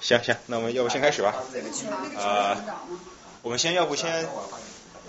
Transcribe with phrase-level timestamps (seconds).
[0.00, 1.34] 行行，那我们要不先开始吧。
[2.16, 2.56] 呃，
[3.42, 4.26] 我们先要不先，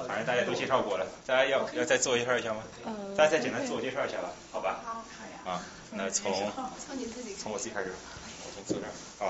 [0.08, 2.64] 反正大家都介绍过了，大家要要再自我介绍一下吗？
[3.18, 5.04] 大家再简单自我介绍一下吧，好吧？
[5.46, 6.32] 啊，那从
[7.38, 7.92] 从我自己开始，
[8.46, 8.92] 我从坐这儿。
[9.20, 9.26] 好，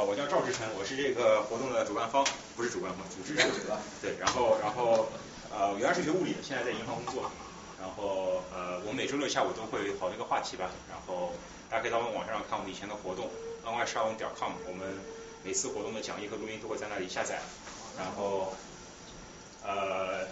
[0.00, 2.24] 啊，我叫赵志成，我是这个活动的主办方，
[2.56, 3.42] 不是主办方，组织者。
[4.00, 5.06] 对，然后然后
[5.50, 7.30] 呃，原来是学物理的，现在在银行工作。
[7.80, 11.32] 然后呃，我们每周六下午都会讨论一个话题吧，然后
[11.68, 13.28] 大家可以到我们网站上看我们以前的活动
[13.64, 14.98] ，ny 沙文点 com，我们
[15.44, 17.40] 每次活动的讲义和录音都会在那里下载。
[17.98, 18.54] 然后
[19.64, 20.26] 呃，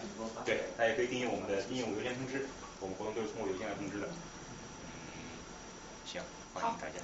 [0.44, 2.46] 对，大家可以订阅我们的应用邮件通知，
[2.80, 4.08] 我们活动都是通过邮件来通知的。
[6.04, 6.22] 行，
[6.52, 6.98] 欢迎大家。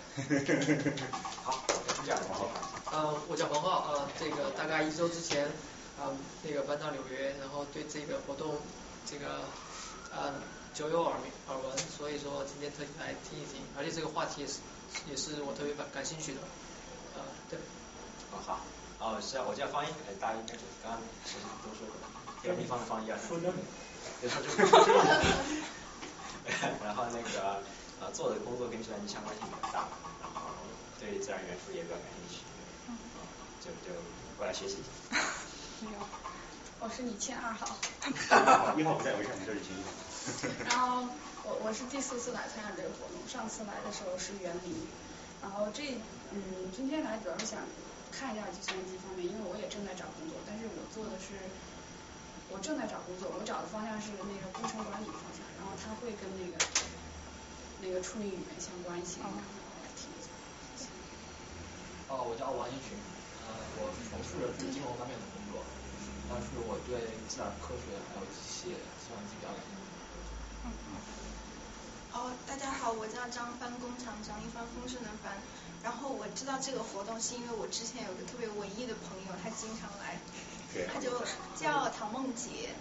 [1.43, 1.65] 好，
[2.05, 2.51] 这样，好。
[2.91, 5.49] 呃，我叫黄浩，呃，这个大概一周之前，
[6.01, 8.57] 呃，那个搬到纽约，然后对这个活动，
[9.05, 9.41] 这个。
[10.09, 10.33] 呃，
[10.73, 14.61] 久有耳名耳闻，所以说今天特意来听一听，而且这个话题也是
[15.09, 16.41] 也是我特别感感兴趣的，
[17.15, 17.59] 呃，对。
[18.33, 18.59] 哦好，
[18.99, 19.89] 哦是啊，我叫方一，
[20.21, 21.95] 大家应该就是刚刚其实都说过，
[22.57, 23.16] 地方的方一啊。
[23.29, 23.59] 说真的。
[24.21, 24.66] 对，说真的。
[26.85, 27.63] 然后那个
[28.01, 29.87] 呃做的工作跟计算机相关性比较大，
[30.21, 30.41] 然后
[30.99, 32.45] 对自然元素也比较感兴趣，
[32.88, 32.97] 嗯，
[33.60, 33.95] 就就
[34.37, 34.91] 过来学习一下。
[35.81, 35.99] 没有。
[36.79, 37.66] 我是李倩二号。
[38.77, 39.91] 一号不在，我上，你叫李倩一号。
[40.69, 41.09] 然后
[41.47, 44.75] 我我是第四次来参加这个活动，上次来的时候是园林。
[45.41, 45.95] 然后这
[46.35, 47.63] 嗯今天来主要是想
[48.11, 51.38] 看一下计算机方面，因为我也正在找工作，但是我做的是
[52.51, 56.59] 我正在找工作，我找的方向是那个工程管理方向，然后它会跟那个
[57.79, 59.23] 那个处理语言相关系。
[62.09, 62.99] 哦，我叫王一群，
[63.47, 65.62] 呃，我从事的是金融方面的工作。
[66.28, 69.85] 但是我对自然科学还有机械计算机比较感兴趣。
[72.17, 75.37] 哦，大家好，我叫张帆，工厂张一帆，风顺的帆。
[75.84, 80.17] 然后我知道这个活动是因为我之前有个特别文艺的朋友，他经常来，
[80.91, 81.21] 他就
[81.61, 82.72] 叫唐梦洁。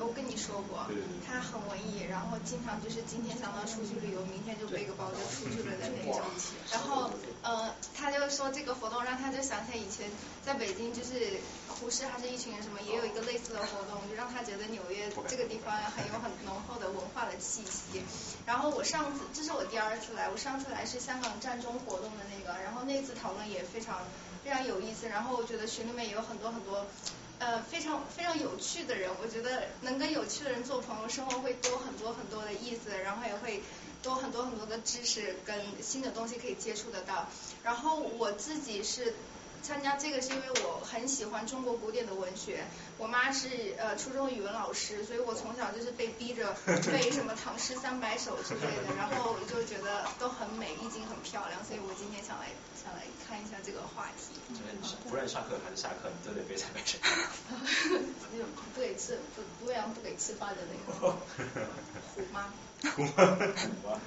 [0.00, 0.86] 我跟你说过，
[1.26, 6.22] 他很文艺，然后经常就是今天想到出去旅游，明天就背个包就出去了的那种。
[6.70, 7.10] 然后
[7.42, 10.10] 呃，他就说这个活动让他就想起来以前
[10.44, 18.02] 在北京，就是胡适还是一群人什么也有一个类似的活动，就让他觉得纽约这个地方很有很浓厚的文化的气息。
[18.46, 24.00] 然后我上次这是我第二次来，我上次来是香港战中活动的那个，然后那次讨论也非常
[24.44, 26.86] 非常有意思，然后我觉得群里面也有很多很多。
[27.38, 33.62] 呃，非常非常有趣的人，我觉得能跟有趣的人做朋友，生活会多很多很多的意思，然后也会
[34.02, 37.28] 多很多很多的知识跟新的东西可以接触得到。
[37.62, 39.14] 然后我自己是。
[39.60, 42.64] 参加这个是因为我很喜欢中国古典的文学，
[42.96, 46.54] 我妈是呃初中语文老师，所以我从小就是被逼着
[46.92, 52.46] 背什么唐诗三百首之类的，然后就觉得都很美，意境很漂亮，所以我今天想来
[52.80, 54.37] 想来看一下这个话题。
[55.08, 56.98] 不论上课还是下课，你都得背三百首。
[58.32, 61.10] 那种不给吃不不养不给吃饭的那个
[62.14, 62.52] 虎妈。
[62.94, 63.02] 虎
[63.86, 64.00] 妈。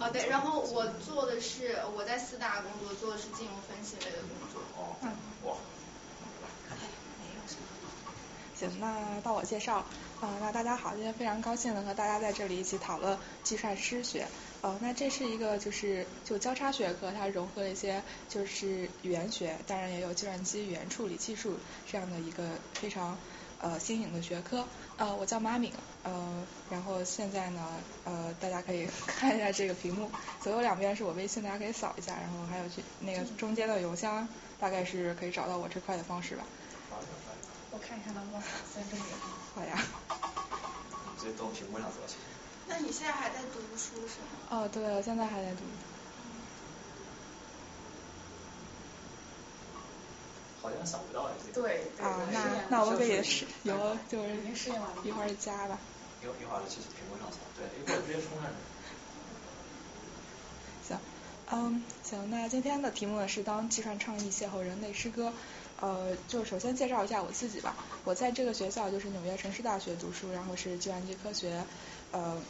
[0.00, 4.60] 哦对，然后我做的是我在四大工作，做的是金融分析类的工作。
[4.76, 4.94] 哦，
[5.44, 5.56] 哇，
[8.54, 9.84] 行，那到我介绍，
[10.20, 14.28] 呃，那大家好，今天非常高兴能和大家在这里一起讨论计算师学。
[14.60, 21.56] 呃，那这是一个就是就交叉学科，它融合了一些就是语言学，当然也有计算机语言处理技术
[21.90, 23.16] 这样的一个非常。
[23.60, 24.64] 呃，新颖的学科，
[24.98, 25.72] 呃，我叫马敏，
[26.04, 27.66] 呃，然后现在呢，
[28.04, 28.86] 呃，大家可以
[29.18, 30.08] 看一下这个屏幕，
[30.40, 34.28] 左右两边是我微信，大家可以扫一下，然后还有去那个中间的邮箱，
[34.60, 36.44] 大概是可以找到我这块的方式吧。
[37.72, 38.40] 我看一下能不能
[38.72, 39.10] 三中点。
[39.56, 39.84] 好呀。
[41.18, 42.14] 直接到屏幕上走去。
[42.68, 44.28] 那你现在还在读书是吗？
[44.50, 45.62] 哦，对，我现在还在读。
[50.60, 54.22] 好像扫不到哎，对啊，那那我可以试，有就
[54.54, 54.70] 是
[55.04, 55.78] 一会儿加吧。
[56.20, 58.56] 一一会儿其实屏幕上扫，对，一会儿直接冲上去。
[60.88, 60.98] 行，
[61.50, 65.32] 嗯，行，那今天的题目呢是当计算创意邂逅人类诗歌，
[65.80, 67.76] 呃，就首先介绍一下我自己吧。
[68.04, 71.62] 我在这个学校就是纽约城市大学读书，然后是计算机科学
[72.10, 72.40] 呃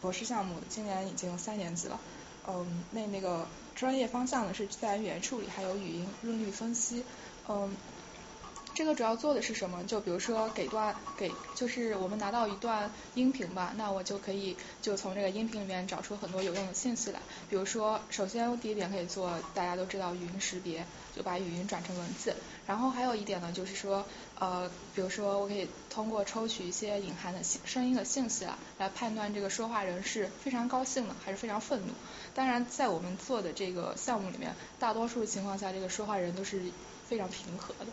[0.00, 1.98] 博士项目，今年已经三年级了。
[2.46, 7.04] 嗯，那那个专业方向呢是自然语言处理，还有语音润律分析。
[7.48, 7.76] 嗯，
[8.74, 9.84] 这个主要做的是什么？
[9.84, 17.20] 就比如说给段给，就是我们拿到一段音频吧，那我就可以就从这个音频里面找出很多有用的信息来。
[17.50, 20.86] 比如说，首先第一点可以做，大家都知道语音识别，
[21.18, 22.34] 就把语音转成文字。
[22.66, 24.06] 然后还有一点呢，就是说，
[24.38, 31.92] 呃，比如说我可以通过抽取一些隐含的声音的信息啊，来判断这个说话人是非常高兴的还是非常愤怒。
[32.34, 36.62] 当然，在我们做的这个项目里面，大多数情况下，这个说话人都是
[37.08, 37.90] 非常平和的。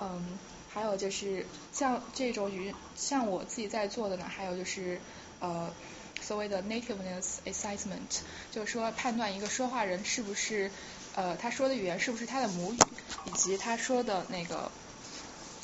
[0.00, 0.38] 嗯，
[0.68, 5.00] 还有就是像这种语音，像我自己在做的呢，还有就是
[5.38, 5.72] 呃
[6.20, 10.70] 所谓的 nativeness assessment，就是说判断一个说话人是不是
[11.14, 12.86] 呃他说的语言是不是他的母语，
[13.24, 14.70] 以及他说的那个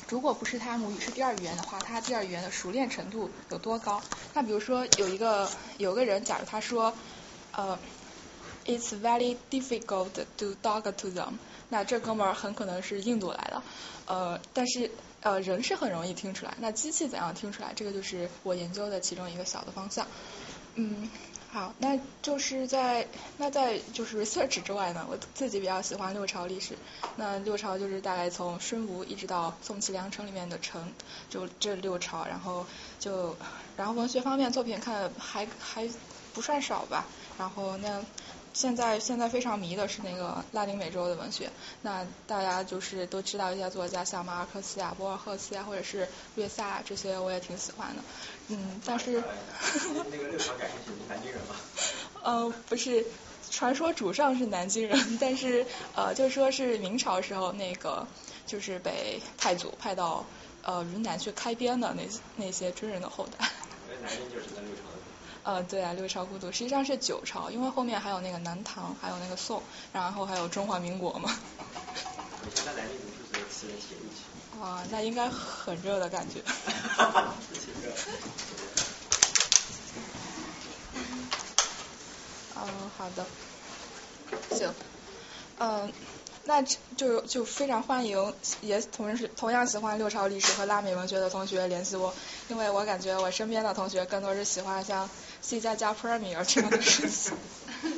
[0.07, 4.03] 如果不是他母语是第二语言的话，他第二语言的熟练程度有多高？
[4.33, 6.93] 那比如说有一个有个人，假如他说
[7.51, 7.79] 呃
[8.65, 11.33] it's very difficult to talk to them，
[11.69, 13.63] 那这哥们儿很可能是印度来的。
[14.05, 17.73] 呃，但是呃人是很容易听出来，那机器怎样听出来？
[17.73, 20.05] 这个就是我研究的其中一个小的方向。
[20.75, 21.09] 嗯，
[21.51, 23.05] 好，那就是在
[23.37, 26.75] 那在就是 research 之外呢，我自己比较喜欢六朝历史。
[27.17, 30.81] 那六朝就是大概从孙吴一直到宋齐梁陈里面的陈，
[31.29, 32.65] 就这六朝，然后
[32.99, 33.35] 就
[33.75, 35.89] 然后文学方面作品看还还
[36.33, 37.05] 不算少吧。
[37.37, 38.01] 然后那。
[38.53, 41.49] 现在现在非常迷的是那个拉丁美洲的文学，
[41.81, 48.03] 那大家就是都知道一些作家，像马尔克斯呀、博尔赫斯呀，或者是略萨这些，我也挺喜欢的。
[48.49, 49.23] 嗯，但是。
[50.11, 51.55] 那个六朝感兴趣，南京人吗？
[52.23, 53.05] 呃，不是，
[53.49, 55.65] 传说主上是南京人， 但是
[55.95, 58.05] 呃，就说是明朝时候那个
[58.45, 60.25] 就是被太祖派到
[60.63, 63.49] 呃云南去开边的那那些军人的后代。
[64.01, 65.00] 南京就是在六朝。
[65.43, 69.61] 呃，对啊，六朝古都实际上是九朝，因为后面还有那个南唐，还有那个宋，
[69.91, 71.35] 然后还有中华民国嘛。
[74.61, 76.41] 啊，那应该很热的感觉。
[82.55, 83.25] 嗯，好的，
[84.51, 84.71] 行，
[85.57, 85.91] 嗯。
[86.43, 86.59] 那
[86.97, 92.11] 就就非常欢迎，也同时同样喜欢六朝历史和拉美文学的同学联系我，
[92.47, 95.07] 因为我感觉我身边的同学更多是喜欢像
[95.41, 97.33] C 加加 Premier 这样的事情。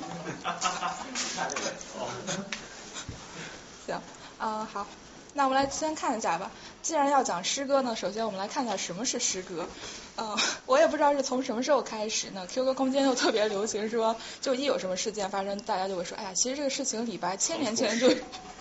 [3.85, 4.01] 行，
[4.39, 4.87] 嗯，好，
[5.33, 6.51] 那我们来先看一下吧。
[6.81, 9.67] 既然要讲诗歌呢，首先我们来看一下什么是诗歌。
[10.15, 18.09] 嗯，我也不知道是从什么时候开始呢，QQ 空间又特别流行说，就一有什么事件发生，大家就会说，哎呀，其实这个事情李白千年前就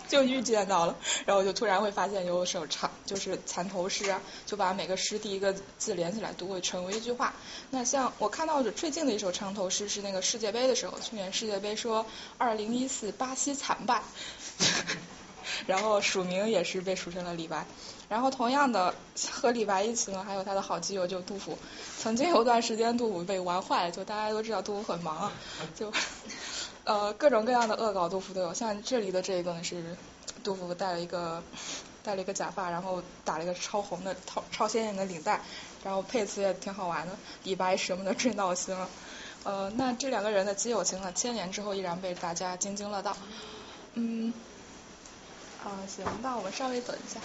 [0.09, 7.33] 就预见到了，然后就突然会发现有首长就是蚕头诗啊，就把每个诗第一个字连起来读会成为一句话。
[7.71, 12.05] 那像我看到的最近的一首长头诗是那个世界杯的时候，去年世界杯说
[12.39, 14.03] 二零一四巴西惨败。
[15.67, 17.67] 然后署名也是被署成了李白，
[18.09, 18.95] 然后同样的
[19.31, 21.59] 和李白一起呢，还有他的好基友就杜甫。
[21.99, 25.33] 曾经有段时间杜甫被玩坏，就大家都知道杜甫很忙，
[25.75, 25.93] 就
[26.85, 28.55] 呃各种各样的恶搞杜甫都有。
[28.55, 29.97] 像这里的这一个呢是
[30.43, 31.43] 杜甫戴了一个
[32.03, 35.41] 戴了一个假发，然后打了一个超红的超超鲜艳的领带，
[35.85, 37.17] 然后配词也挺好玩的。
[37.45, 38.89] 李白什么的真闹心了，
[39.45, 43.17] 呃那这两个人的基友情呢，千年之后依然被大家津津乐道，
[43.95, 44.33] 嗯。
[45.65, 47.21] 啊，行，那我们稍微等一下。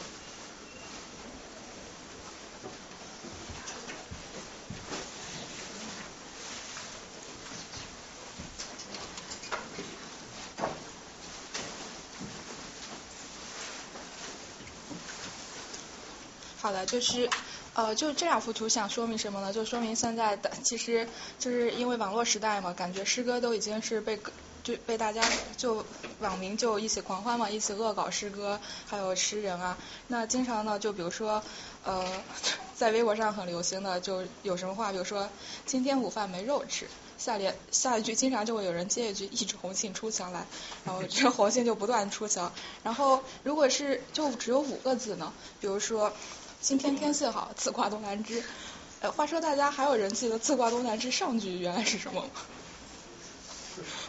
[16.67, 17.29] 好的，就是
[17.75, 19.53] 呃，就这两幅图想说明什么呢？
[19.53, 21.07] 就说明现在的其实
[21.39, 24.19] 就是因为网络时代嘛，感觉诗歌都已经是被。
[24.63, 25.23] 就被大家
[25.55, 25.85] 就
[26.19, 29.77] 网民就一起狂欢嘛，一起恶搞诗歌，还有诗人啊。
[30.07, 31.41] 那经常呢，就比如说
[31.85, 32.05] 呃，
[32.75, 35.29] 在微博上很流行的就有什么话，比如说
[35.65, 36.85] 今天午饭没肉吃，
[37.17, 40.45] 下联下一句经常就会有人接一句一纸红杏出墙来，
[40.83, 42.51] 然后这红杏就不断出墙。
[42.83, 45.31] 然后如果是就只有五个字呢，
[45.61, 46.11] 比如说
[46.59, 48.43] 今天天气好，自挂东南枝。
[48.99, 52.29] 呃，话说大家还有人记得自挂东南枝上句原来是什么吗？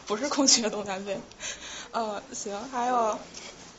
[0.07, 1.21] 不是空穴东南飞，
[1.90, 3.19] 呃，行，还有，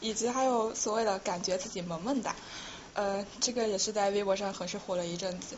[0.02, 2.36] 以及还有所谓的感觉自己萌萌哒，
[2.94, 5.56] 呃，这个也是在微博上很是火了一阵子。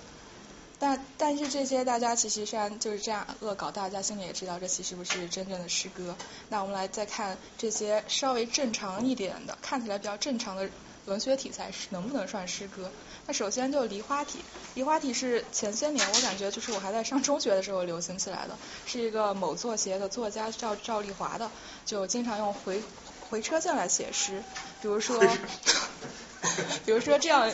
[0.79, 6.15] 但但是这些大家其实虽然就是这样恶搞，大家心里也知道这其实不是真正的诗歌。
[6.47, 10.69] 那我们来再看这些稍微正常一点的，看起来比较正常的
[11.05, 12.91] 文学题材是能不能算诗歌？
[13.25, 21.51] 那首先就梨花体，梨花体是前些年我感觉就是我还在上中学的时候流行起来的，是一个某作协的作家叫赵丽华的，
[21.85, 22.83] 就经常用回
[23.19, 24.43] 回车键来写诗，
[24.81, 25.19] 比如说，
[26.85, 27.51] 比如说这样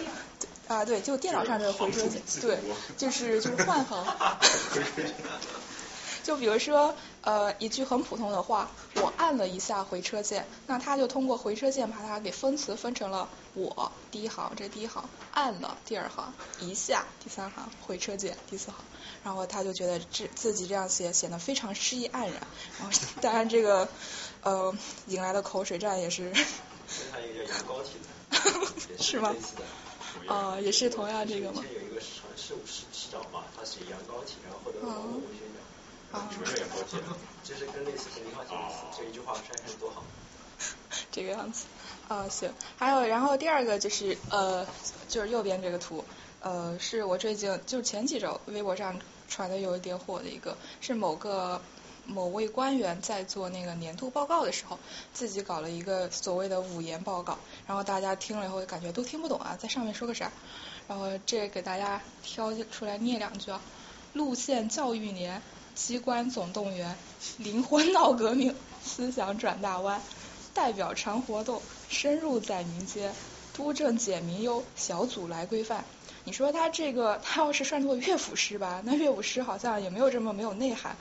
[0.68, 2.60] 啊，对，就电脑上这个回车键，对，
[2.98, 4.06] 就是就是换行。
[6.28, 18.76] 就比如说，呃，一句很普通的话，我按了一下回车键，那它就通过回车键把它给分词分成了我第一行，这第一行按了第二行，一下第三行回车键第四行，
[19.24, 22.34] 然后他就觉得这自己这样写显得非常诗意盎然，
[22.78, 23.88] 然后当然这个
[24.42, 26.34] 呃引来的口水战也是。
[29.00, 29.34] 是吗？
[30.28, 31.64] 啊，也是同样这个吗？
[31.74, 35.57] 有一个市市市市长嘛，他写杨高体，然后获得了文学奖。
[36.12, 36.98] 啊，什么叫杨高体？
[37.44, 40.04] 就是跟类似跟林浩写的词，这一句话拆开多好。
[41.12, 41.66] 这个样子，
[42.08, 44.66] 啊行，还有然后第二个就是呃，
[45.08, 46.04] 就是右边这个图，
[46.42, 51.62] 呃，是我最近就前几周微博上传的有一点火的一个，是某个
[52.06, 54.80] 某位官员在做那个年度报告的时候，
[55.14, 57.38] 自己搞了一个所谓的五言报告，
[57.68, 60.32] 然后大家听了以后感觉都听不懂啊，在上面说个啥，
[60.88, 63.62] 然后这给大家挑出来念两句啊，
[64.14, 65.42] 路线教育年。
[65.78, 66.98] 机关总动员，
[67.38, 70.02] 灵魂闹革命，思想转大弯，
[70.54, 73.14] 代表常活动，深入在民间，
[73.54, 75.86] 督政解民忧，小组来规范。
[76.24, 80.98] 你说他这个，他要是算作乐府诗吧，那乐府诗好像也没有这么没有内涵。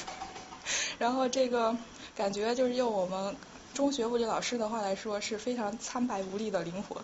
[0.98, 1.74] 然后这个
[2.14, 3.34] 感觉就是用我们
[3.72, 7.02] 中学物理老师的话来说，是非常苍白无力的灵魂。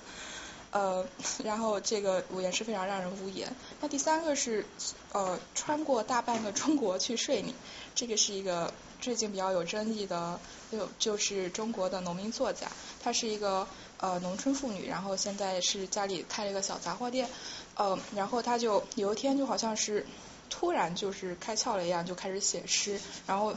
[0.71, 1.07] 呃，
[1.45, 3.55] 然后这个五言是非常让人无言。
[3.81, 4.65] 那第三个是
[5.13, 7.55] 呃，穿过大半个中国去睡你，
[7.95, 10.39] 这个是一个最近比较有争议的，
[10.71, 12.67] 就就是中国的农民作家，
[13.03, 13.67] 她是一个
[13.99, 17.29] 呃农村妇女，然后现在是家里开了一个小杂货店，
[17.77, 20.07] 呃，然后她就有一天就好像是
[20.51, 23.55] 突然就是开窍了一样，就开始写诗，然后。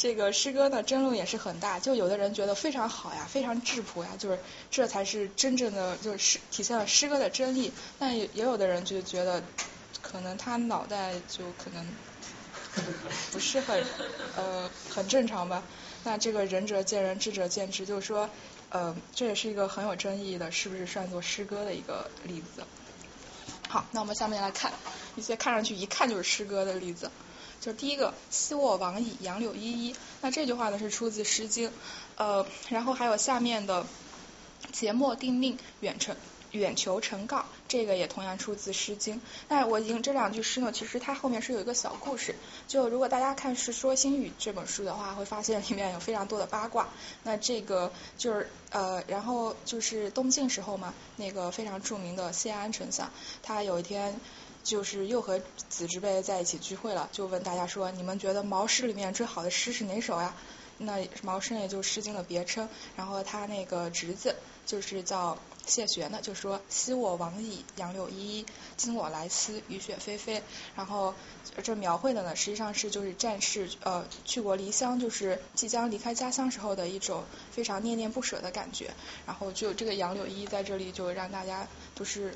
[0.00, 4.38] 这个诗歌呢，争论也是很大，就有的人觉得非常好呀，非常质朴呀，就是
[4.70, 7.70] 这才是真正的就是诗体现了诗歌的真意。
[7.98, 9.44] 但也也有的人就觉得，
[10.00, 11.86] 可能他脑袋就可能
[13.30, 13.84] 不是很
[14.38, 15.62] 呃很正常吧。
[16.02, 18.30] 那这个仁者见仁，智者见智，就是说
[18.70, 22.64] 呃这也是一个很有争议的，是不是算作诗歌的一个例子？
[23.68, 24.72] 好，那我们下面来看
[25.14, 27.10] 一些看上去一看就是诗歌的例子。
[27.60, 31.68] 就第一个“昔我往矣，杨柳依依”，那这句话呢是出自《诗经》，
[32.16, 33.84] 呃，然后还有下面的
[34.72, 36.16] “节末定命，远程
[36.52, 39.16] 远求成告”，这个也同样出自《诗经》。
[39.48, 42.34] 那我引这两句诗呢，其实它后面是有一个小故事。
[42.66, 46.88] 就如果大家看《世说新语》这本书的话，会发现里面有非常多的八卦。
[47.24, 53.10] 那这个就是呃，然后就是东晋时候嘛，那个非常著名的谢安丞相，
[53.42, 54.18] 他有一天。
[54.62, 60.34] 就是又和子侄辈在一起聚会了，就问大家说：“你们觉得毛诗里面最好的诗是哪首呀？”
[60.82, 62.68] 那毛诗也就《诗经》的别称。
[62.96, 65.36] 然后他那个侄子就是叫
[65.66, 68.46] 谢玄的，就说：“昔我往矣，杨柳依依；
[68.78, 70.42] 今我来思，雨雪霏霏。”
[70.76, 71.14] 然后
[71.62, 78.90] 这描绘的呢，实际上是就是战士呃去国离乡，就是即将离开家乡时候的一种非常念念不舍的感觉。
[79.26, 82.34] 然后就这个杨柳依依在这里就让大家就是。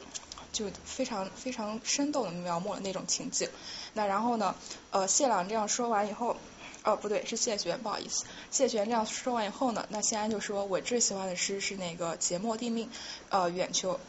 [0.55, 3.51] 就非常非常生动的描摹了那种情景。
[3.93, 4.55] 那然后呢，
[4.91, 6.39] 呃，谢朗这样说完以后，
[6.85, 8.25] 哦，不对，是谢玄，不好意思。
[8.51, 12.89] 谢玄这样说完以后呢，那谢安就说：“我最喜欢的诗是那个节末定命，
[13.29, 14.01] 呃，远求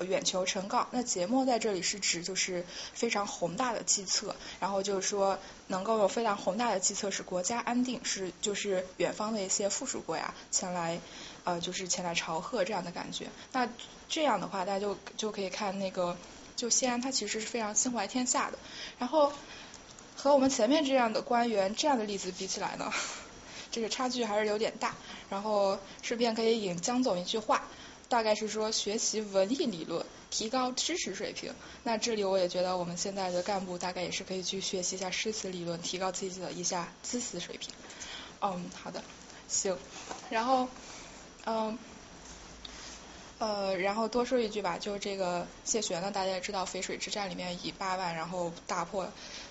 [0.00, 0.86] 远求成告。
[0.90, 11.00] 那节末在这里是指就是非常宏大的计策，然后就是说能够有非常宏大的计策，使国家安定，是就是远方的一些附属国呀前来。”
[11.50, 13.26] 呃，就是前来朝贺这样的感觉。
[13.50, 13.68] 那
[14.08, 16.16] 这样的话，大家就就可以看那个，
[16.54, 18.58] 就西安，他其实是非常心怀天下的。
[19.00, 19.32] 然后
[20.16, 22.92] 和我们前面这样的官员这样的例子比起来呢，
[23.72, 24.94] 这个差距还是有点大。
[25.28, 27.62] 然后顺便可以引江总一句话，
[28.08, 31.52] 大概是说学习文艺理论，提高知识水平。
[31.82, 37.74] 那这里我也觉得我们现在的干部大概也是可以去学习一下诗词理论，提高自己的一下知识水平。
[38.40, 39.02] 嗯，好的，
[39.48, 39.76] 行，
[40.30, 40.68] 然后。
[41.46, 41.78] 嗯，
[43.38, 49.10] 呃，然后多说一句吧，就是这个谢玄呢，大家也知道，淝水之战里面以八万，然后大破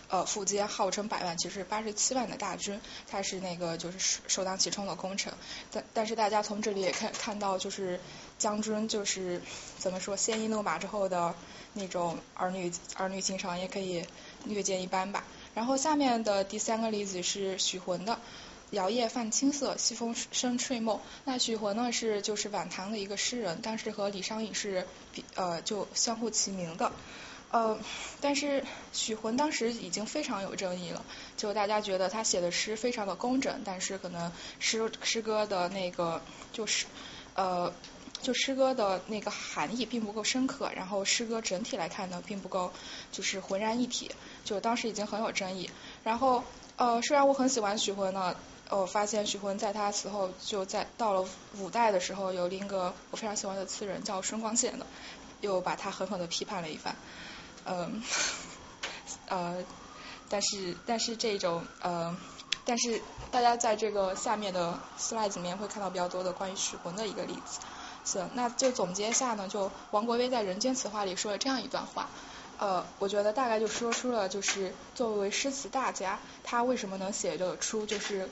[0.10, 2.80] 呃苻坚号称百万，其实八十七万的大军，
[3.10, 5.34] 他是那个就是首首当其冲的功臣。
[5.72, 8.00] 但但是大家从这里也看看到，就是
[8.38, 9.42] 将军就是
[9.80, 11.34] 怎么说，鲜衣怒马之后的
[11.74, 14.06] 那种儿女儿女情长，也可以
[14.46, 15.24] 略见一斑吧。
[15.56, 18.20] 然后下面的第三个例子是许浑的。
[18.72, 21.00] 摇曳泛青色，西风生吹梦。
[21.26, 26.92] 那许浑呢是就是晚唐的一个诗人，但是和李商隐是比呃就相互齐名的。
[27.52, 27.80] 呃，
[28.22, 31.04] 但是许浑当时已经非常有争议了，
[31.36, 36.22] 就大家觉得他写的诗非常的工整，但是可能诗诗歌的那个
[36.54, 36.86] 就是
[37.34, 37.74] 呃
[38.22, 42.72] 就诗歌的那个含义并不够深刻，然后诗歌整体来看呢，并不够
[43.12, 44.12] 就是浑然一体，
[44.46, 45.72] 就当时已经很有争议。
[46.04, 46.44] 然后
[46.76, 48.36] 呃，虽然我很喜欢许浑呢，
[48.70, 54.86] 我发现许浑在他死后就在到了五代的时候，有另一个我非常喜欢的词人叫孙光宪的，
[55.42, 56.96] 又把他狠狠的批判了一番。
[57.66, 58.04] 嗯，
[59.28, 59.64] 呃，
[60.30, 62.16] 但是但是这种呃，
[62.64, 67.60] 但是大家在这个下面的 slide 里面会看到比较多的关于许浑的一个例子。
[68.06, 72.08] 行，那就总结一下呢，就王国维在《人间词话》里说了这样一段话，
[72.58, 78.30] 呃，我觉得大概就说出了就是作为诗词大家，他为什么能写得出就是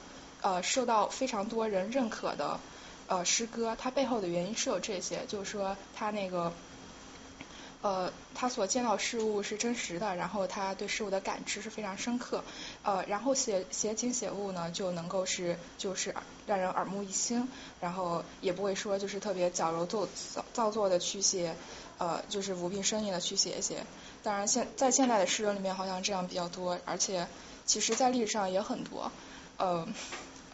[0.48, 2.58] 呃受到非常多人认可的
[3.08, 6.54] 呃诗歌，它背后的原因是有这些，就是说他那个。
[7.80, 12.44] 呃，他所见到事物是真实的，然后他对事物的感知是非常深刻，
[12.82, 16.14] 呃，然后写写景写物呢，就能够是就是
[16.48, 17.48] 让人耳目一新，
[17.80, 20.08] 然后也不会说就是特别矫揉造
[20.54, 21.56] 造作的去写，
[22.00, 23.86] 呃，就是无病呻吟的去写一些。
[24.24, 27.28] 当然现在现代的诗人里面好像这样比较多，而且
[27.68, 29.12] 其实在历史上也很多，
[29.58, 29.88] 呃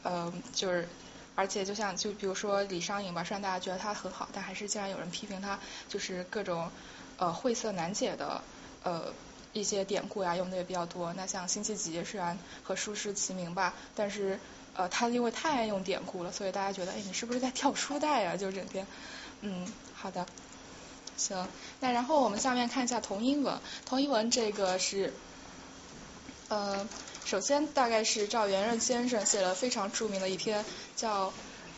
[0.03, 0.87] 呃，就是
[1.35, 6.69] 而且就像就比如说李商隐吧，虽然大家觉得他很好，但还是竟然有人批评他，就是各种。
[7.15, 8.41] 呃，晦涩难解的
[8.81, 9.13] 呃
[9.53, 11.13] 一些典故呀，用的也比较多。
[11.13, 14.39] 那像辛弃疾虽然和书诗齐名吧，但是
[14.75, 18.35] 呃他因为太爱用典故了，所以大家觉得，哎，你是不是在跳书袋啊？
[18.35, 18.87] 就整天，
[19.41, 20.25] 嗯，好的，
[21.17, 21.47] 行。
[21.79, 25.13] 那然后我们下面看一下同音文，同音文这个是，
[26.49, 26.89] 呃，
[27.25, 30.63] 首先大概是赵元任先生写了非常著名的一篇
[30.95, 31.33] 叫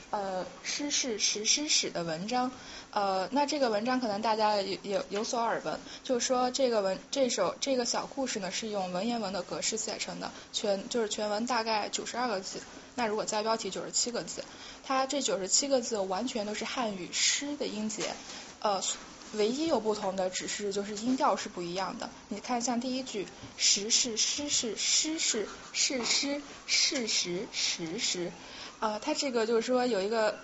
[0.09, 2.51] 呃《诗是实诗史》的文章。
[2.91, 12.61] 呃，那这个文章可能大家有有有所耳闻，就是说这个文这首这个小故事呢是用文言文的格式写成的，全就是全文大概九十二个字，
[12.95, 14.45] 那如果加标题九十七个字，
[14.85, 18.13] 它这九十七个字完全都是汉语诗的音节，
[18.61, 18.81] 呃，
[19.35, 22.09] 唯一有不同的只是就是音调是不一样的。
[22.29, 23.27] 你看像第一句，
[23.57, 28.31] 时是诗是诗是是诗事实实时。
[28.79, 30.37] 呃，他这个就是说有一个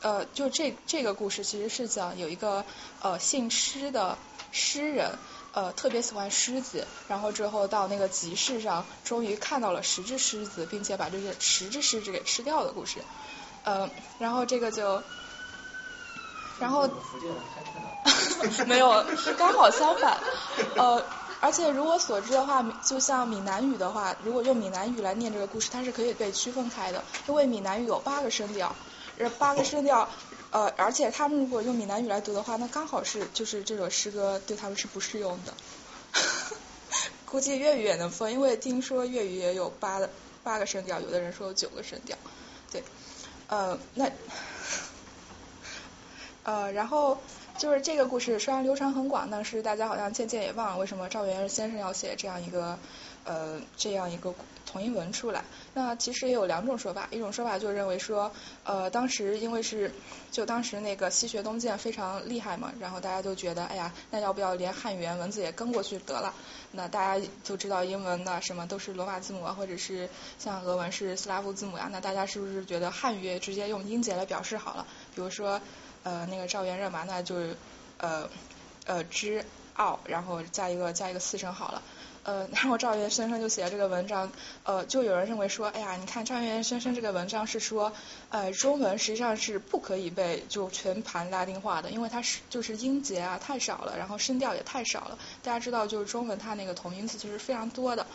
[0.00, 2.64] 呃，就这这个故事其实是讲有一个
[3.02, 4.16] 呃姓施的
[4.50, 5.12] 诗人
[5.52, 12.98] 呃特别喜欢狮子，然后之后到那个集市上，终于看到了十只狮子，并且把这个十只狮子给吃掉的故事。
[13.64, 15.02] 呃，然后这个就，
[16.58, 16.88] 然后
[18.66, 19.04] 没有，
[19.36, 20.18] 刚好相反，
[20.76, 21.04] 呃。
[21.38, 28.74] 而且，如我所知的话，就像闽南语的话，如果用闽南语来念这个故事，它是可以被区分开的，因为闽南语有八个声调，
[29.18, 30.08] 这八个声调，
[30.50, 35.52] 呃，而且他们如果用闽南语来读的话，那刚好是就是这首诗歌对他们是不适用的。
[37.26, 40.00] 估计粤语也能分，因为听说粤语也有八
[40.42, 42.16] 八个声调，有的人说有九个声调，
[42.72, 42.82] 对，
[43.48, 44.10] 呃，那，
[46.46, 47.18] 呃，然后。
[47.56, 52.78] 就是这个故事虽然流传很广，但是大家好像渐渐也忘了为什么赵元任先生要写这样一个
[53.24, 54.34] 呃这样一个
[54.66, 55.42] 同音文出来。
[55.72, 58.30] 那其实也有两种说法，一种说法就认为说
[58.64, 59.90] 呃当时因为是
[60.30, 66.34] 就当时那个西学东渐非常厉害嘛，然后大家都觉得哎呀那要不要连汉语言文字也跟过去得了？
[66.72, 74.86] 那大家就知道英文的什么都是罗马字母啊，或者是像俄文是斯拉夫字母呀，那大家是不是觉得汉语直接用音节来表示好了？
[75.14, 75.58] 比如说。
[76.06, 77.34] 呃，那个赵元任嘛，那就
[77.98, 78.28] 呃
[78.86, 81.82] 呃之奥，然后加一个加一个四声好了。
[82.22, 84.30] 呃，然后赵元先生就写了这个文章，
[84.62, 87.92] 呃，就有人认为说，哎呀，你看赵元先生这个文章是说，
[88.30, 95.18] 呃，中文实际上是不可以被就全盘拉丁化的，因为它是就是音节啊太少了，然后声调也太少了。
[95.42, 98.06] 大家知道，就是中文它那个同音字其实非常多的。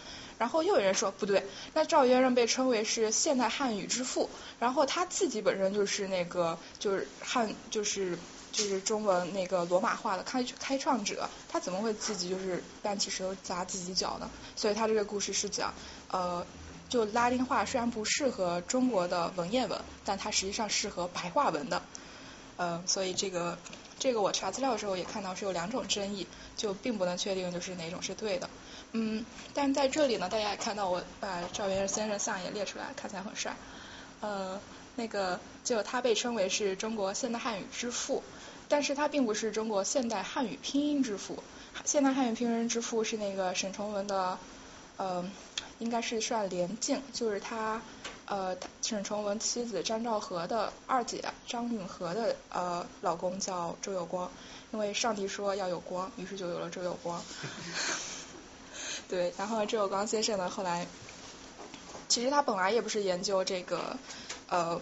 [0.42, 4.28] 然后又有人说不对，那赵元任被称为是现代汉语之父，
[4.58, 8.18] 然后他自己本身就是那个就是汉就是
[8.52, 14.32] 就是中文那个罗马化的开开创者，他怎么会自己就是搬起石头砸自己脚呢？
[14.56, 15.76] 所以他这个故事是讲
[16.10, 16.44] 呃，
[16.90, 21.84] 就拉丁话虽然不适合中国的文言文，但它实际上适合白话文的，
[22.58, 23.60] 呃，所以这个
[24.00, 26.26] 这个我查资料的时候也看到是有两种争议，
[26.58, 28.50] 就并不能确定就是哪种是对的。
[28.94, 33.56] 嗯，但在这里呢，大家也看到我把赵元先生像也列出来，看起来很帅。
[34.20, 34.60] 呃，
[34.96, 38.22] 那个就他被称为是中国现代汉语之父，
[38.68, 41.42] 但是他并不是中国现代汉语拼音之父。
[41.86, 44.38] 现代汉语拼音之父是那个沈从文的，
[44.98, 45.24] 呃，
[45.80, 47.82] 应该是算连静，就是他
[48.26, 54.30] 呃沈从文妻子张兆和的二姐张允和的呃老公叫周有光，
[54.74, 57.24] 因为上帝说要有光，于是就有了周有光。
[59.12, 60.88] 对，然后周有光先生呢，后来
[62.08, 63.98] 其实他本来也不是研究这个，
[64.48, 64.80] 呃，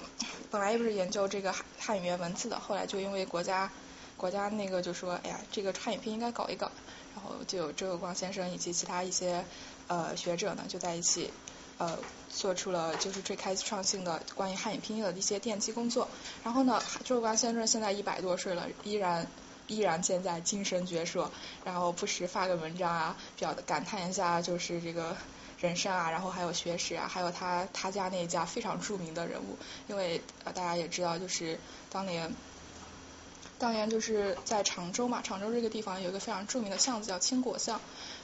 [0.51, 3.71] 本来也不是研究这个汉汉语言文字的，后来就因为国家
[4.17, 6.69] 国家那个就说，哎呀，这个汉语拼音应该搞一搞，
[7.15, 9.43] 然后就有周有光先生以及其他一些
[9.87, 11.33] 呃学者呢就在一起
[11.79, 11.97] 呃
[12.29, 16.07] 做出了就是最开创性的关于汉语拼音的一些奠基工作。
[16.43, 19.25] 然后呢，周有光先生现在一百多岁了，依然
[19.69, 21.29] 依然健在，精神矍铄，
[21.63, 25.15] 然后不时发个文章啊，表感叹一下就是这个。
[25.61, 29.57] 人生啊，然后还有学识啊，还有他他家那一家非常著名的人物，
[29.89, 31.59] 因为呃大家也知道，就是
[31.91, 32.33] 当年
[33.57, 37.81] 当年就是在常州嘛，常州这个地方有一个非常著名的巷子叫青果巷，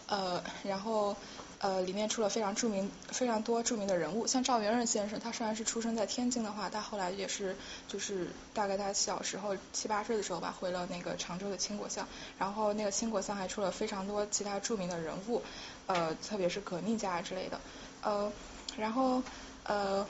[0.07, 1.17] 呃，然后
[1.59, 7.55] 呃里面出了非常著名非常多著名的人物，像赵元任先生，他虽然是出生在天津的话，他后来也是
[7.87, 15.41] 就是大概他小时候七八岁的时候吧，回了那个常州的青果巷，然后那个青果巷还出了非常多其他著名的人物。
[15.87, 17.61] 呃，特别是革命家之类的，
[18.01, 18.31] 呃，
[18.75, 19.21] 然后
[19.65, 20.07] 呃，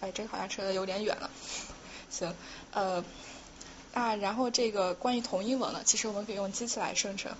[0.00, 1.30] 哎，这个好像扯的有点远了，
[2.10, 2.34] 行，
[2.72, 3.04] 呃，
[3.94, 7.30] 啊，然后这个关于同音文呢，其实我们可以用机器来生成。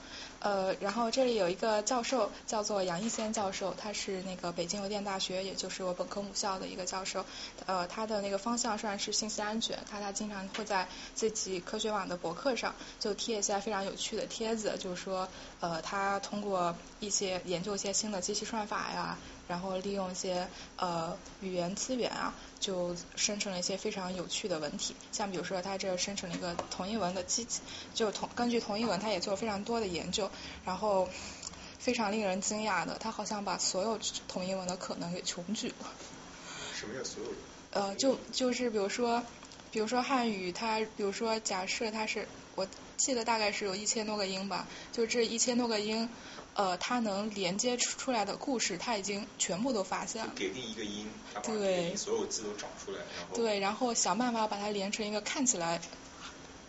[0.47, 7.27] 呃，然后这里有一个教授叫做杨一先教授，他是那个北京邮电大学，也就是我本科母校的一个教授。
[7.67, 15.29] 呃，他的那个方向虽然是信息安全，他他经常会在自己科学网的博客上就贴一些非常有趣的帖子，就是说
[15.59, 22.35] 呃，他通过一些研究一些新的机器算法呀，然后利用一些呃语言资源啊。
[22.59, 27.61] 就生成了一些非常有趣的文体，像比如说他这生成了一个同音文的机器，
[27.95, 30.29] 就同根据同一文，他也做了非常多的研究，
[30.65, 31.09] 然后
[31.79, 35.87] 非常令人惊讶的，他好像把所有同音文的可能给穷举了。
[36.75, 37.31] 什么叫所有？
[37.71, 39.23] 呃，就就是比如说，
[39.71, 46.09] 比如说汉语，它比如说假设它是，我记得大概是有一千多个音吧，就这一千多个音。
[46.55, 50.33] 呃，它能连接出出来的故事，它已经全部都发现了。
[50.35, 51.07] 给定一个音，
[51.43, 55.79] 对，所有字都找出来，然后对，然后想办法把它连成一个看起来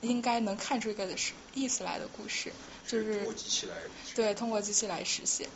[0.01, 1.07] 应该能看出一个
[1.53, 2.51] 意思来的故事，
[2.85, 3.75] 就是通过机器来
[4.13, 5.47] 对，通过机器来实现。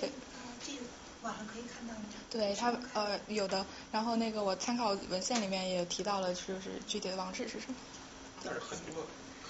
[0.00, 0.10] 对。
[0.64, 0.72] 这
[1.20, 2.00] 网上可以看到吗？
[2.30, 7.76] 对，它呃有的，然后那个我参考文献里面也提到了，就是具体的网址是什么。
[8.42, 9.06] 但是很多。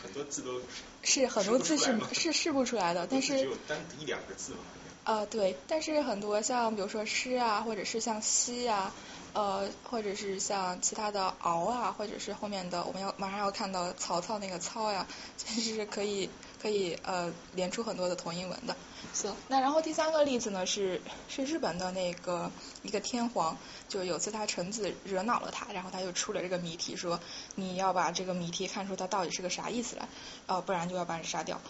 [0.07, 0.61] 很多字都
[1.03, 4.59] 是很多字是是试不出来的，但是只有单一两个字嘛。
[5.05, 8.93] 呃，对，但是很多像比如说诗啊，或者是像西啊，
[9.35, 15.07] 呃，或者是像其他的敖啊，或者是后面的我们要马上要看到曹操那个操呀，
[15.39, 16.29] 其实是可以
[16.61, 18.77] 可以呃连出很多的同音文的。
[19.13, 22.51] 行，那然后第三个例子呢是是日本的那个
[22.83, 23.57] 一个天皇，
[23.89, 27.21] 就有次他臣子惹恼了他，然后他就出了这个谜题，说
[27.55, 30.09] 你要把这个谜题看出它到底是个啥意思来，
[30.47, 31.61] 呃，不然就要把你杀掉。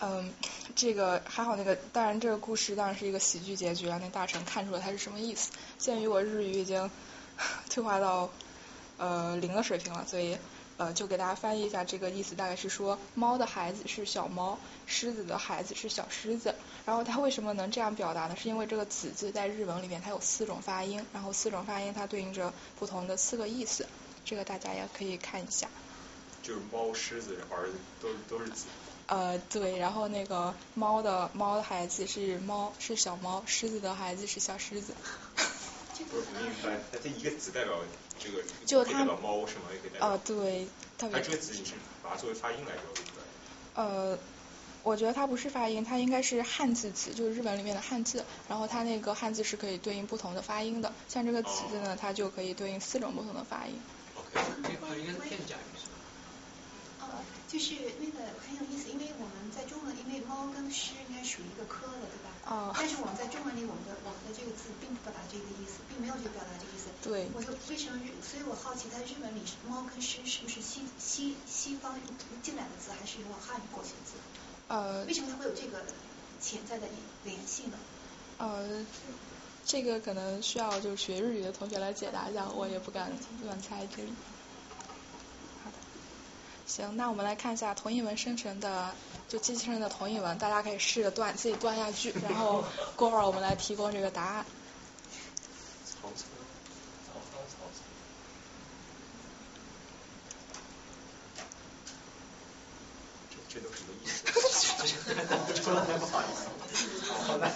[0.00, 0.32] 嗯，
[0.74, 5.50] 这个还好，那个当然这个故事当然是一个喜剧结局了，那大臣看出了他是什么意思。
[5.76, 6.90] 鉴于我日语已经
[7.70, 8.30] 退化到
[8.96, 10.36] 呃零的水平了，所以。
[10.78, 16.54] 呃，就给大家翻译一下这个意思，大概是说猫的孩子是小猫，狮子的孩子是小狮子。
[16.86, 18.36] 然后它为什么能这样表达呢？
[18.36, 23.86] 是因为这个“子”字在日文里面它有四种发音，然后四种发音它对应着不同的四个意思。
[24.24, 25.68] 这个大家也可以看一下。
[26.42, 28.66] 就是猫、狮子儿子都都是子。
[29.08, 34.94] 呃，对，然后那个猫的猫的孩子是猫，是小猫；狮子的孩子是小狮子。
[36.10, 37.74] 不是不明白，它这一个子代表。
[38.18, 40.08] 这个就它猫什么也可以代表。
[40.08, 40.66] 呃，对，
[40.98, 43.02] 它这个字你是把它作为发音来表对
[43.74, 44.18] 呃，
[44.82, 48.24] 我觉得它不是发音，它应该是汉字词，就是日本里面的汉字。
[48.48, 53.80] 然后它那个汉字是可以对应不同的发音的，像这个“词”字呢，它就可以对应四种不同的发音。
[54.16, 55.92] OK，这个应该是片假语是吧？
[57.00, 57.06] 呃，
[57.48, 62.30] 就是那个很有意思，因为我们在中文，因为猫跟狮应该属于一个科的，对吧？
[62.48, 62.74] 哦。
[62.76, 66.77] 但是我们在中文里，我们的我们的这个字并不表达这个意思，并没有去表达这个意思。
[67.02, 67.26] 对。
[67.34, 68.10] 我就为什么日？
[68.22, 71.94] 所以我好奇，在日文里，猫跟狮是不是西西西方
[72.42, 74.12] 进来的字，还是用汉语过去的字？
[74.68, 75.04] 呃。
[75.04, 75.82] 为什么它会有这个
[76.40, 76.86] 潜在的
[77.24, 77.78] 联系呢？
[78.38, 78.86] 呃，
[79.64, 83.12] 这个可能需要就是学日语的同学来解答一下，我也不敢
[83.44, 84.12] 乱猜这里。
[85.64, 85.76] 好的。
[86.66, 88.94] 行，那我们来看一下同义文生成的，
[89.28, 92.64] 就机器人的同义文，大家可以试着断自己断下句，然后
[92.96, 94.46] 过会儿我们来提供这个答案。
[103.58, 105.62] 这都什么意思？
[105.62, 106.48] 说的太不好意思。
[107.12, 107.50] 好难。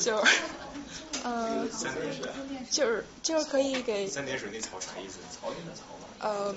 [0.00, 0.16] 就，
[1.22, 1.66] 呃，
[2.70, 4.06] 就是就是可以给。
[4.08, 5.18] 三点水那草啥意思？
[5.30, 5.82] 草原的草
[6.20, 6.54] 呃。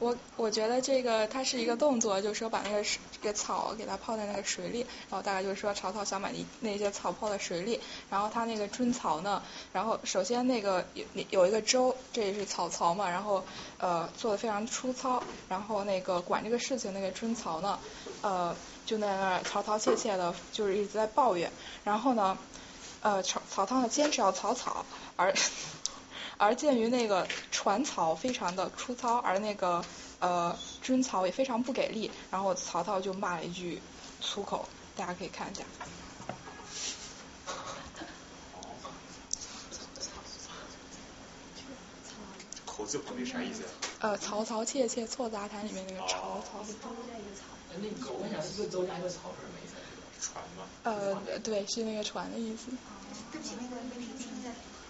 [0.00, 13.44] 我我觉得这个它是一个动作，就是说把那个这个草给它泡在那个水里，然后大概就是说曹操想把那那些草泡在水里，然后他那个春草呢，然后首先那个有有一个周，这也是草曹嘛，然后
[13.78, 17.78] 呃做的非常粗糙，然后那个管这个事情那个春草呢，
[18.22, 18.54] 呃
[18.86, 21.50] 就在那曹操切切的，就是一直在抱怨，
[21.82, 22.38] 然后呢
[23.02, 25.34] 呃曹曹操呢坚持要草草，而。
[26.38, 29.84] 而鉴于那个船草非常的粗糙，而那个
[30.20, 33.82] 呃军曹也非常不给力，然后曹操就骂了一句
[34.20, 35.62] 粗口，大家可以看一下。
[42.64, 43.64] 口字旁边啥意思？
[43.98, 46.64] 呃，曹操切切错杂谈里面那个曹操。
[47.80, 49.74] 那个我想一个周加一个曹是什么意思？
[50.20, 50.64] 船吗？
[50.84, 52.70] 呃，对，是那个船的意思。
[53.32, 54.37] 对不起，那个那个听的。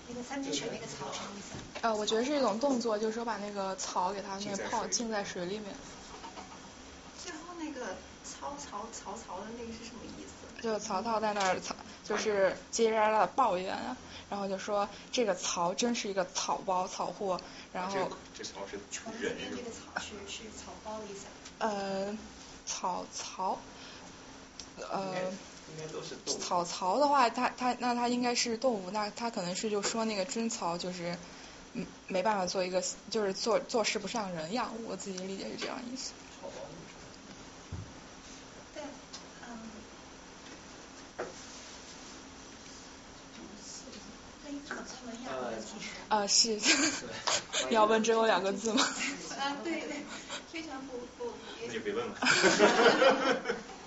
[0.09, 1.55] 那个三点水那个草什么意思？
[1.83, 5.75] 呃，我觉得是一种动作，就是说把那个草给它那个泡浸在水里面。
[7.23, 10.63] 最后那个曹曹曹操的那个是什么意思？
[10.63, 13.97] 就曹操在那儿曹，就是叽叽喳喳的抱怨啊，
[14.31, 17.41] 然后就说这个曹真是一个草包草货，
[17.73, 18.11] 然后。
[18.35, 18.77] 这曹是
[19.21, 19.37] 人。
[19.51, 21.27] 这个草是是草包的意思。
[21.59, 22.17] 呃，
[22.67, 23.59] 草曹，
[24.79, 25.15] 呃。
[26.27, 31.17] 草曹的话，它它那它应该是动物，那它可能是就说那个军曹就是
[31.75, 36.13] 嗯没办法做一个就是做做事不像人样，我自己理解是这样意思。
[38.75, 38.83] 对，
[39.49, 39.59] 嗯。
[46.09, 46.59] 啊是，
[47.71, 48.83] 要问只有两个字吗？
[49.39, 50.05] 啊对对，
[50.51, 51.33] 非常不不。
[51.67, 52.17] 那就别问了。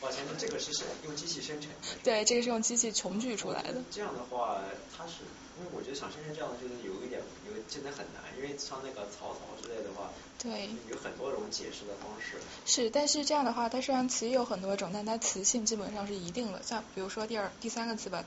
[0.00, 0.70] 抱歉，这个是
[1.04, 1.76] 用机器生成的。
[2.02, 3.82] 对，这个是用机器穷举出来的。
[3.90, 4.62] 这样的话，
[4.96, 5.14] 它是
[5.58, 12.38] 因为我觉得想生成这样的，就是有一点，有真的很难，因为像那个曹操之类的话，对，有很多种解释的方式。
[12.64, 16.62] 是，但是这样的话，它虽然词有很多种，但它词性基本上是一定的。
[16.62, 18.24] 像比如说第二、第三个词吧，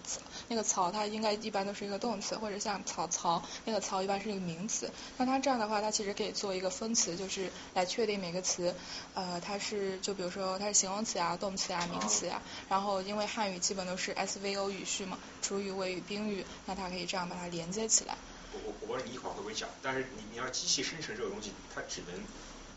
[0.50, 4.92] 那个曹，它应该一般都是一个动词，或者像曹操，那个曹一般是一个名词。
[5.18, 8.76] 那它这样的话，它其实可以做一个分词，就是来确定每个词，
[9.14, 12.42] 呃，它是就比如说它是形容词啊、动词啊、名词啊。
[12.68, 18.16] 然后因为汉语基本都是 SVO 语序嘛，主语、谓语、宾语，那它可以这样把它连接起来。
[18.54, 22.22] 我我我不知道你一会儿会不会讲，但是你你要机器生成这个东西，它只能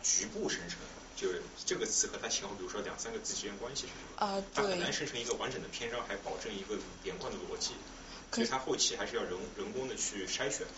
[0.02, 0.78] 局部生成，
[1.16, 4.26] 就是这个词和它前后，比如说两三个字之间关系是什么？
[4.26, 4.62] 啊，对。
[4.64, 7.72] 它很难生成一个完整的篇章，还保证一个连贯的逻辑，
[8.30, 10.70] 所以它后期还是要人人工的去筛选，是吧？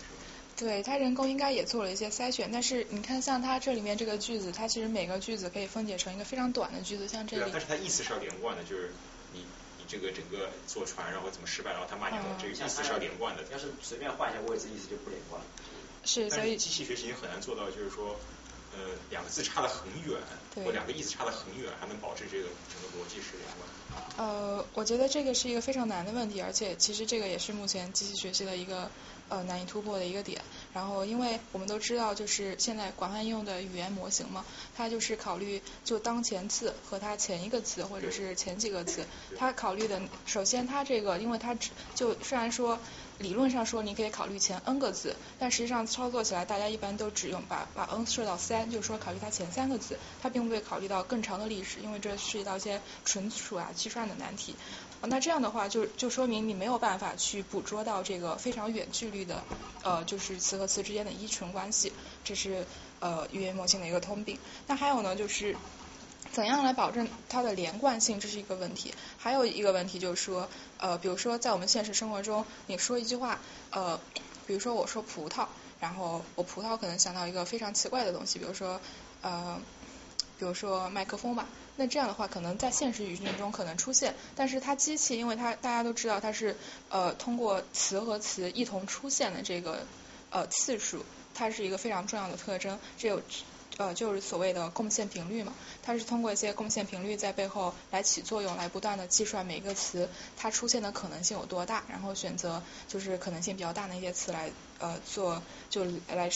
[0.55, 7.51] 对，它人工应该也做了一些筛选，但是你看像它这里面这个句子，它其实每个句子可以分解成一个非常短的句子，像这里。
[7.51, 8.91] 但是它意思是要连贯的，就是
[9.33, 9.45] 你。
[9.87, 13.43] 这个整个坐船，然后怎么失败，然后他骂你，这个意思是要连贯的。
[13.51, 15.47] 要是随便换一下位置，意思就不连贯了。
[16.03, 18.15] 是，所以机器学习很难做到，就是说，
[18.75, 20.19] 呃，两个字差得很远，
[20.55, 23.67] 或两个意思差得很远，还能保持这个整个逻辑是连贯。
[24.17, 28.89] 呃，我觉得这个是一个非常难的问题，而且其实这个也是目前机器学习的一个
[29.29, 30.41] 呃难以突破的一个点。
[30.77, 39.03] 然后，因为我们都知道，就是现在广泛应用的语言模型嘛，它就是考虑就当前字和它前一个词或者是前几个词，
[39.35, 42.79] 它考虑的首先它这个，因为它只就虽然说
[43.17, 54.55] 理论上说你可以考虑前 n 个字，但实际上操作起来大家一般都只用把把 n 设到三，就是说考虑它前三个字，它并不会考虑到更长的历史，因为这涉及到一些纯属啊计算的难题。
[55.01, 59.43] 那这样的话，就就说明你没有办法去捕捉到这个非常远距离的，
[59.83, 62.65] 呃，就是词和词之间的依存关系，这是
[62.99, 64.37] 呃语言模型的一个通病。
[64.65, 65.55] 那还有呢，就是
[66.31, 68.93] 怎样来保证它的连贯性，这是一个问题。
[69.17, 73.99] 还有一个问题就是说，呃，比如说在我们现实生活中，你说一句话，呃，
[74.45, 75.45] 比如说我说葡萄，
[75.79, 78.81] 然后我葡萄可能想到一个非常奇怪的东西，比如说
[79.21, 79.61] 呃，
[80.37, 81.47] 比如说麦克风吧。
[81.79, 86.55] 那这样的话，可能在现实语境中可能出现，但是它机器，因为它大家都知道它是
[86.89, 89.85] 呃通过词和词一同出现的这个
[90.31, 93.21] 呃次数，它是一个非常重要的特征，只有
[93.77, 106.29] 呃就是所谓的贡献频率嘛，它是通过一些贡献频率在背后来起作用，来不断的计算每个词它出现的可能性有多大，然后选择就是可能性比较大的一些词来呃做就来。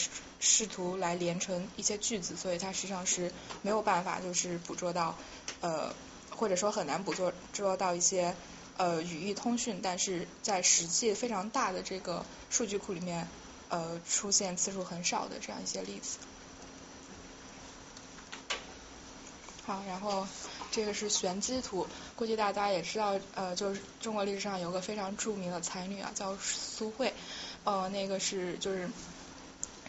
[0.44, 3.30] 试图来连成一些句子，所以它实际上是
[3.62, 5.16] 没有办法就是捕捉到
[5.60, 5.94] 呃
[6.30, 8.34] 或者说很难捕捉捉到一些
[8.76, 13.28] 呃语义通讯，但是在实际非常大的这个数据库里面
[13.68, 16.18] 呃出现次数很少的这样一些例子。
[19.64, 20.26] 好，然后
[20.70, 27.12] 这个是玄机图，估计大家也知道呃就是中国历史上有个非常著名的才女啊叫苏慧，
[27.64, 28.88] 呃那个是就是。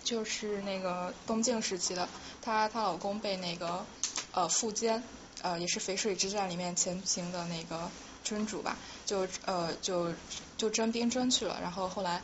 [0.03, 2.09] 就是那个东晋时期的，
[2.41, 3.85] 她她老公被那个
[4.33, 5.01] 呃苻坚，
[5.41, 7.89] 呃也是淝水之战里面前行的那个
[8.21, 10.13] 君主吧，就呃就
[10.57, 12.21] 就征兵征去了，然后后来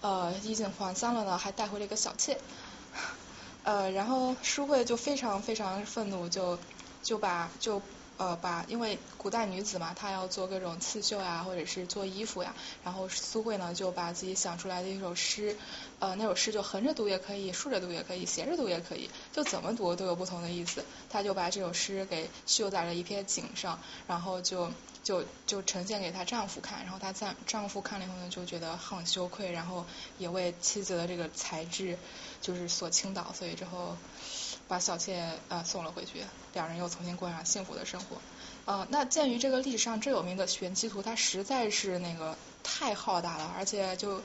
[0.00, 2.36] 呃衣锦还乡了呢，还带回了一个小妾，
[3.62, 6.58] 呃然后淑慧就非常非常愤怒，就
[7.02, 7.82] 就把就。
[8.20, 15.56] 呃，把因为古代女子嘛，她要做各种刺绣呀，或者是做衣服呀，然后苏慧呢就把自己想出来的一首诗，
[16.00, 20.84] 呃，那首诗就横着读也可以，竖着读也可以，斜着读也可以，就怎么读都有不同的意思。
[21.08, 24.70] 她就把这首诗给绣在了一片锦上，然后就
[25.02, 29.86] 就就呈现给她丈夫看，然后她丈丈夫看了以后呢，就觉得很羞愧，然后
[30.18, 31.96] 也为妻子的这个才智
[32.42, 33.96] 就是所倾倒，所以之后。
[34.70, 38.18] 把小妾呃送了回去，两人又重新过上幸福的生活。
[38.66, 44.22] 呃，那鉴于这个历史上最有名的玄机图，它实在是那个太浩大了，而且就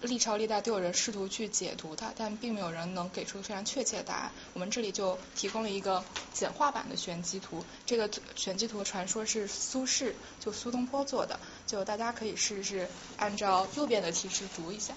[0.00, 4.32] 历朝历代都有人试图去解读它，但并没有人能给出非常确切的答案。
[4.54, 7.62] 我们这里就提供了一个简化版的玄机图。
[7.84, 14.94] 这个玄机图传说是苏轼就苏东坡做的，就大家可以试试按照右边的提示读一下。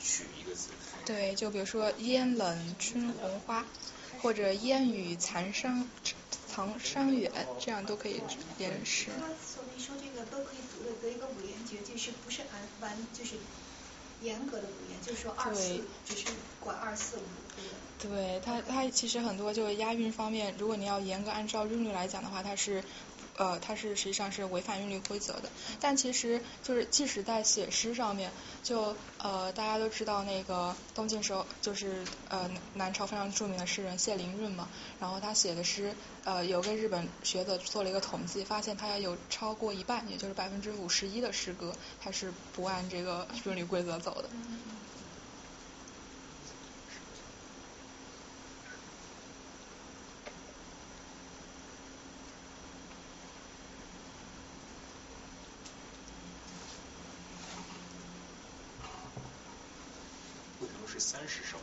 [0.00, 0.68] 取一个字。
[1.04, 3.64] 对，就比如说烟冷春红花，
[4.22, 5.88] 或者烟雨残伤
[6.48, 8.20] 藏伤远，这样都可以
[8.58, 9.06] 连诗。
[9.18, 13.34] 他所以说这个都可以读的，得一个五言绝句，是不是按完就是
[14.22, 16.26] 严格的五言，就是说二四只是
[16.60, 17.22] 管二四五。
[17.98, 22.82] 对，它它其实很多就是押韵方面，如果你要严格按照韵律来讲的话，它是。
[23.36, 28.30] 呃，它是实际上是违反韵律规则的，但其实就是即使在写诗上面，
[28.62, 34.68] 就呃大家都知道那个东晋时候就是呃南朝非常著名的诗人谢灵运嘛，
[35.00, 35.94] 然后他写的诗
[36.24, 44.28] 呃有个日本学者做了一个统计，发现他有超过一半，也就是百分之五十一的诗歌，他是不按这个韵律规则走的
[61.26, 61.56] 十首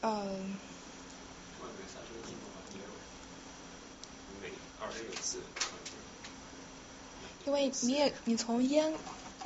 [0.00, 0.11] 啊。
[0.22, 0.56] 嗯。
[7.44, 8.94] 因为你也你从烟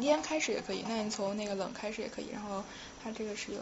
[0.00, 2.62] 烟开始也可以，那你从那个冷开始也可以，然后
[3.02, 3.60] 它这个是有。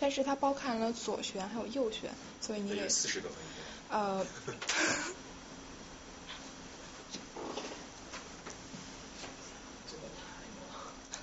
[0.00, 3.28] 但是它包含了左旋还有右旋，所以你得四十个。
[3.92, 4.26] 呃。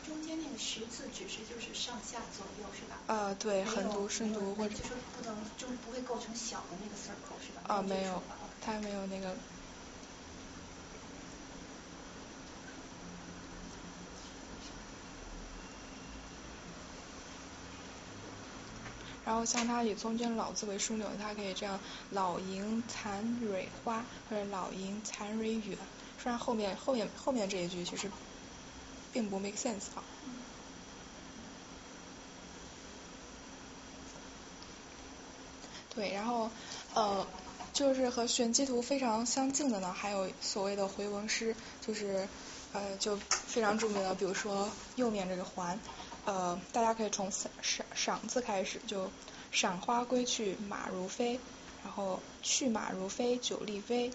[0.06, 2.98] 中间那个十字只是就是上下左右是吧？
[3.08, 4.76] 呃，对，横读顺读或者。
[4.76, 7.62] 就是不能就不会构成小的那个 circle 是吧？
[7.68, 8.22] 啊，没有，
[8.62, 9.36] 它没有那个。
[19.30, 25.78] 然后像它以中间老字为枢纽，它可以这样老迎残蕊花或者老迎残蕊远。
[26.18, 28.10] 虽然后面后面后面这一句其实
[29.14, 30.04] 并不 make sense 哈。
[35.94, 36.50] 对，然后
[36.96, 37.28] 呃
[37.72, 42.28] 就是和玄机图非常相近的呢，还有所谓的回文诗，就是
[42.74, 45.80] 呃就非常著名的，比如说右面这个环。
[46.26, 49.10] 呃，大家可以从赏赏赏字开始，就
[49.52, 51.40] 赏花归去马如飞，
[51.84, 54.12] 然后去马如飞酒力微，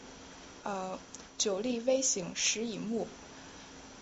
[0.62, 0.98] 呃
[1.38, 3.06] 酒力微醒时已暮，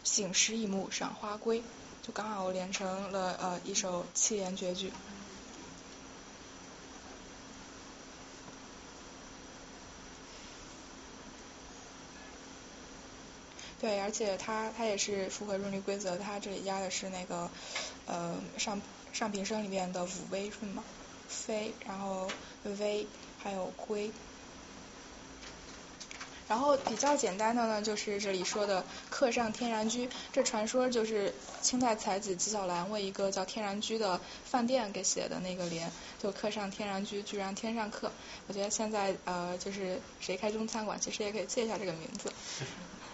[0.05, 1.62] 醒时已暮赏花归，
[2.03, 4.93] 就刚好连成了呃一首七言绝句。
[13.83, 17.51] 对，而且它它也是符合韵律规则，它这里压的是那个
[18.07, 18.81] 呃上
[19.12, 20.85] 上平声里面的五微顺嘛，
[21.29, 22.31] 飞，然后
[22.79, 23.09] 微，
[23.42, 24.12] 还有归。
[26.49, 35.90] 然后比较简单的呢，就是这里说的客上天然居，这传说就是清代才子纪晓岚为一个叫天然居的饭店给写的那个联，
[36.23, 38.12] 就客上天然居，居然天上客。
[38.47, 42.33] 我觉得现在呃就是谁开中餐馆，其实也可以借一下这个名字。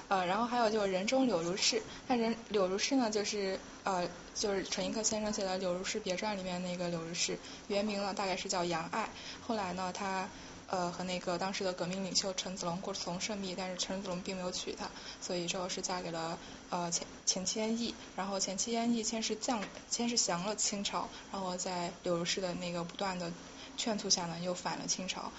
[0.09, 9.11] 呃，然后还有就是人中柳如是，那人柳如是呢，就是呃，就是陈寅恪先生写的《柳如是别传》里面那个柳如是，原名呢大概是叫杨爱，
[9.47, 10.27] 后来呢他
[10.71, 14.89] 呃和那个当时的革命领袖陈子龙过从甚密，但是陈子龙并没有娶她，
[15.21, 16.39] 所以最后是嫁给了
[16.71, 23.31] 呃钱钱谦益，然后钱谦益先是降先是降了清朝，然后在柳如是的那个不断的
[23.77, 25.31] 劝促下呢，又反了清朝。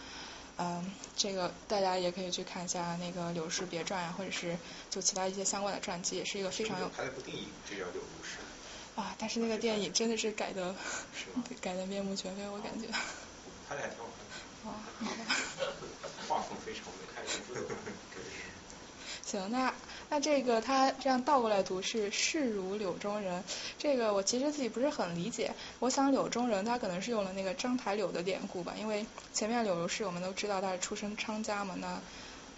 [0.61, 4.57] 嗯，这个大家也可以去看一下那个《柳氏别传》啊，或者是
[4.89, 6.89] 就其他一些相关的传记，也是一个非常有。
[6.89, 8.35] 拍了部电影就叫《柳如是》。
[9.01, 10.75] 啊，但是那个电影真的是改的，
[11.61, 12.87] 改的面目全非，我感觉。
[13.69, 14.67] 拍的还挺好看。
[14.67, 15.37] 哦，好吧。
[16.27, 17.63] 画风非常美，看着不错。
[19.25, 19.73] 行，那
[20.09, 23.43] 那这个他这样倒过来读是视如柳中人，
[23.77, 25.53] 这个我其实自己不是很理解。
[25.77, 32.01] 我想柳中人他可能是用了那个章台柳的典故吧，因为前面柳如是我们都知道他是出身昌家嘛，那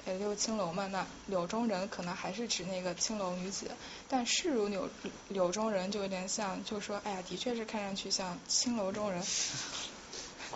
[0.05, 3.69] 呃六青楼嘛，那柳中人可能还是指那个青楼女子，
[4.07, 4.89] 但视如柳
[5.27, 9.21] 柳中人就有点像，就说哎呀，的确是看上去像青楼中人。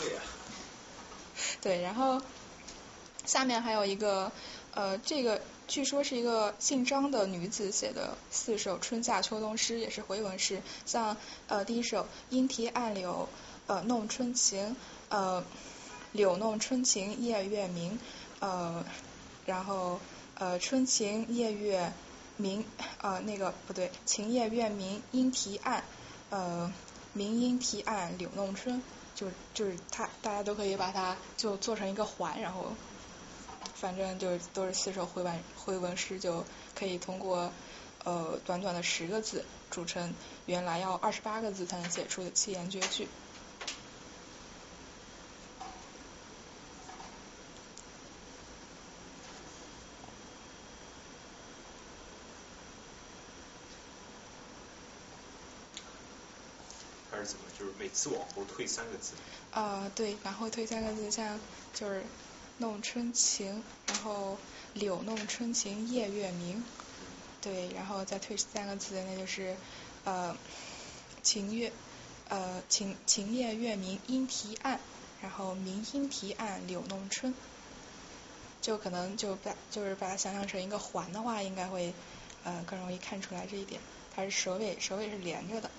[0.00, 0.20] 对呀。
[1.60, 2.20] 对，然后
[3.26, 4.32] 下面还有一个。
[4.74, 10.62] 呃，这个据说是一个姓张的女子写的四首春夏秋冬诗，也是回文诗。
[10.86, 11.14] 像
[11.46, 13.28] 呃第一首“莺啼暗柳
[13.66, 14.74] 呃弄春情”，
[15.10, 15.44] 呃
[16.12, 17.98] 柳弄春情夜月明，
[18.40, 18.82] 呃
[19.44, 20.00] 然后
[20.36, 21.92] 呃春情夜月
[22.38, 22.64] 明
[23.02, 25.84] 呃那个不对，晴夜月明莺啼暗，
[26.30, 26.72] 呃
[27.12, 28.82] 明莺啼暗柳弄春，
[29.14, 32.72] 就就是它大家都可以把它就做成一个环，然后。
[33.80, 37.52] 反正就是都是四首回文回文诗，就可以通过
[38.02, 40.12] 呃短短的十个字组成
[40.46, 43.06] 原来要二十八个字才能写出的七言绝句。
[57.12, 57.44] 还是怎么？
[57.56, 59.12] 就是每次往后退三个字？
[59.52, 61.38] 啊，对，然后退三个字，像
[61.72, 62.02] 就是。
[62.58, 64.36] 弄春情，然后
[64.74, 66.64] 柳弄春情夜月明，
[67.40, 69.56] 对，然后再退三个字，那就是
[70.04, 70.36] 呃
[71.22, 71.72] 晴月
[72.28, 74.80] 呃晴晴夜月明莺啼暗，
[75.22, 77.32] 然后明莺啼暗柳弄春，
[78.60, 81.92] 就可能就把就是把它想象成一个环的话，应该会
[82.44, 83.80] 呃更容易看出来这一点，
[84.16, 85.70] 它是首尾首尾是连着的。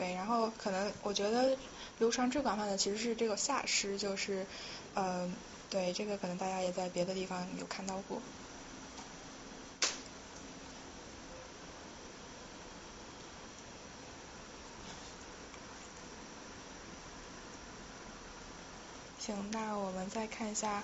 [0.00, 1.58] 对，然后可能我觉得
[1.98, 4.46] 流传最广泛的其实是这个夏诗，就是
[4.94, 5.36] 嗯，
[5.68, 8.22] 对，这个可能大家也在别的地方有看到过。
[19.18, 20.82] 行，那我们再看一下，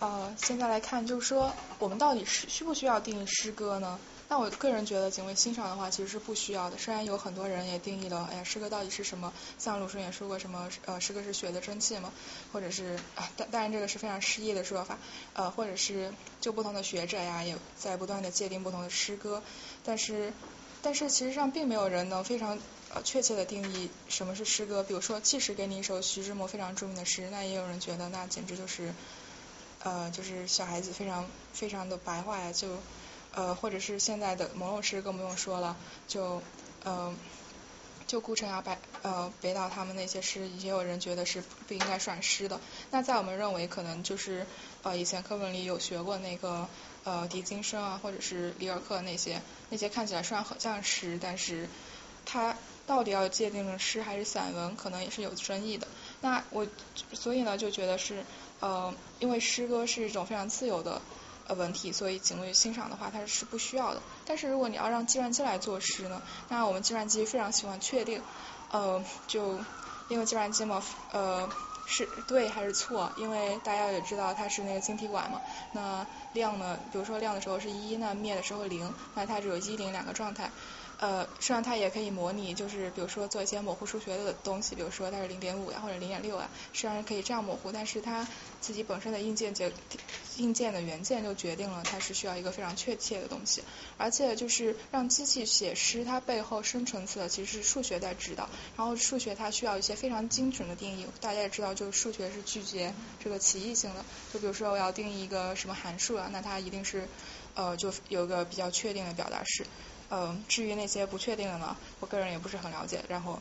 [0.00, 3.98] 呃，现在来看，就是说我们到底是需不需要定义诗歌呢？
[4.28, 6.78] 那我个人觉得，仅为欣赏的话，其实是不需要的。
[6.78, 9.32] 虽然有很多人也定义了，哎呀，诗歌到底是什么？
[9.58, 12.12] 像鲁迅也说过什么，呃，诗歌是血的真气嘛，
[12.50, 14.98] 或者是，啊，但当然这个是非常诗意的说法，
[15.34, 19.42] 呃，或者是就不同的学者呀，也在不断的界定不同的诗歌。
[19.84, 20.32] 但是，
[20.80, 22.58] 但是其实上并没有人能非常
[22.94, 24.82] 呃确切的定义什么是诗歌。
[24.82, 28.94] 比如说，即使给你一首徐志摩非常著名的诗，那也有人觉得那简直就是，
[29.80, 32.82] 呃，就是小孩子非常非常的白话呀，就。
[33.36, 35.76] 呃，或者是现在的朦胧诗更不用说了，
[36.06, 36.40] 就
[36.84, 37.16] 嗯，
[38.06, 42.60] 就顾城啊、白呃北岛他们那些诗，也有人觉得是不应该算诗的。
[42.90, 44.46] 那在我们认为，可能就是
[44.82, 46.68] 呃以前课本里有学过那个
[47.04, 51.68] 呃狄金生啊，或者是里尔克那些，那些看起来虽然很像诗，但是
[52.24, 52.56] 它
[52.86, 55.88] 到底要界定成诗还是散文，可能也是有争议的。
[56.20, 56.66] 那我
[57.12, 58.22] 所以呢，就觉得是
[58.60, 61.00] 呃，因为诗歌是一种非常自由的。
[61.46, 64.00] 呃，文体，所以仅供欣赏的话，它是不需要的。
[64.26, 68.22] 但是如果你要让计算机来做诗呢，那我们计算机非常喜欢确定，
[68.70, 69.58] 呃，就
[70.08, 70.82] 因为计算机嘛，
[71.12, 71.48] 呃，
[71.86, 73.12] 是对还是错？
[73.16, 75.40] 因为大家也知道它是那个晶体管嘛，
[75.72, 80.50] 那亮呢，比如说亮的时候是一，那灭的时候零，那它只有一零两个状态。
[80.98, 88.26] 呃，实际上它也可以模拟，就是比如说做一些模糊数学的东西，比如说它是零点五呀或者零点六啊，实际上可以这样模糊，但是它
[88.60, 89.72] 自己本身的硬件结
[90.36, 93.62] 硬件的元件就决定了它是需要一个非常确切的东西，
[93.96, 102.92] 而且就是让机器写诗，它背后深层次的其实是数学在指导，然后数学它需要一些非常精准的定义，大家也知道，就是数学是拒绝
[103.22, 107.06] 这个歧义性的，就比如说我要定义一个什么函数啊，那它一定是
[107.54, 109.64] 呃就有一个比较确定的表达式。
[110.10, 113.04] 嗯，至于那些不确定的呢，我个人也不是很了解。
[113.08, 113.40] 然后，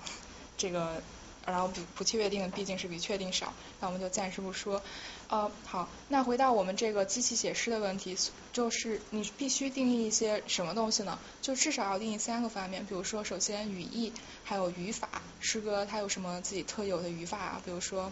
[0.57, 1.01] 这个
[1.45, 4.81] 然后不不确定的毕竟是比确定少，那我们就暂时不说。
[5.29, 8.17] 呃，好，那回到我们这个机器写诗的问题，
[8.53, 11.19] 就是你必须定义一些什么东西呢？
[11.41, 15.09] 就至少要定义三个方面，比如说首先语义，还有语法，
[15.39, 17.61] 诗歌它有什么自己特有的语法啊？
[17.65, 18.11] 比如说。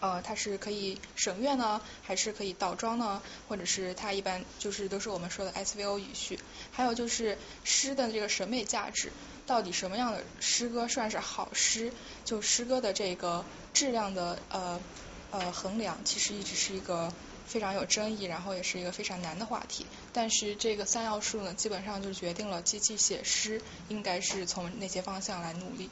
[0.00, 3.22] 呃，它是可以省略呢，还是可以倒装呢？
[3.48, 6.38] 或者是它一般就是都是我们说的 SVO 语序。
[6.72, 9.10] 还有就是诗的这个审美价值，
[9.46, 11.92] 到底什么样的诗歌算是好诗？
[12.24, 14.80] 就诗歌的这个质量的呃
[15.30, 17.12] 呃衡量，其实一直是一个
[17.46, 19.86] 非常有争议，然后也是一个非常难的话题。
[20.12, 25.88] 但是这个三要素呢，基本上就决定了机器写诗应该是从哪些方向来努力。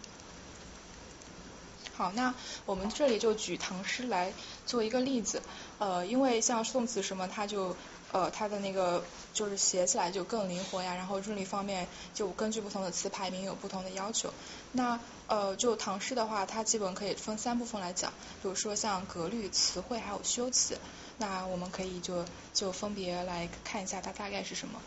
[1.97, 2.35] 好，那
[2.67, 4.33] 我们这里就举唐诗来
[4.67, 5.41] 做一个例子，
[5.79, 7.77] 呃，因为像宋词什么，它就
[8.11, 14.33] 呃它的那个就是写起来就更灵活呀，然后韵律方面就根据不同的词牌名有不同的要求。
[14.73, 20.77] 那呃就唐诗的话，它基本可以分三部分来讲，比如说像格律、词汇还有修辞。
[21.17, 24.81] 那我们可以就就分别来看一下它大概是什么。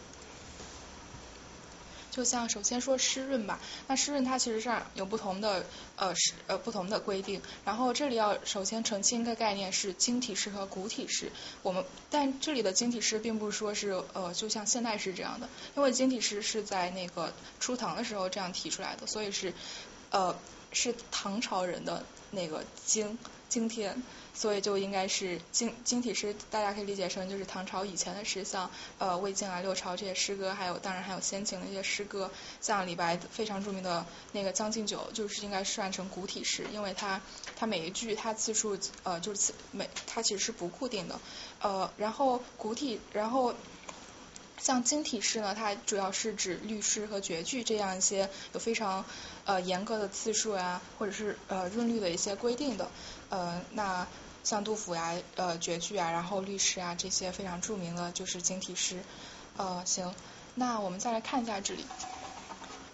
[2.17, 5.63] 就像首先说湿润吧，那湿润它其实上有不同的
[5.95, 19.53] 呃是呃不同的规定，然后这里要首先澄清一个概念是晶体诗和古体诗，我们但这里的晶体诗并不是说是呃就像现代诗这样的，因为晶体诗是在那个初唐的时候这样提出来的，所以是
[20.09, 20.35] 呃
[20.71, 23.15] 是唐朝人的那个经
[23.47, 24.01] 经天。
[24.37, 28.69] 所以就应该是经经体诗，大家可以理解成就是唐朝以前的诗，像
[28.99, 32.29] 呃魏晋啊、六朝这些诗歌，还有当然还有先秦的一些诗歌，
[32.61, 37.19] 像李白非常著名的那个《将进酒》，就是应该算成古体诗，因为它
[37.55, 41.19] 它每一句它字数呃就是每它其实是不固定的，
[41.59, 43.55] 呃然后古体然后
[44.59, 49.03] 像经体诗呢，它主要是指律诗和绝句这样一些有非常
[49.45, 52.91] 呃严格的字数呀，或者是呃韵律的一些规定的，
[53.29, 54.05] 呃那。
[54.47, 59.03] 像杜甫呀，呃，绝句啊，然后律诗啊，这些非常著名的，就是经体诗。
[59.57, 60.15] 呃，行，
[60.55, 61.83] 那我们再来看一下这里。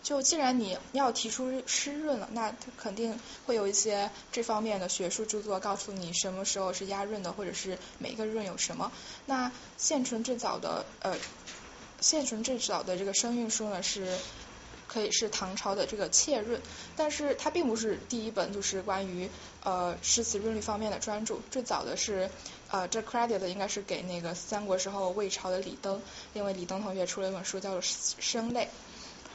[0.01, 8.91] 就既然你要提出湿润了，那肯定会有一些这方面的学术著作告诉你什么时候是压润的，或者是每一个润有什么。
[9.27, 11.15] 那现存最早的呃，
[12.01, 14.17] 现存最早的这个声韵书呢是。
[14.93, 16.61] 可以是唐朝的这个切润，
[16.95, 19.27] 但是它并不是第一本就是关于
[19.63, 22.29] 呃诗词韵律方面的专著，最早的是
[22.69, 25.99] 呃这 credit 应该是给那个三国时候魏朝的李登，
[26.33, 27.81] 因为李登同学出了一本书叫做
[28.19, 28.65] 《声类》，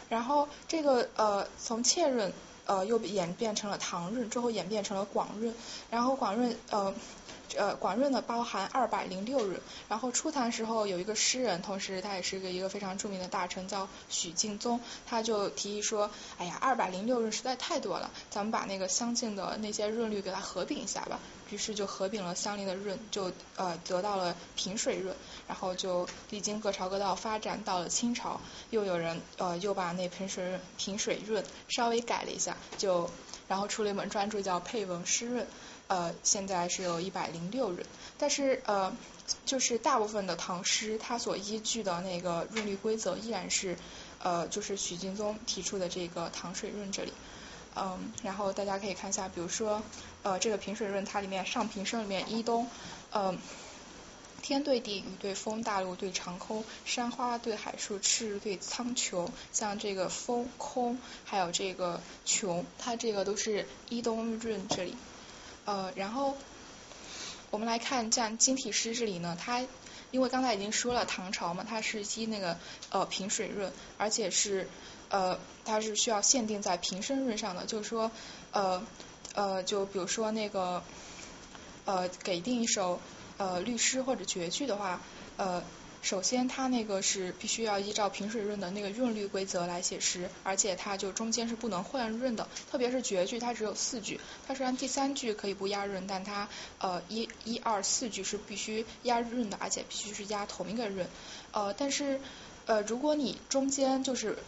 [0.09, 2.33] 然后这个呃从切润
[2.67, 5.53] 呃又演变成了唐润，最后演变成了广润，
[5.91, 6.95] 然后广润呃。
[7.57, 21.18] 呃，广润呢包含二百零六润，然后初唐时候有一个诗人，同时他也是一个一个非常著名的大臣，叫许敬宗，他就提议说，哎呀，二百零六润实在太多了，咱们把那个相近的那些润律给它合并一下吧，
[21.51, 25.14] 于是就合并了相邻的润，就呃得到了平水润，
[25.46, 28.40] 然后就历经各朝各道发展，到了清朝，
[28.70, 33.11] 又有人呃又把那平水平水润稍微改了一下，就
[33.49, 35.46] 然后出了一本专著叫配文诗润。
[35.89, 37.84] 呃，现在是有一百零六人，
[38.18, 38.95] 但是呃，
[39.45, 43.76] 就是大部分的唐诗，它所依据的那个润律规则依然是
[44.22, 47.12] 呃，就是许敬宗提出的这个唐水润这里，
[47.74, 49.82] 嗯，然后大家可以看一下，比如说
[50.22, 52.68] 呃，这个平水润它里面上平声里面一东，
[53.12, 53.39] 嗯，
[54.43, 64.95] 天对地，雨对风，大陆对长空，山花对海树，赤日对苍穹，像这个风空还有这个穹，它这个都是一东润这里。
[65.69, 66.35] 呃，然后
[67.51, 69.62] 我们来看，像金体诗这里呢，它
[70.11, 72.57] 因为刚才已经说了唐朝嘛，它是依那个
[72.91, 74.66] 呃平水润，而且是
[75.11, 78.11] 呃它是需要限定在平声润上的，就是说
[78.53, 78.83] 呃
[79.35, 80.83] 呃就比如说那个
[81.85, 82.99] 呃给定一首
[83.37, 85.03] 呃律诗或者绝句的话
[85.37, 85.62] 呃。
[86.01, 92.49] 首先，它那个是必须要依照平水润的那个润律规则来写诗，而且它就中间是不能换润的。
[92.70, 101.07] 特别是绝句，它只有四句，它虽然第三句可以不押润，但它呃一、一二四句是必须押润的，而且必须是押同一个润。
[101.53, 102.20] 呃，但是
[102.66, 104.38] 呃，如果你中间就是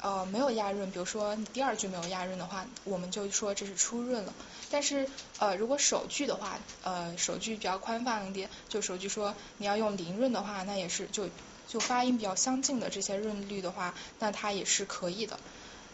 [0.00, 4.34] 呃没有押润，比如说你第二句没有押润的话，我们就说这是出润了。
[4.70, 11.28] 但是呃，如果首句的话，呃，首句比较宽泛一点，就首句说你要用零润的话，那也是就
[11.66, 15.38] 就发音比较相近的这些润律的话，那它也是可以的。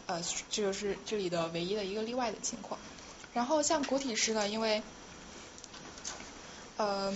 [0.06, 2.78] 呃，这就是这里的唯一的一个例外的情况。
[3.32, 4.82] 然后像古体诗呢，因为
[6.76, 7.14] 呃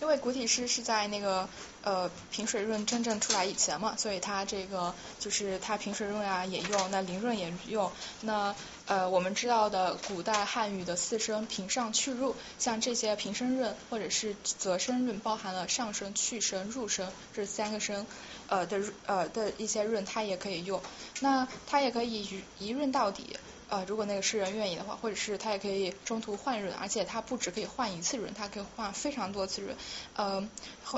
[0.00, 1.48] 因为古体诗是在那个
[1.82, 7.92] 呃平水润真正出来以前嘛，所以它这个就是它平水润啊也用，那临润也用。
[8.20, 8.54] 那
[8.86, 18.06] 呃我们知道的古代汉语的四声平上去入，像这些平声润或者是仄声润，包含了上声、去声、入声这三个声
[18.46, 20.82] 呃的呃的一些润，它也可以用。
[21.20, 23.36] 那它也可以一润到底。
[23.70, 29.76] 呃，如果那个诗人愿意的话，或者是他也可以中途换润，而且他不只可以换一次润，他可以换非常多次润。
[30.16, 30.48] 呃，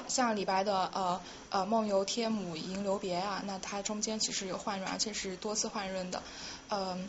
[0.09, 1.21] 像李白的呃
[1.51, 6.23] 呃梦游天姥吟留别啊，那他中间其实有换润，而且是多次换润的。
[6.71, 7.07] 嗯，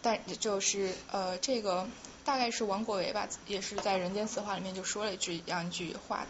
[0.00, 1.86] 但就是呃这个
[2.24, 6.26] 大概是王国维吧，也是在《人间词话》里面就说了一句这样一句话，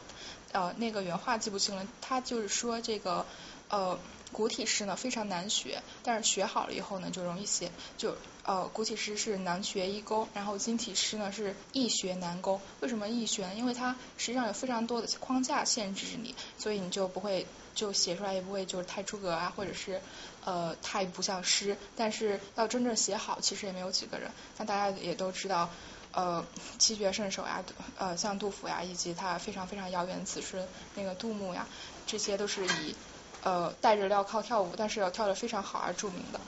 [0.52, 3.24] 呃那个原话记不清了，他就是说这个
[3.68, 3.98] 呃。
[4.32, 7.70] 古体诗呢非常难学，但是学好了以后呢就容易写。
[7.96, 12.60] 就呃古体诗是难学易勾，然后今体诗呢是易学难勾。
[12.80, 13.54] 为什么易学呢？
[13.54, 20.00] 因为它实际上有非常多的框架限制你，所以你就不会就写出来也不会就是太出格啊，或者是
[20.44, 21.76] 呃太不像诗。
[21.96, 24.30] 但是要真正写好，其实也没有几个人。
[24.58, 25.70] 那大家也都知道，
[26.12, 26.44] 呃
[26.78, 27.64] 七绝圣手呀，
[27.98, 31.66] 呃像杜甫呀，以及他非常非常遥远的子孙那个杜牧呀，
[32.06, 32.94] 这些都是以。
[33.42, 36.40] 呃，带着镣铐跳舞，但是要跳得非常好而著名的。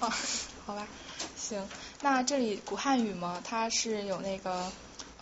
[0.00, 0.12] 啊，
[0.66, 0.86] 好吧，
[1.36, 1.66] 行，
[2.02, 4.70] 那这里古汉语嘛，它是有那个。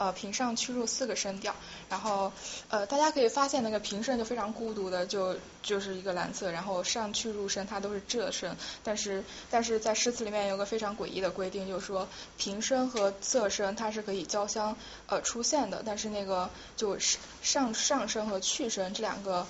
[0.00, 1.52] 呃，平上去入四个声调，
[1.88, 2.32] 然后
[2.68, 8.54] 呃，大家可以发现那个平声就非常孤独的，就就是一个蓝色，然后上去入声它都是仄声，
[8.84, 12.06] 但是但是在诗词里面有个非常诡异的规定，就是说
[12.36, 14.76] 平声和仄声它是可以交相
[15.08, 19.48] 呃出现的，但是那个就是上上声和去声这两个。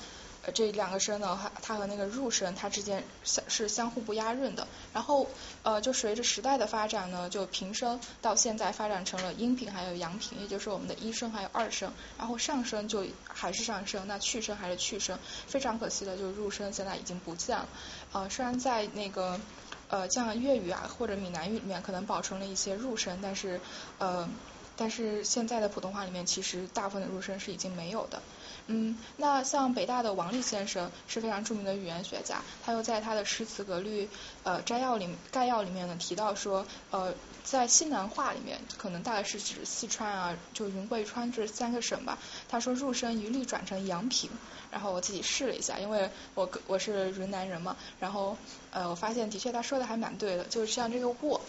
[0.53, 4.67] 这两个声呢，它它和那个入声，它之间相是相互不押韵的。
[4.93, 5.27] 然后
[5.63, 11.93] 呃，就随着时代的发展呢，就平声到现在发展成了阴平还有阳平，也就是我们的一声还有二声。
[12.19, 15.19] 然后上声就还是上声，那去声还是去声。
[15.47, 17.69] 非常可惜的，就是入声现在已经不见了。
[18.13, 19.41] 呃，虽然在那个
[19.89, 23.61] 呃像粤语啊或者闽南语里面可能保存了一些入声，但是
[23.99, 24.29] 呃
[24.77, 28.23] 但是现在的普通话里面其实大部分的入声是已经没有的。
[28.71, 34.07] 嗯，那像北大的王立先生是非常著名的语言学家，他又在他的诗词格律
[34.45, 37.15] 呃摘要里概要里面呢提到说，呃，
[37.45, 42.19] 在西南话里面，可能大概是指四川啊，就云贵川这三个省吧。
[42.51, 44.29] 他说入声一律转成阳平，
[44.71, 48.37] 然后我自己试了一下，因为我我是云南人嘛，然后
[48.71, 51.41] 呃我发现的确他说的还蛮对的，就是像这个卧，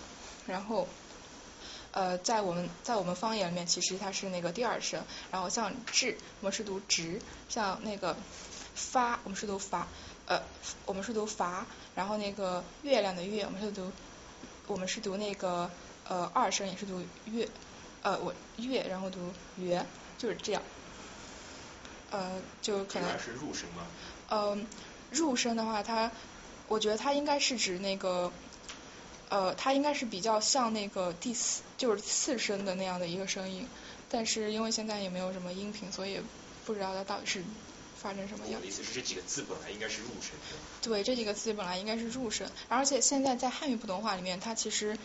[0.48, 0.88] 然后。
[1.92, 5.04] 呃，在我们在我们方言里面，其实它是那个第二声。
[5.32, 7.20] 然后像志，我们是读直；
[7.50, 8.16] 像那个
[8.76, 9.88] 发，我们是读发，
[10.28, 10.40] 呃，
[10.86, 11.66] 我们是读伐。
[11.96, 13.92] 然后那个月亮的月，我们是读，
[14.68, 15.70] 我们是读那个
[16.08, 17.50] 呃二声，也是读月，
[18.04, 19.84] 呃我月，然后读月，
[20.18, 20.62] 就是这样。
[22.12, 23.20] 呃，就可能。
[23.20, 23.88] 是入声吗？
[24.30, 24.68] 嗯，
[25.10, 26.12] 入声的话，它，
[26.68, 28.32] 我觉得它应该是指那个。
[29.30, 33.68] 呃，它应该是比较像那个第四，就是次声的那样的一个声音，
[34.10, 36.20] 但是因为现在也没有什么音频，所以
[36.66, 37.44] 不知道它到底是
[37.96, 38.56] 发生什么样。
[38.56, 40.32] 我的意思是，这几个字本来应该是入声。
[40.82, 44.98] 对，这几个字本来应该是入声，而且现在在汉语普通话里面，它其实，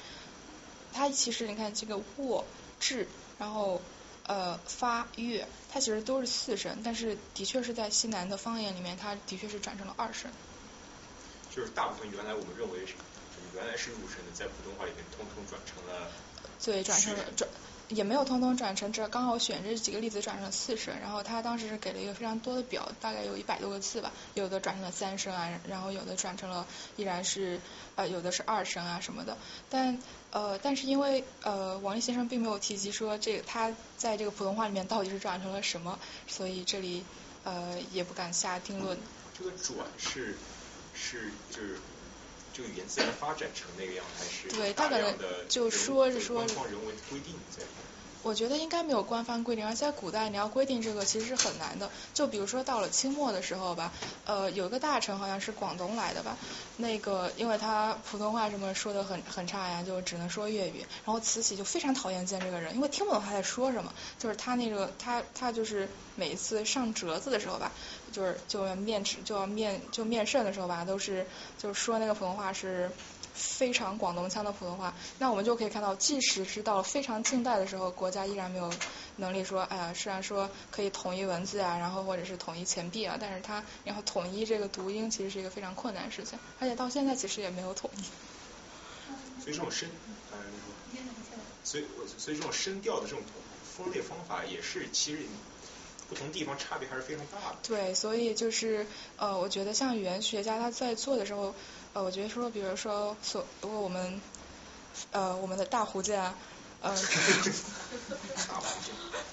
[0.93, 2.47] 它其实你看这个卧、
[2.81, 3.07] 至，
[3.39, 3.83] 然后
[4.27, 10.31] 呃发、乐，它其实都是四声，但是的确是在西南的方言里面，它的确是转成了二声。
[11.55, 12.95] 就是大部分原来我们认为是。
[13.55, 16.11] 原来是入声的，在普通话里面通通转成了。
[16.65, 17.49] 对，转成了转，
[17.89, 20.99] 也没有通通转成，这刚好选这几个例子转成了四声。
[21.01, 27.61] 然后他当时是给了一个非常多的表，大概有一百多个字吧，有的转成了三声啊，然后有的转成了依然是
[27.97, 29.37] 呃有的是二声啊什么的。
[29.69, 30.01] 但
[30.31, 37.05] 呃但是因为呃王力先生并没有提及说这个他在这个普通话里面到底是转成了什么，所以这里
[37.45, 38.99] 呃也不敢下定论。
[39.39, 40.39] 这个转是
[40.95, 41.79] 是就是。
[42.55, 45.03] 这个语言自然发展成那个样，还是对，大概
[45.49, 47.63] 就说是说官方人为规定在。
[48.23, 51.91] 我觉得应该没有官方规定，而且在古代你要规定这个其实是很难的。
[52.15, 53.93] 就比如说到了清末的时候吧，
[54.25, 56.39] 呃，有一个大臣好像是广东来的吧，
[56.77, 60.79] 那个因为他普通话什么说的很很差呀，就只能说粤语。
[61.05, 63.95] 然后慈禧就非常讨厌见这个人，因为听不懂他在说什么。
[64.19, 67.75] 就是他那个他他就是每一次上折子的时候吧，
[68.15, 71.27] 就是就要面试就要面就面圣的时候吧，都是
[71.59, 72.91] 就是说那个普通话是。
[73.37, 78.73] 非常广东腔的普通话，那我们就可以看到，即使是到了非常近代的时候，国家依然没有
[79.17, 88.03] 能力说，哎呀，虽然说可以统一文字啊，然后或者是统一钱币啊，但是它然后统一这个读音其实是一个非常困难的事情，而且到现在其实也没有统一。
[89.43, 89.91] 所以这种声，
[91.65, 91.85] 所以
[92.17, 93.21] 所以这种声调的这种
[93.65, 95.19] 分类方法也是其实
[96.09, 97.57] 不同地方差别还是非常大的。
[97.63, 98.87] 对，所以就是
[99.17, 101.55] 呃，我觉得像语言学家他在做的时候，
[101.93, 104.21] 呃，我觉得说，比如说所如果我们
[105.13, 106.35] 呃我们的大福建，
[106.83, 106.95] 嗯，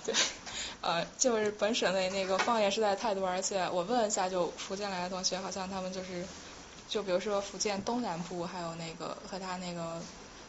[0.06, 0.16] 对，
[0.82, 6.26] 呃，就是本省的那个方言实在太多，而且我问一下，就福建来的同学，好像他们就是，
[6.88, 10.02] 就比如说福建东南部，还有那个和他那个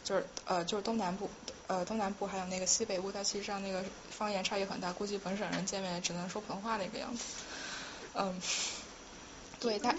[0.04, 1.28] 就是呃就是东南部
[1.66, 3.84] 呃东南部还有那个西北部，它其实上那个
[4.16, 7.24] 方言差异很大，估计本省人见面只能说普通话那个样子，
[8.14, 8.40] 嗯，
[9.58, 9.90] 对，他。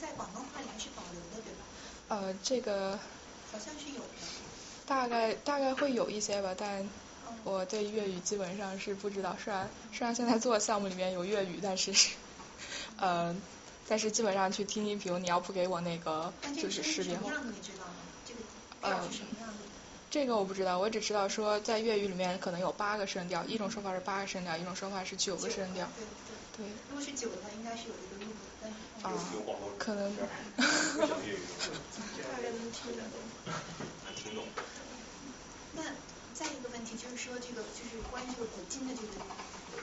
[0.00, 1.64] 在广东话里还是保留的，对吧？
[2.08, 2.98] 呃，这个。
[3.52, 4.06] 好像是有的。
[4.86, 6.88] 大概大概会有一些吧，但
[7.44, 9.36] 我对粤语基本上是不知道。
[9.42, 11.92] 虽然虽然现在做的项目里面有粤语，但是
[12.98, 13.34] 呃，
[13.88, 17.30] 但是基本上去听音频，你要不给我那个就是识别后。
[18.82, 19.46] 呃，这个
[20.24, 25.86] 我不知道，我只知道说在粤语里面可能有八个声调，一种说法是八个声调，一种说法是九个声调。
[25.96, 26.66] 对对对。
[26.88, 28.30] 如果是九的话，应该是有一个韵
[28.62, 28.76] 但是。
[29.02, 29.12] 啊，
[29.78, 30.16] 可能。
[30.16, 30.24] 大
[32.42, 33.20] 概能听得懂。
[33.46, 34.44] 能听懂
[35.74, 35.82] 那
[36.34, 39.08] 再一个问题就是说，这个就是关于这个古今的这个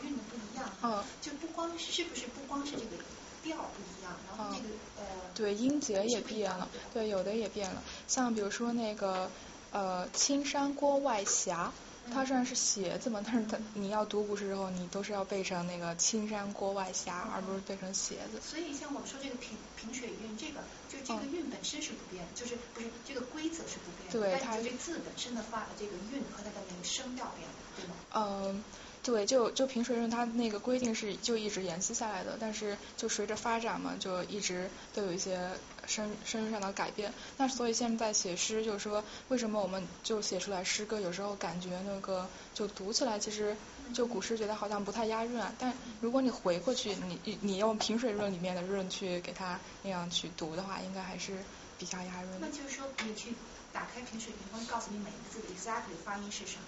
[0.04, 2.98] 韵的不一样哈，就不光是不是不光是这个
[3.44, 4.66] 调不一样，然后那个
[4.98, 5.04] 呃
[5.36, 9.30] 对音节也变了，对有的也变了，像比如说那个
[9.74, 11.74] 呃青山郭外霞。
[12.14, 18.42] 它虽然是鞋子嘛，但是它你要读古诗之后，你都是要背成那个青山郭外霞，而不是背成鞋子。
[18.46, 20.60] 所以像我们说这个平平水韵，这个
[20.90, 27.96] 就这个韵本身是不变，就是不是这个规则是不变，对，它这字本身的发的这个韵和它的那个声调变了，对吗？
[28.14, 28.64] 嗯。
[29.02, 35.52] 对，就就平水韵，它那个规定是就一直沿袭下来的，但是就随着发展嘛，就一直都有一些
[35.88, 37.14] 声声韵上的改变。
[37.38, 43.56] 那所以现在写诗，就是说为什么我们就写出来诗歌，有时候感觉那个就读起来，其实
[43.94, 45.54] 就古诗觉得好像不太押韵啊。
[45.60, 51.34] 但如果你回过去，你你用平水润里面的润去给它那样去读的话，应该还是
[51.78, 52.30] 比较押韵。
[52.40, 53.34] 那就是说，你去
[53.72, 56.62] 打开平水韵，会告诉你每一个字的 exactly 发音是什么。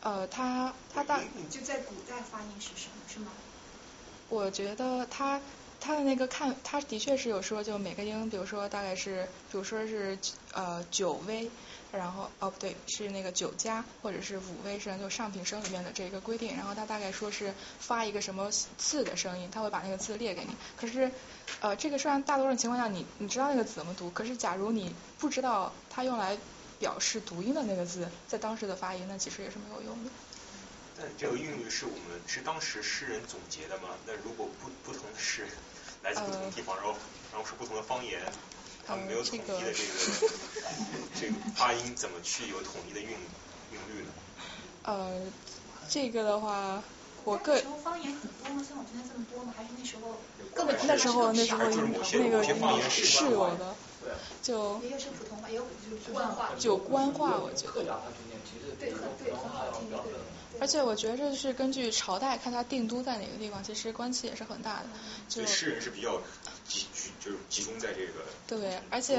[0.00, 3.32] 呃，它它大就在古代发音是什么，是吗？
[4.28, 5.40] 我觉得他
[5.84, 10.18] 他的那个看，他的确是有说，就每个音，比如说大概是，比如说是
[10.54, 11.50] 呃九微，
[11.92, 20.56] 然后哦不对，是那个九加或者是五微声，就上品声里面的这个规定，然后他大概说是发一个什么字的声音，他会把那个字列给你。
[20.76, 21.10] 可是
[21.60, 26.38] 呃这个虽然大多数情况下你你知道那个字怎么读，可是假如你不知道它用来。
[26.80, 30.10] 表示读音的那个字，在当时的发音，那其实也是没有用的。
[30.98, 33.90] 但这个韵律是我们是当时诗人总结的吗？
[34.04, 35.46] 那如果不不同的诗
[36.04, 36.94] 来自不同地方，然后
[37.32, 38.20] 然后是不同的方言，
[38.86, 39.88] 他们没有统一的这个
[41.18, 43.08] 这个发音，怎么去有统一的韵
[43.72, 44.12] 韵律呢？
[44.84, 45.20] 呃，
[45.88, 46.82] 这个的话，
[47.24, 48.62] 我个那时候方言很多吗？
[48.68, 49.54] 像我今天这么多吗？
[49.56, 50.14] 还是那时候
[50.54, 52.44] 根本那时候那时候那个
[52.90, 53.74] 是有的。
[54.42, 57.72] 就也有是普通话，也有就是官话，就官话，我觉得。
[58.78, 60.12] 对，很对，很好听，对。
[60.60, 64.86] 而且我觉得这是根据朝代看它定都在哪个地方，其实关系也是很大的。
[65.28, 66.20] 就诗人是比较
[66.66, 68.24] 集集就是集中在这个。
[68.46, 69.18] 对，而且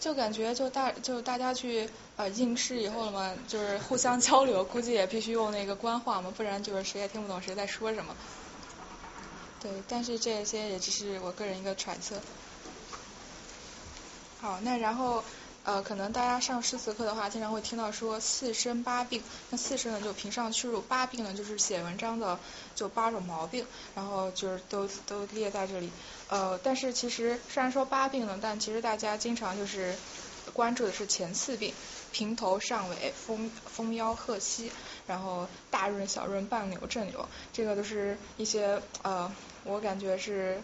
[0.00, 8.16] 就感觉就大就大家去呃应试以后了嘛，就是互相 交流，估计也必须用那个官话嘛，不然就是谁也听不懂谁在说什么。
[9.60, 12.16] 对，但是这些也只是我个人一个揣测。
[14.40, 15.22] 好，那然后
[15.64, 19.22] 呃，可能大家上诗词课的话，经常会听到说四声八病。
[19.50, 22.36] 那四声呢，就平上去入；八病呢，就是写文章的
[22.74, 25.92] 就八种毛病，然后就是都都列在这里。
[26.28, 29.94] 呃，但是其实虽然说八病呢，但其实大家经常就是
[30.52, 31.72] 关注的是前四病：
[32.10, 34.72] 平头上尾、风风腰鹤膝，
[35.06, 37.28] 然后大润小润、半柳正柳。
[37.52, 39.32] 这个都是一些呃，
[39.62, 40.60] 我感觉是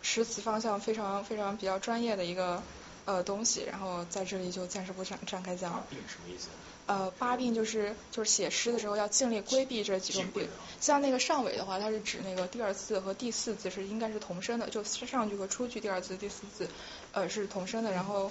[0.00, 2.62] 诗词方向非常非常比较专业的一个。
[3.06, 5.72] 呃，东西，然后在这里就暂时不展展开讲。
[5.72, 6.48] 八病什么意思？
[6.86, 10.48] 呃，八病就是就是写诗的时候要尽力规避这几种病。
[10.80, 16.68] 像那个上尾的话，它是指那个第二次和第四字是应该是同声的，就上句和出句第二次第四字
[17.12, 17.92] 呃是同声的。
[17.92, 18.30] 然后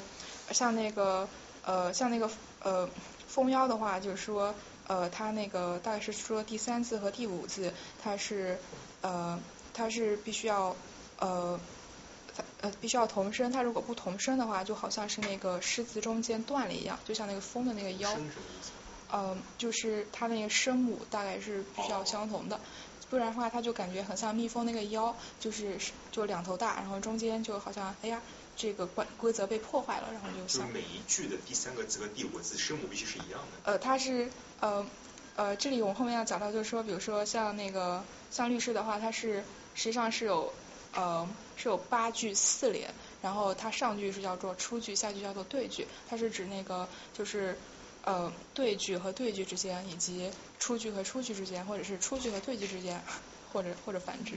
[0.52, 1.28] 像那个
[1.64, 2.30] 呃像那个
[2.62, 2.90] 呃
[3.28, 4.54] 蜂腰的话，就是说
[4.88, 8.58] 呃它那个大概是说第三次和第五字它是
[9.02, 9.40] 呃
[9.74, 10.76] 它是必须要
[11.20, 11.60] 呃。
[12.62, 18.10] 呃，必须要同声，它如果不同声的话，就好像是那个诗词中间断了一样，就像那个风的那个腰。
[19.12, 22.60] 呃，就是它那个声母大概是必须要相同的，
[23.10, 25.80] 不然的话，它就感觉很像蜜蜂那个腰，就是
[26.12, 28.22] 就两头大，然后中间就好像哎呀，
[28.56, 33.72] 这个规规则被破坏了，然后就就每一句的第三个字和第五个字声母必须是一样的。
[33.72, 34.30] 呃，它是
[34.60, 34.86] 呃
[35.36, 40.54] 呃，这里我们后面要讲到，就是说，比如说像那个像律师的话，它是实际上是有
[40.94, 41.28] 呃
[41.62, 47.58] 是有八句四联，然后它上句是叫做出句，下句叫做对句，它是指那个就是
[48.06, 53.04] 呃对句和对句之间，以及出句和出句之间，或者是出句和对句之间，
[53.52, 54.32] 或者或者反之。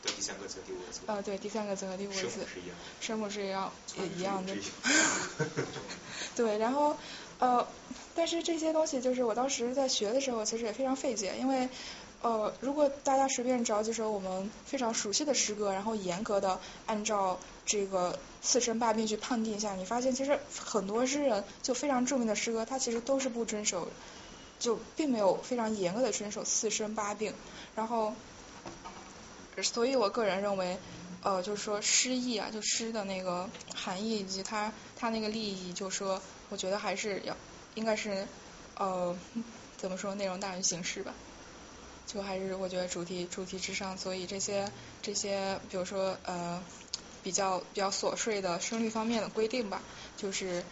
[0.00, 1.00] 对第三个字、第五个字。
[1.06, 2.20] 呃，对，第三个字和第五个字。
[2.20, 2.76] 声母是一样。
[3.00, 4.54] 声母是一样，也一样的。
[6.36, 6.96] 对，然后
[7.40, 7.66] 呃，
[8.14, 11.68] 但是这些东西就是我当时在学的时候，其实也非常费解，因为
[12.22, 23.88] 呃，如果大家随便找几首我们非常熟悉的诗歌，然后严格的按照这个四声八变去判定一下，你发现其实很多诗人就非常著名的诗歌，他其实都是不遵守，
[24.58, 27.32] 就并没有非常严格的遵守四声八病，
[27.74, 28.14] 然后。
[29.60, 30.78] 所以，我个人认为，
[31.20, 37.36] 呃，就是说诗意啊，就诗的那个含义以及它它那个利益，就说我觉得还是要
[37.74, 38.24] 应该是
[38.76, 39.18] 呃
[39.76, 41.12] 怎么说内容大于形式吧，
[42.08, 46.60] 就还是我觉得主题主题之上，所以这些这些比如说呃
[47.22, 49.82] 比较比较琐碎的声律方面的规定吧，
[50.16, 50.64] 就是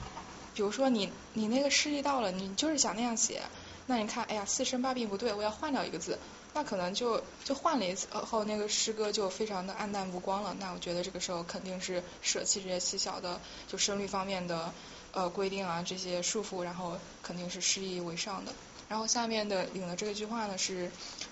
[0.55, 3.43] 比如说你你那个诗意到了，你就是想那样写，
[3.87, 6.19] 那你看哎呀四声八变不对，我要换掉一个字。
[6.55, 10.57] 那可能就就换了一次后，那个诗歌就非常的黯淡无光了。
[10.59, 14.73] 那我觉得这个时候肯定是舍弃这些细小的就声律方面的
[15.13, 18.53] 呃规定啊这些束缚，然后肯定是诗意为上的。
[18.89, 20.91] 然后下面的领的这个句话呢是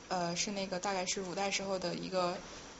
[0.08, 2.36] 呃是那个大概是五代时候的一个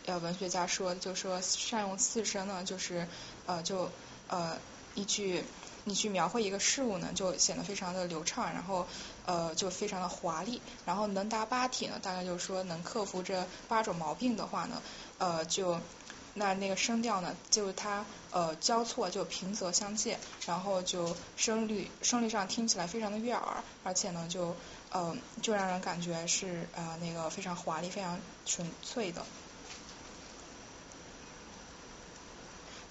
[0.07, 3.07] 呃文学家说，就说善用四声呢就是
[3.47, 3.91] 呃就
[4.29, 4.57] 呃
[4.95, 5.43] 一句。
[5.87, 8.87] 你去描绘一个事物呢，就显得非常的流畅，然后
[9.27, 14.81] 呃就非常的华丽，然后能达八体呢，大概就是说能克服这八种毛病的话呢，
[15.19, 15.79] 呃就
[16.35, 24.57] 那那个声调呢，就它呃交错就平仄相间，然后就声律声律上听起来非常的悦耳，而且呢就
[24.91, 29.25] 呃就让人感觉是呃那个非常华丽、非常纯粹的。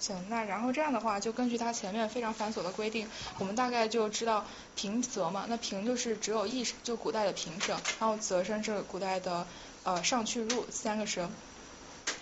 [0.00, 5.46] 行，那然后这样的话，就根据它前面非常繁琐的规定，我们大概就知道平仄嘛。
[5.48, 9.46] 那平就是只有一声，就古代的平声，然后仄声是古代的
[9.82, 11.30] 呃上去入三个声。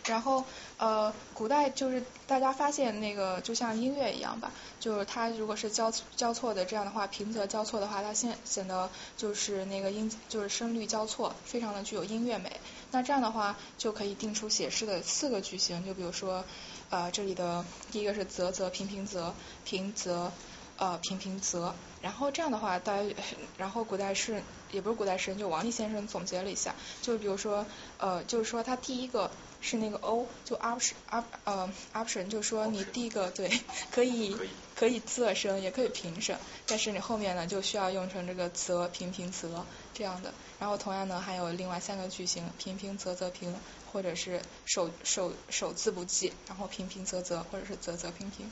[0.06, 0.44] 然后
[0.78, 12.60] 呃，古代就是大家发现那个就像音乐一样吧，就是它如果是交交错的这样的话，平仄交错的话，它显显得就是那个音就是声律交错，非常的具有音乐美。
[12.90, 16.44] 那这样的话就可以定出写诗的四个句型，就比如说。
[16.90, 19.32] 呃，这里的第一个是仄仄平平仄
[19.64, 20.28] 平仄
[20.76, 21.72] 呃平平仄，
[22.02, 23.02] 然后这样的话，大家
[23.56, 27.64] 然后古代诗也不是古代诗人，就王立先生总结了一下，就比如说
[27.96, 29.30] 呃，就是说他第一个
[29.62, 33.50] 是那个 o，就 option op 呃 option，就说你第一个对
[33.90, 34.36] 可以
[34.76, 36.36] 可以仄声也可以平声，
[36.66, 43.54] 但是你后面呢就需要用成这个泽平平泽这样的，然后同样呢还有另外三个句型平平泽泽平。
[43.92, 48.50] 或者是首首首字不记，然后平平仄仄，或者是仄仄平平。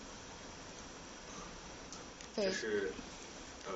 [2.36, 2.92] 对，是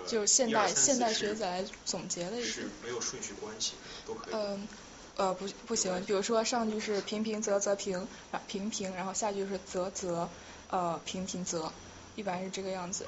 [0.07, 3.73] 就现代现代学者来总结的一是没有顺序关系，
[4.07, 4.35] 都可以。
[4.35, 4.69] 嗯，呃
[5.17, 8.07] 呃不不行，比如说上句是平平仄仄平，
[8.47, 10.29] 平平，然后下句是仄仄
[10.71, 11.71] 呃平平仄，
[12.17, 13.07] 一般是这个样子。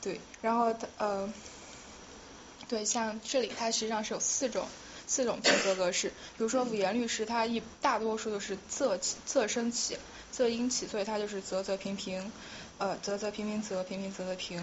[0.00, 1.32] 对，然后呃，
[2.68, 4.66] 对，像这里它实际上是有四种。
[5.10, 9.96] 四种平仄格式，比如说五言律诗，它一大多数都是仄仄声起，
[10.36, 12.30] 仄音起，所以它就是仄仄平平，
[12.76, 14.62] 呃仄仄平平仄平平仄仄平，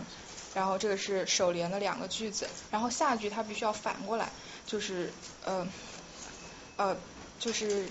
[0.53, 4.31] 然后这个是首联的两个句子，然后下句它必须要反过来，
[4.67, 5.11] 就是
[5.43, 5.67] 呃
[6.77, 6.97] 呃
[7.39, 7.85] 就是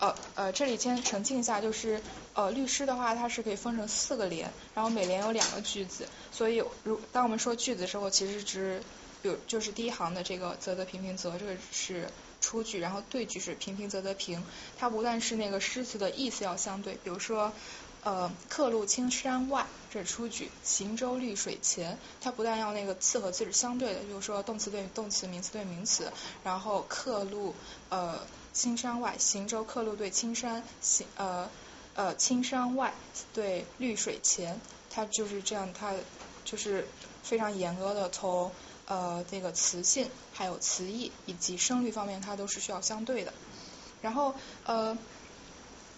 [0.00, 2.00] 呃呃这里先澄清一下，就是
[2.34, 8.82] 呃律师的话它是可以分成四个联，然后每联有两个句子，所以如当我们说句子的时候，其实只
[9.22, 12.08] 比如就是第一行的这个仄仄平平仄，这个是
[12.40, 14.42] 出句，然后对句是平平仄仄平。
[14.76, 17.54] 它不但是那个诗词的意思要相对，比如说
[18.04, 26.12] 呃客路青山外，这是出句；行舟绿水前，它不但要那个词和字是相对的，就是说动词对动词，名词对名词。
[26.44, 27.54] 然后客路
[27.88, 28.20] 呃
[28.52, 31.50] 青山外，行舟客路对青山，行呃
[31.94, 32.94] 呃青山外
[33.32, 35.94] 对绿水前，它就是这样，它
[36.44, 36.86] 就是
[37.22, 38.52] 非常严格的从。
[38.86, 43.32] 呃，这个词性还有词义以及声律方面，它都是需要相对的。
[44.02, 44.34] 然后
[44.66, 44.98] 呃，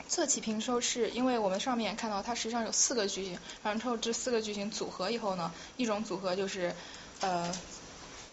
[0.08, 6.74] 侧起平收是因为我们上面看到它实际上有四个句型，然后这四个句型组合以后呢，一种组合就是
[7.20, 7.52] 呃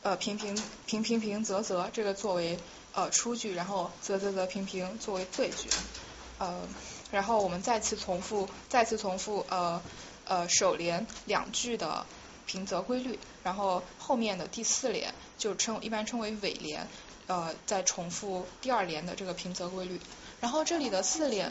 [0.03, 0.55] 呃平平
[0.85, 2.59] 平平平仄仄这个作为
[2.93, 5.69] 呃出句，然后仄仄仄平平作为对句。
[6.39, 6.61] 呃，
[7.11, 9.81] 然后我们再次重复，再次重复呃
[10.25, 12.05] 呃首联两句的
[12.45, 16.87] 平仄规律，然后后面的第四联就称一般称为尾联，
[17.27, 19.99] 呃再重复第二联的这个平仄规律。
[20.43, 21.49] 然后这里的四联，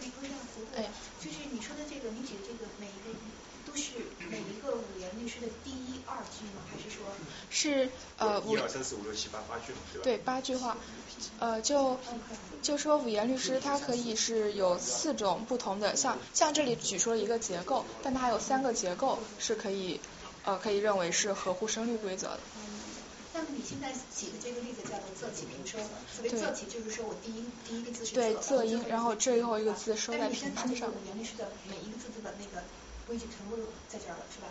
[0.77, 0.85] 哎，
[1.19, 3.19] 就是你说的这个，你指的这个每一个
[3.65, 3.93] 都是
[4.29, 6.61] 每一个五言律诗的第一二句吗？
[6.71, 7.07] 还是说？
[7.49, 7.89] 是
[8.19, 8.55] 呃五。
[8.55, 10.05] 一二三四五六七八八句对吧？
[10.05, 10.77] 对，八句话，
[11.39, 11.99] 呃就
[12.61, 20.01] 就说五言律诗它可以是有四种不同的，像像这里举出了一个结构，但它还有三个结构是可以
[20.45, 22.41] 呃可以认为是合乎声律规则的。
[23.35, 25.79] 那么你现在举的这个例子叫做仄起平收，
[26.11, 30.89] 所谓仄起就是说我第一第一个字是对仄音，然后最后一个字收在平声上。
[30.91, 32.63] 五言律诗的每一个字字的那个
[33.07, 34.49] 规矩全部都在这儿了，是吧？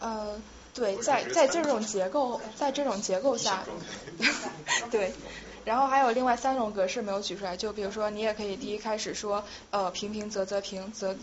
[0.00, 0.40] 呃。
[0.74, 3.64] 对，在在这种结构，在这种结构下，
[4.90, 5.12] 对，
[5.64, 11.14] 然后还有另外三种格式没有举出来，就比如说你也可以第一开始说呃平平仄仄平仄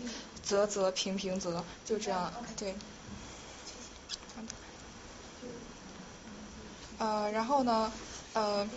[0.42, 2.74] 仄仄平平仄，就这样，对。
[6.98, 7.92] 呃，然后呢，
[8.34, 8.68] 呃。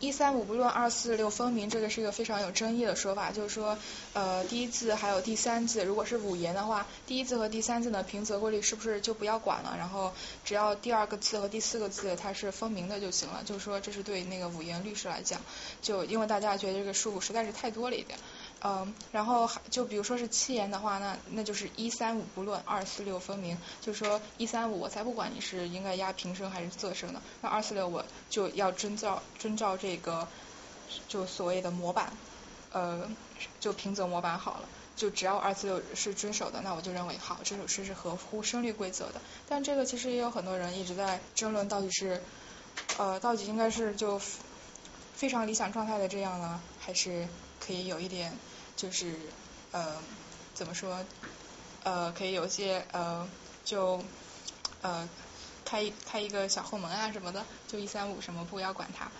[0.00, 3.78] 一三五不论二四六分明，这个是一个非常有争议的说法，就是说，
[4.14, 9.74] 呃，第一字还有第三字，如果是五言的话，第一字和第三字的平仄规律是不是就不要管了？
[9.78, 10.12] 然后
[10.44, 13.42] 只要第二个字和第四个字它是分明的就行了。
[13.44, 15.40] 就是说，这是对那个五言律诗来讲，
[15.80, 18.18] 就因为大家觉得这个数实在是太多了一点。
[18.62, 23.56] 嗯，然后就比如说是七言的话，那那就是一三五不论，二四六分明。
[23.82, 30.26] 就说一三五我才不管你是应该压平声还是仄声的，那二四六我就要遵照遵照这个
[31.06, 32.12] 就所谓的模板，
[32.72, 33.08] 呃，
[33.60, 34.68] 就平仄模板好了。
[34.96, 39.20] 就只要二四六是遵守的，那我就认为好，这首诗是合乎声律规则的。
[39.46, 42.22] 但这个其实也有很多人一直在争论，到底是
[42.96, 44.18] 呃到底应该是就
[45.14, 47.28] 非常理想状态的这样呢，还是？
[47.66, 48.32] 可以有一点，
[48.76, 49.12] 就是
[49.72, 49.96] 呃，
[50.54, 51.04] 怎么说？
[51.82, 53.28] 呃，可以有些呃，
[53.64, 54.00] 就
[54.82, 55.08] 呃，
[55.64, 59.10] 开开一个小后门啊什么的，就一三五什么不要管它。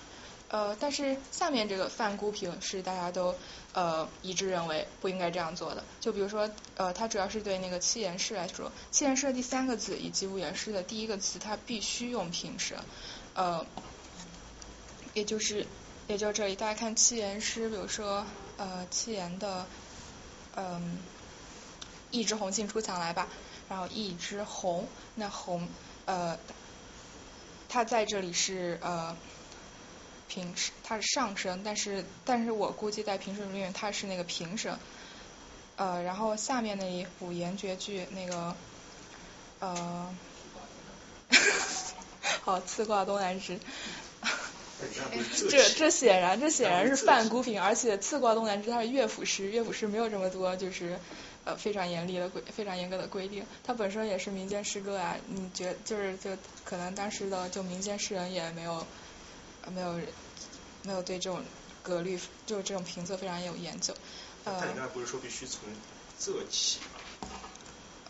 [0.49, 3.35] 呃，但是下面这个范孤平是大家都
[3.73, 5.83] 呃一致认为不应该这样做的。
[6.01, 12.79] 就比如说呃，它主要是对那个七言诗来说，七言诗的第三个字以及五言诗的第一个字，它必须用平声，
[13.35, 13.67] 呃，
[15.15, 15.67] 也就是。
[16.09, 18.25] 也就这里，大家看七言诗，比如说
[18.59, 19.67] 呃七言的
[20.55, 20.99] 嗯
[22.13, 23.27] 一枝红杏出墙来吧，
[23.69, 24.87] 然后一枝红，
[25.17, 25.67] 那红
[26.05, 26.39] 呃
[27.69, 29.17] 它在这里是呃
[30.29, 30.55] 平
[30.85, 34.79] 它是上声，但是但是我估计在平声里面它是那个平声，
[35.75, 38.55] 呃然后下面那一五言绝句那个
[39.59, 40.15] 呃
[42.45, 43.59] 好刺挂东南枝。
[45.51, 50.99] 这这显然这显然是犯孤品，而且次挂东南枝它是乐府诗，乐府诗没有这么多就是
[51.45, 56.31] 呃非常严厉的规非常严格的规定，它本身也是民间诗歌啊，你觉就是就
[56.65, 58.87] 可能当时的就民间诗人也没有
[59.73, 59.99] 没有
[60.83, 61.43] 没有对这种
[61.83, 63.95] 格律就这种评测非常有研究。
[64.45, 65.61] 呃，他应该不是说必须从
[66.21, 67.01] 仄起吗？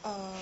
[0.03, 0.33] 呃。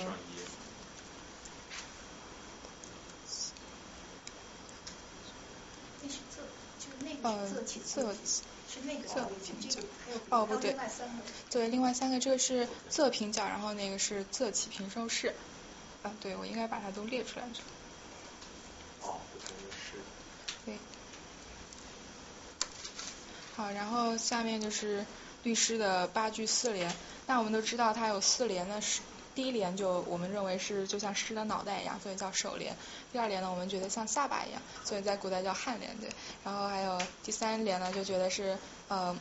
[7.22, 9.80] 呃，仄起是那个仄平角，
[10.30, 10.76] 哦不对，
[11.50, 15.34] 对，另外三个这个是侧平角，然后那个是侧起平收式，
[16.02, 17.46] 啊，对我应该把它都列出来。
[19.02, 19.20] 哦，
[19.70, 19.98] 是。
[20.66, 20.78] 对。
[23.56, 25.04] 好，然后下面就是
[25.44, 26.92] 律师的八句四联，
[27.26, 29.00] 那我们都知道它有四联的是。
[29.34, 32.76] 第一联就我们认为是就像诗的脑袋一样，所以叫首联。
[33.12, 36.08] 第二联呢，我们觉得像下巴一样，所以在古代叫颔联，对。
[36.44, 38.56] 然后还有第三联呢，就觉得是
[38.88, 39.16] 呃，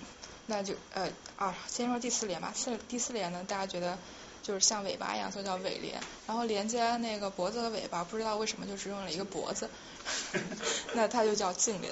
[0.45, 2.53] 那就呃啊，先说第四联吧。
[2.55, 3.97] 四第四联呢，大家觉得
[4.43, 5.99] 就是像尾巴一样，所以叫尾联。
[6.28, 9.68] 然后连接那个脖子和尾巴，不知道为什么就只用了一个脖子，
[10.93, 11.91] 那它就叫颈联。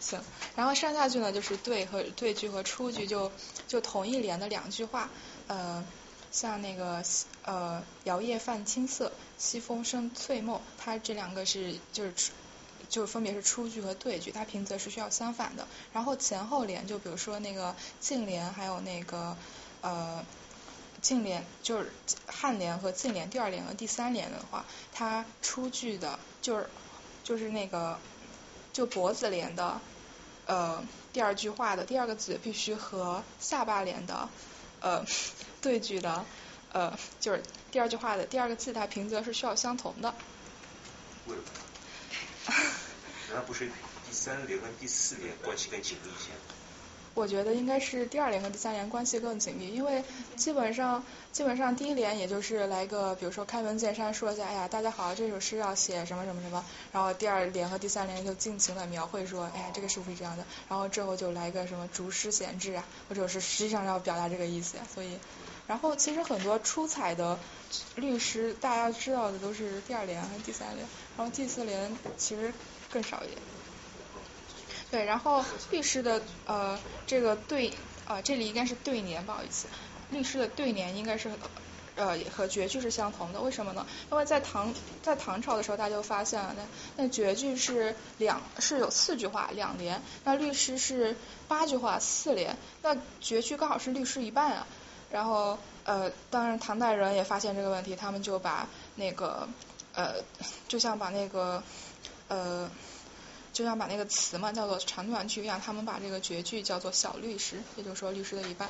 [0.00, 0.22] 行，
[0.54, 3.32] 然后上下句呢，就是对和对句和出句，就
[3.66, 5.10] 就同一联的两句话，
[5.48, 5.84] 呃。
[6.40, 7.02] 像那个
[7.42, 12.30] 呃，摇曳泛青色，西风生翠梦，它这两个是就是
[12.88, 15.66] 就分别是出句和对句，它平仄是需要相反的。
[15.92, 19.36] 然后前后联，就比如说那个颈联，还有那个
[19.80, 20.24] 呃
[21.02, 21.90] 颈联，就是
[22.30, 26.70] 颔联和颈联第二联和第三联的话，它出句的就是
[27.24, 27.98] 就是那个
[28.72, 29.80] 就脖子联的
[30.46, 34.28] 呃第二句话的第二个字必须和下巴联的
[34.78, 35.04] 呃。
[35.60, 36.24] 对句的，
[36.72, 40.14] 呃，就是第二句话的第二个字，它平仄是需要相同的。
[41.26, 42.54] 为什么？
[43.28, 46.30] 难道不是第三联跟第四联关系更紧密一些？
[47.14, 50.04] 我觉得应该是第二联和第三联关系更紧密，因为
[50.36, 65.18] 基本上基本上第一联也就是来个，比如说开门见山说一下，哎呀，大家好，这首诗要写什么什么什么，然后第二联和第三联就尽情的描绘说，哎呀，这个是不是这样的，然后之后就来个什么竹诗闲志啊，或者是实际上要表达这个意思，所以，
[65.68, 67.38] 然后其实很多出彩的
[67.94, 72.52] 律师，大家知道的都是第二联和第三联，然后第四联其实
[72.90, 73.38] 更少一点。
[74.90, 77.70] 对，然后律师的呃这个对
[78.06, 79.66] 呃这里应该是对联，不好意思，
[80.10, 81.30] 律师的对联应该是
[81.96, 83.86] 呃和绝句是相同的，为什么呢？
[84.10, 86.62] 因为在唐在唐朝的时候，大家就发现了那
[86.96, 91.14] 那绝句是两是有四句话两联，那律师是
[91.46, 94.66] 八句话四联，那绝句刚好是律师一半啊。
[95.10, 99.48] 然后呃当然唐代人也发现这个问题，他们就把那个
[99.94, 100.14] 呃
[100.68, 101.62] 就像把那个
[102.28, 102.70] 呃。
[103.50, 108.68] 就像把那个词嘛叫做长短句一样，他们把这个绝句叫做小律诗，也就是说律诗的一半。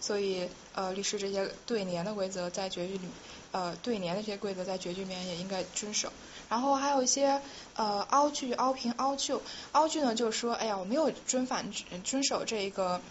[0.00, 3.08] 所以呃律诗这些对联的规则在绝句里，
[3.52, 6.10] 呃对联的这些规则在绝句里面也应该遵守。
[6.48, 7.42] 然后还有一些
[7.74, 9.42] 呃凹句、凹平、凹就。
[9.72, 11.70] 凹句呢就是说，哎呀我没有遵反
[12.02, 13.02] 遵守这一个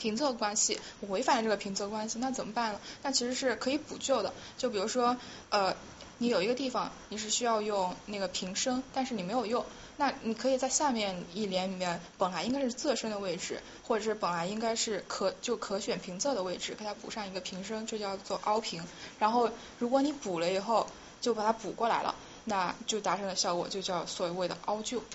[0.00, 2.80] 平仄关系，我违反了这个平仄关系，那怎么办呢？
[3.02, 4.32] 那其实是可以补救的。
[4.58, 5.16] 就比如说
[5.50, 5.74] 呃。
[6.18, 9.66] 你有一个地方你是需要用那个平声，但是你没有用，
[9.96, 18.84] 那你可以在下面一联里面本来应该是仄声的位置，或者是本来应该是可就可选平仄的位置，给它补上一个平声，就叫做凹平。
[19.18, 20.86] 然后如果你补了以后
[21.20, 22.14] 就把它补过来了，
[22.44, 25.02] 那就达成的效果就叫所谓的凹就。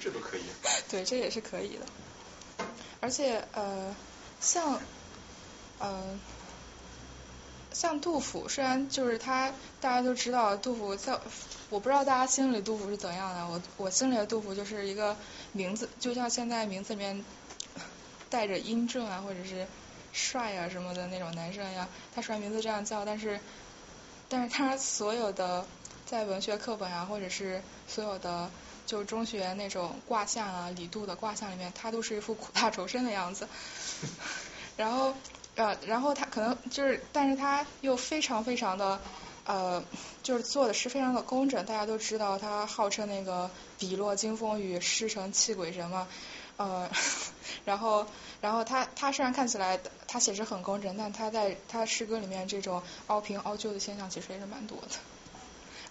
[0.00, 0.42] 这都可以。
[0.90, 1.86] 对，这也是可以的。
[3.00, 3.94] 而且呃，
[4.40, 4.80] 像
[5.78, 6.18] 呃。
[7.72, 11.18] 像杜甫，虽然就是他，大家都知道杜甫在，
[11.70, 13.44] 我不知道大家心里杜甫是怎样的。
[13.48, 15.16] 我我心里的杜甫就是一个
[15.50, 17.24] 名字，就像现在名字里面
[18.30, 19.66] 带着英俊啊，或者是
[20.12, 21.88] 帅啊什么的那种男生一样。
[22.14, 23.40] 他虽然名字这样叫，但是
[24.28, 25.66] 但是他所有的
[26.06, 28.48] 在文学课本啊，或者是所有的
[28.86, 33.48] 就中学那种卦象啊，李杜的卦象里面，他都是一副苦大仇深的样子。
[34.76, 35.14] 然后。
[35.56, 39.00] 呃，然后他可能就是，但是他又非常非常的
[39.44, 39.84] 呃，
[40.24, 41.64] 就是做的是非常的工整。
[41.64, 46.08] 大家都知道他号称那个笔落惊风雨，诗成泣鬼神嘛。
[46.56, 46.90] 呃，
[47.64, 48.04] 然后
[48.40, 49.78] 然后他他虽然看起来
[50.08, 54.96] 他写诗很工整，但他在他诗歌里面这种凹平凹就的现象其实也是蛮多的。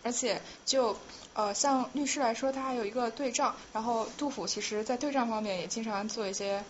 [0.04, 0.98] 而且就
[1.34, 3.55] 呃像律师来说，他还有一个对仗。
[3.73, 6.63] 然后杜甫其实在对仗方面也经常做一些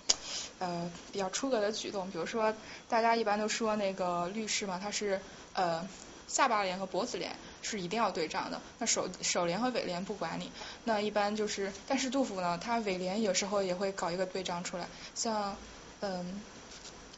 [0.60, 2.10] 呃比较出格的举动。
[2.12, 2.54] 比如说
[2.88, 5.20] 大家一般都说那个律师嘛，他是
[5.54, 5.88] 呃
[6.28, 8.62] 下巴联和脖子联是一定要对仗的。
[8.80, 10.52] 那首首联和尾联不管你。
[10.86, 14.88] 那一般就是，但是杜甫呢，他尾联有时候也会搞一个对仗出来。
[15.14, 15.56] 像
[16.02, 16.42] 嗯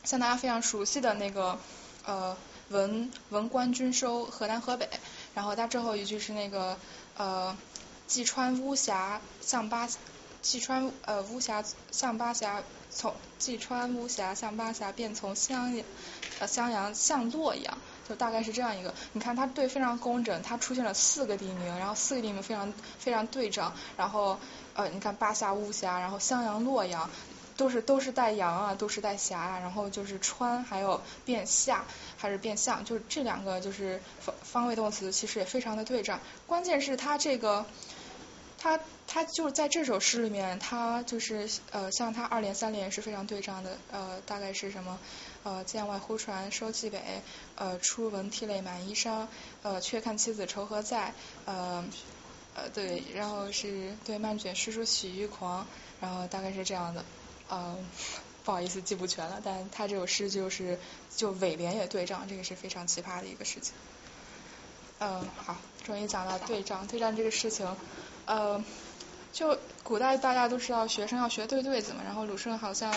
[0.03, 1.57] 像大家非常熟悉的那个
[2.05, 2.35] 呃
[2.69, 4.89] 文文官军收河南河北。
[5.35, 6.77] 然后他最后一句是那个
[7.18, 7.55] 呃，
[8.07, 9.88] 济川巫峡向巴，
[10.41, 15.86] 济川呃巫峡向巴峡从济川巫峡向巴峡便从襄阳
[16.39, 18.93] 呃襄阳向洛阳，就大概是这样一个。
[19.13, 24.38] 你看它对非常工整，它出现了四个地名，然后四个地名非常非常对仗，然后
[24.74, 27.09] 呃你看巴峡巫峡，然后襄阳洛阳。
[27.58, 31.86] 都是都是带阳啊，都是带霞啊，然后就是川，还有变下
[32.18, 36.20] 还是变相，就是这两个就是方方位动词，其实也非常的对仗。
[36.47, 37.66] 关键是它这个，
[38.58, 44.99] 它它就是在这首诗里面，它就是呃像它二连三连是非常对仗的，呃大概是什么
[45.43, 47.01] 呃剑外忽传收蓟北，
[47.56, 49.28] 呃初闻涕泪满衣裳，
[49.62, 51.14] 呃却看妻子愁何在，
[51.45, 51.86] 呃
[52.56, 55.66] 呃对，然后是对漫卷诗书喜欲狂，
[56.01, 57.06] 然后大概是这样的。
[57.49, 57.77] 呃，
[58.43, 60.79] 不好意思记不全了，但他这首诗就是
[61.15, 63.73] 就尾联也对仗，这个是非常奇葩的一个事情。
[64.99, 67.67] 嗯，好，终于讲到对仗，对仗这个事情，
[68.25, 68.63] 呃，
[69.33, 72.93] 就古代大家都知道学生要学对对子嘛，然后鲁迅好像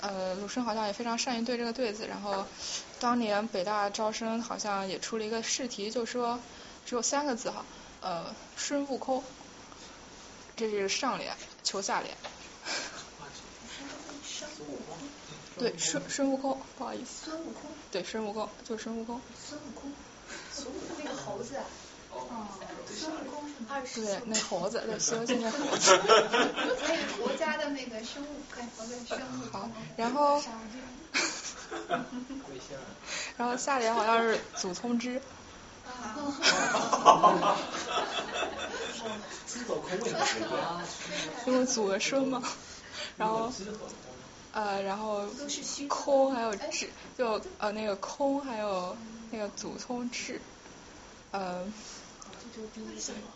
[0.00, 2.46] 呃鲁迅好像也非常善于对这个对子，然后
[2.98, 6.40] 当年北大招生好像也出了一个试题，就说
[6.86, 7.64] 只有三个字哈，
[8.00, 9.22] 呃，孙悟空，
[10.56, 12.16] 这是上联，求下联。
[15.58, 17.30] 对，孙孙悟空，不好意思。
[17.30, 17.70] 孙悟空。
[17.90, 19.20] 对，孙悟空，就是孙悟空。
[19.48, 19.92] 孙悟空，
[20.52, 21.56] 孙悟空那个猴子。
[22.12, 22.46] 哦。
[22.86, 24.04] 孙悟空是二十。
[24.04, 25.96] 对，那猴子，对，《西游记》那猴子。
[26.86, 29.20] 还有国家的那个生物，看我跟生物。
[29.52, 30.42] 好，然后。
[33.36, 35.20] 然后下联好像是祖冲之。
[35.84, 37.36] 哈
[41.46, 42.42] 因为祖和孙嘛，
[43.16, 43.52] 然后
[44.52, 45.24] 呃然后
[45.88, 48.96] 空还有质就呃那个空还有
[49.30, 50.40] 那个祖通质，
[51.30, 51.64] 呃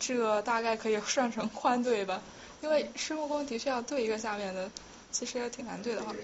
[0.00, 2.20] 这大概可以算成宽对吧？
[2.60, 4.70] 因为孙悟空的确要对一个下面的，
[5.10, 6.14] 其实也挺难对的哈。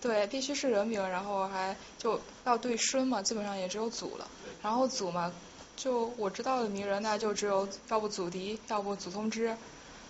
[0.00, 4.28] 对，必须是人名，然后还就要对孙嘛，基本上也只有祖了。
[4.62, 5.32] 然后祖嘛，
[5.76, 9.56] 就我知道的名人，那就只有要不祖迪，要不祖通之。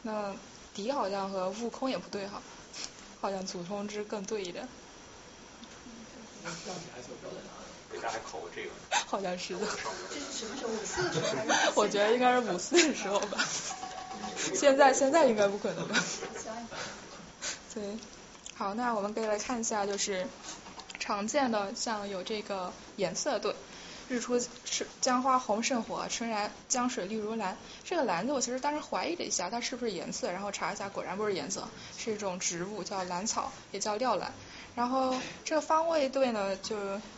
[0.03, 0.35] 那
[0.75, 2.43] 迪好像和悟空也不对哈，
[3.21, 4.69] 好像祖冲之更对一点。
[7.91, 8.71] 给大家考过这个。
[9.07, 9.61] 好像是的。
[10.11, 10.73] 这是什么时候？
[10.73, 11.37] 五四的时
[11.67, 11.73] 候？
[11.75, 13.39] 我觉得应该是五四的时候吧。
[14.55, 16.05] 现在现在应该不可能吧？
[17.75, 17.97] 对。
[18.55, 20.27] 好，那我们可以来看一下，就是
[20.99, 23.55] 常见的像有这个颜色对，
[24.09, 27.57] 日出是江花红胜火，春来江水绿如蓝。
[27.85, 30.33] 这个蓝字我其实当时怀疑了一下，它是不是颜色？
[30.33, 34.33] 然后查一下，果然不是颜色，是一种植物，叫兰草，也叫料兰。
[34.75, 35.15] 然后
[35.45, 36.77] 这个方位对呢，就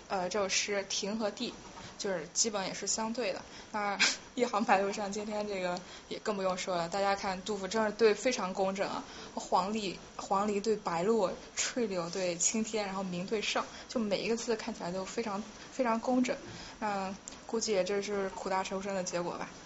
[0.09, 1.55] 呃这首诗亭和地。
[1.99, 3.43] 就是基本也是相对的。
[3.73, 3.99] 那
[4.35, 6.89] 一行白鹭上，今天这个也更不用说了。
[6.89, 9.05] 大家看杜甫真是对非常工整啊，
[9.35, 16.35] 黄鹂黄鹂对白鹭，翠柳对青天，然后明对上，就每一个字看起来都非常非常工整。
[16.81, 17.15] 嗯，
[17.47, 19.49] 估计也这是苦大仇深的结果吧。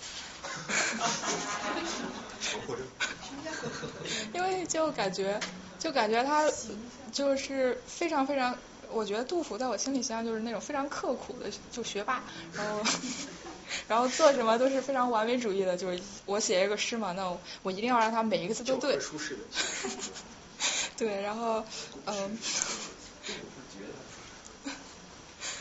[4.35, 5.39] 因为就感觉
[5.79, 6.45] 就感觉他
[7.13, 8.57] 就是非常非常。
[8.91, 12.23] 我觉得杜甫在我心里形象就是那种非常刻苦的就学霸，
[12.53, 12.83] 然后
[13.89, 18.99] 然后做什么都是非常完美主义的，就是我写一个诗嘛，那我一定要让他每一个字都对。
[20.97, 21.65] 对，然后
[22.05, 22.39] 嗯。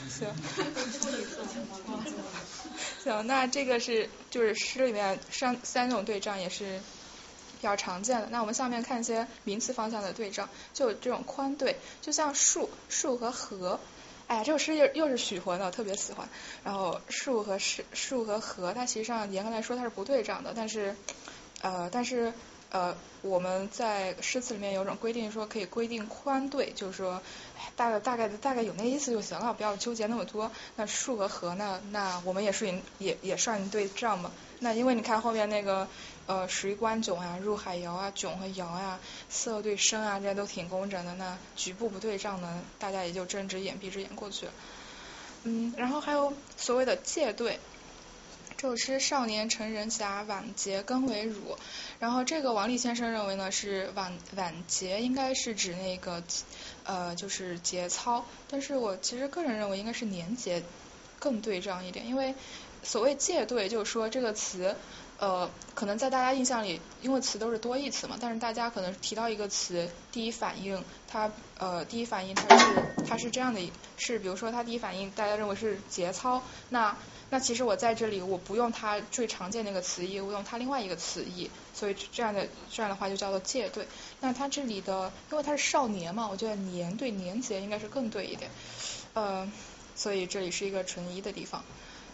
[0.10, 0.34] 行。
[3.04, 6.82] 行，那这个是就是诗里面三三种对仗也是。
[7.60, 13.80] 比较常见的，那我们下面看一些名词方向的对仗，就这种宽对，就像树树和河，
[14.28, 16.28] 哎呀，这首诗又又是许浑的，我特别喜欢。
[16.66, 20.94] 然后树和是树和河，它其实上严格来说它是不对仗的，但是
[21.62, 22.34] 呃但是
[22.74, 27.22] 呃我们在诗词里面有种规定，说可以规定宽对，就是说
[27.78, 30.52] 大概大概大概有那意思就行了，不要纠结那么多。
[30.76, 34.30] 那竖和禾呢，那我们也是也也算对仗嘛。
[34.60, 35.88] 那因为你看后面那个。
[36.26, 38.98] 呃，水关迥啊，入海遥啊，迥和遥呀，
[39.30, 41.14] 色对声啊，这些都挺工整的。
[41.16, 44.54] 那局部不对仗呢，大家也就睁只眼闭只眼过去了。
[45.44, 47.60] 嗯，然后还有所谓的借对，
[48.64, 51.58] 这首诗少年成人侠，晚节更为儒。
[52.00, 56.24] 然后这个王立先生认为呢，是晚晚节应该是指那个
[56.86, 60.64] 呃就是节操，但是我其实个人认为应该是年节
[61.20, 62.36] 更对仗一点，因为
[62.84, 64.74] 所谓借对就是说这个词。
[65.20, 71.32] 呃，可能在大家印象里，因为词都是多义词嘛，但是大家可能提到一个词，第一反应，它
[71.64, 72.66] 呃，第一反应它是
[73.08, 76.98] 它是这样的，是比如说它第一反应大家认为是节操，那
[77.30, 83.88] 那其实我在这里我不用它最常见那个词义，我用它另外一个词义，所以这样的这样的话就叫做借对。
[84.20, 88.52] 那它这里的，因为它是少年嘛，我觉得年对年节应该是更对一点，
[89.14, 89.50] 呃，
[89.96, 91.64] 所以这里是一个纯一的地方。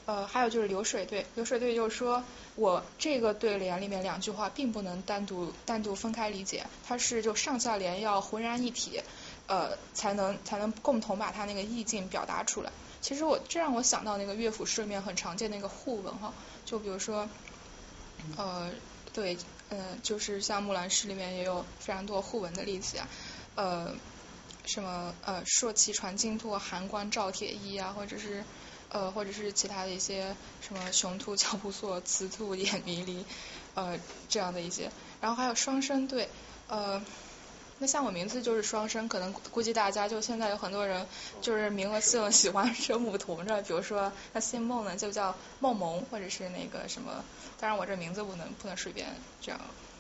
[0.06, 2.24] 呃，还有就是流水对，流水对就是说
[2.56, 9.02] 我这个对联里面两句话并不能单独单独分开理解，它是就上下联要浑然一体，
[9.50, 12.72] 呃，才能才能共同把它那个意境表达出来。
[13.02, 16.34] 其实我这让我想到那个乐府诗里面很常见那个互文哈，
[16.66, 17.28] 就比如说
[18.38, 18.70] 呃
[19.12, 19.38] 对，
[19.70, 23.08] 嗯，就是像木兰诗里面也有非常多互文的例子啊，
[23.56, 23.96] 呃，
[24.66, 28.44] 什么呃朔气传金柝，寒光照铁衣啊，或者是。
[28.92, 33.24] 呃，或者是其他的一些什么雄兔脚不错，雌兔眼迷离，
[33.76, 34.00] 呃，
[34.30, 34.90] 这样的一些，
[35.22, 36.28] 然后还有双生对，
[36.68, 37.00] 呃，
[37.80, 41.07] 那像我名字就是双生，可能估计大家就现在有很多人
[41.41, 47.23] 就是名和姓喜欢声母同着，比如说那姓孟呢就叫孟萌，或者是那个什么，
[47.60, 49.07] 当然我这名字不能不能随便
[49.41, 49.60] 这样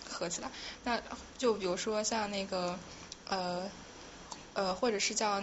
[0.09, 0.51] 合起来，
[0.83, 1.01] 那
[1.37, 2.77] 就比如说像那个
[3.27, 3.69] 呃
[4.53, 5.41] 呃，或者是叫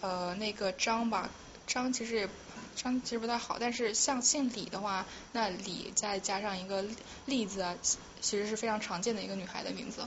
[0.00, 1.30] 呃那个张吧，
[1.66, 2.28] 张其实也。
[2.76, 6.84] 张其实不太好，但是像姓李的话，那李再加上一个
[7.26, 7.76] 栗字啊，
[8.20, 10.06] 其实是非常常见的一个女孩的名字。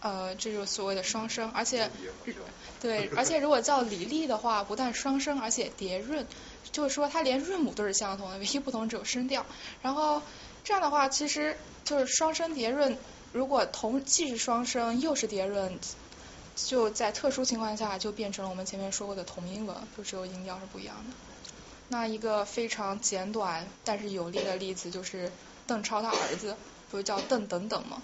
[0.00, 1.90] 呃，这就是所谓的双声，而且
[2.80, 6.26] 对，而且如果叫李丽的话，不但双声，而且叠润，
[6.72, 9.44] 就是说它连韵母都是相同的，唯一不同只有声调。
[9.82, 10.22] 然后
[10.64, 12.96] 这样的话，其实就是双声叠润，
[13.32, 15.78] 如果同既是双声又是叠润，
[16.56, 21.12] 就在特殊情况下就变成了我们前面说过的同音了，就只有音调是不一样的。
[21.88, 25.30] 那一个非常简短但是有力的例子就是
[25.66, 26.54] 邓超他儿子
[26.90, 28.00] 不是叫邓等等吗？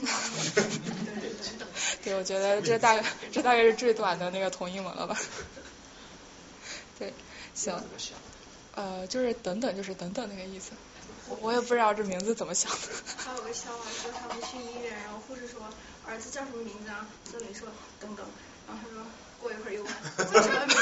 [2.02, 5.16] 对，我觉得这大概这大概是最短的那个同音文了吧？
[6.98, 7.12] 对，
[7.54, 7.78] 行。
[8.74, 10.72] 呃，就是等等，就是等等那个意思。
[11.40, 12.78] 我也不知道这名字怎么想的。
[13.16, 15.60] 还有个笑话，说他们去医院，然后护士说
[16.06, 17.06] 儿子叫什么名字啊？
[17.30, 17.68] 孙磊说
[18.00, 18.24] 等等，
[18.66, 19.04] 然后他说
[19.40, 19.92] 过一会儿又问
[20.32, 20.76] 叫什么名字？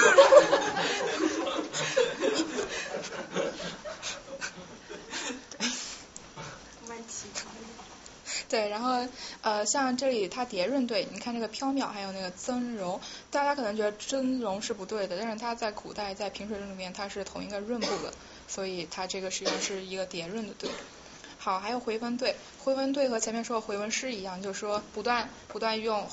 [6.88, 7.42] 蛮奇葩
[8.48, 9.06] 对，然后
[9.42, 12.98] 呃，像这里它叠润对，你看这个缥缈，还有那个增容，
[13.30, 18.12] 大家可能觉得增容是不对的，但是它在古代在平水论里面它是同一个润部的，
[18.48, 20.70] 所以它这个实际上是一个叠润的对。
[21.38, 26.08] 好，还有回文对，回文对和前面说的回文诗一样，就是说不断不断用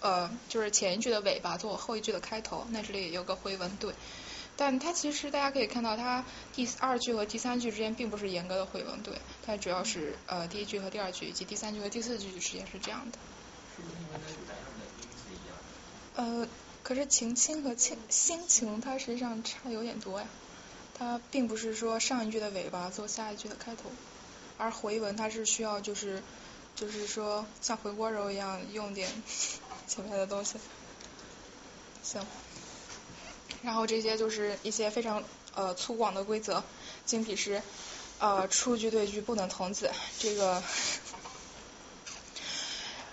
[0.00, 3.94] 呃就是前一句的尾巴做后一句的开头，那这里有个回文对。
[4.60, 6.22] 但它其实大家可以看到，它
[6.52, 13.18] 第二句和第三句之间并不是严格的回文对，它主要是呃第一句和第二句以及第三句和第四句之间是这样的。
[16.16, 16.46] 呃，
[16.82, 20.26] 可是情亲和亲心情它实际上差有点多呀，
[20.98, 23.90] 它并不是说上一句的尾巴做下一句的开头，
[24.58, 26.22] 而回文它是需要就是
[26.76, 29.08] 就是说像回锅肉一样用点
[29.88, 30.58] 前面的东西。
[32.02, 32.22] 行。
[33.62, 35.22] 然后这些就是一些非常
[35.54, 36.62] 呃粗犷的规则，
[37.04, 37.60] 经体诗
[38.18, 40.62] 呃出句对句不能同字，这个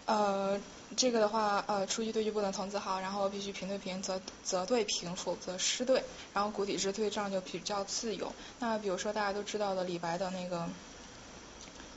[0.05, 0.59] 呃
[0.95, 6.01] 这个的话呃出句对句不能同字好，然后必须平对平则则对平，否则失对。
[6.33, 8.31] 然后古体诗对仗就比较自由。
[8.59, 10.69] 那比如说大家都知道的李白的那个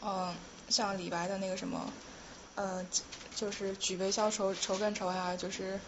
[0.03, 0.35] 嗯
[0.69, 1.93] 像李白的那个什么
[2.57, 2.85] 呃
[3.37, 5.79] 就是举杯消愁愁更愁呀，就是。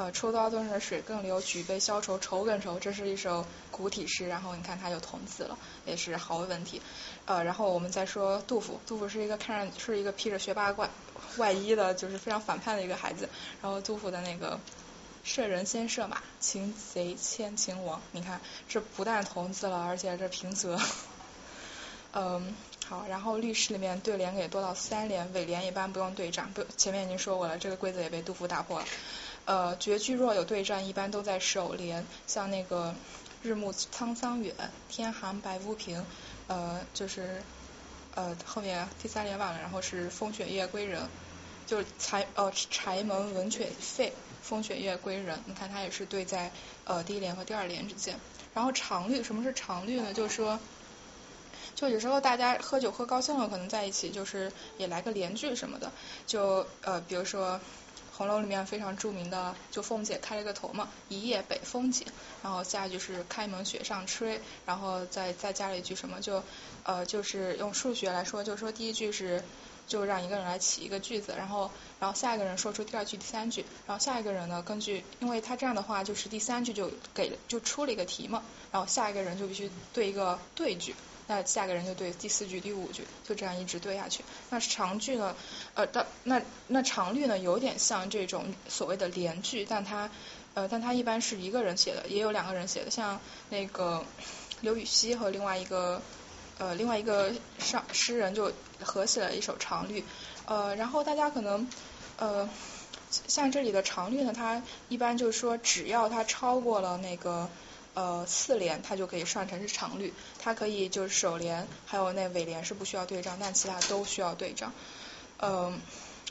[0.00, 2.78] 呃，抽刀断水水更流，举杯消愁愁更愁。
[2.80, 6.80] 这是一首古体诗，然后你看它有同字了，也是毫无问题。
[7.26, 10.88] 呃，然后我们再说杜甫，杜甫是一个看上是一个披着学霸外
[11.36, 13.28] 外衣的，就是非常反叛的一个孩子。
[13.60, 14.58] 然后杜甫的那个
[15.22, 18.40] 射人先射马，擒贼先擒王，你看
[18.70, 20.82] 这不但同字了，而且这平仄。
[22.12, 22.56] 嗯，
[22.88, 28.86] 好，然后律诗里面对联给多到三联，尾联一般不用对仗，不前面已经说过了，这个规则也被杜甫打破了。
[29.50, 32.94] 呃，绝句若有对仗，一般都在首联，像那个
[33.42, 34.54] 日暮苍桑远，
[34.88, 36.04] 天寒白屋贫，
[36.46, 37.42] 呃，就是
[38.14, 41.02] 呃后面第三联完了，然后是风雪夜归人，
[41.66, 46.52] 就是柴呃柴门闻犬吠，风雪夜归人，你看它也是对在
[46.84, 48.20] 呃第一联和第二联之间。
[48.54, 50.14] 然后常律，什么是常律呢？
[50.14, 50.60] 就是说，
[51.74, 55.90] 就有时候大家喝酒喝高兴了，可能在一起就是也来个连句什么的，
[56.24, 57.58] 就呃比如说。
[58.20, 62.06] 红楼里面非常著名的，就凤姐开了个头嘛，一夜北风紧，
[62.42, 66.44] 然后下一句是开门雪上吹，然后再再加了一句什么，就
[66.84, 69.42] 呃就是用数学来说，就是说第一句是
[69.86, 80.94] 就让一个人来起一个句子，然后然后下一个人说出第二句、第三句，然后下一个人呢根据，因为他这样的话就是第三句就给就出了一个题嘛，然后下一个人就必须对一个对句。
[81.30, 84.24] 那下个人就对第四句、第五句，就这样一直对下去。
[84.48, 85.36] 那长句呢？
[85.74, 90.10] 呃，那那那长律呢，有点像这种所谓的连句，但它
[90.54, 94.04] 呃，但它一般是一个人写的，也有两个人写的，像那个
[94.60, 96.02] 刘禹锡和另外一个
[96.58, 98.52] 呃另外一个上诗人就
[98.82, 100.02] 合写了一首长律。
[100.46, 101.68] 呃，然后大家可能
[102.16, 102.50] 呃
[103.28, 107.48] 像这里的长律呢，它一般就是说，只要它超过了那个。
[107.92, 114.72] 呃，四联它就可以算成是长律，它可以就是首联还有那尾联是不需要对仗，但其他都需要对仗。
[115.38, 115.80] 嗯，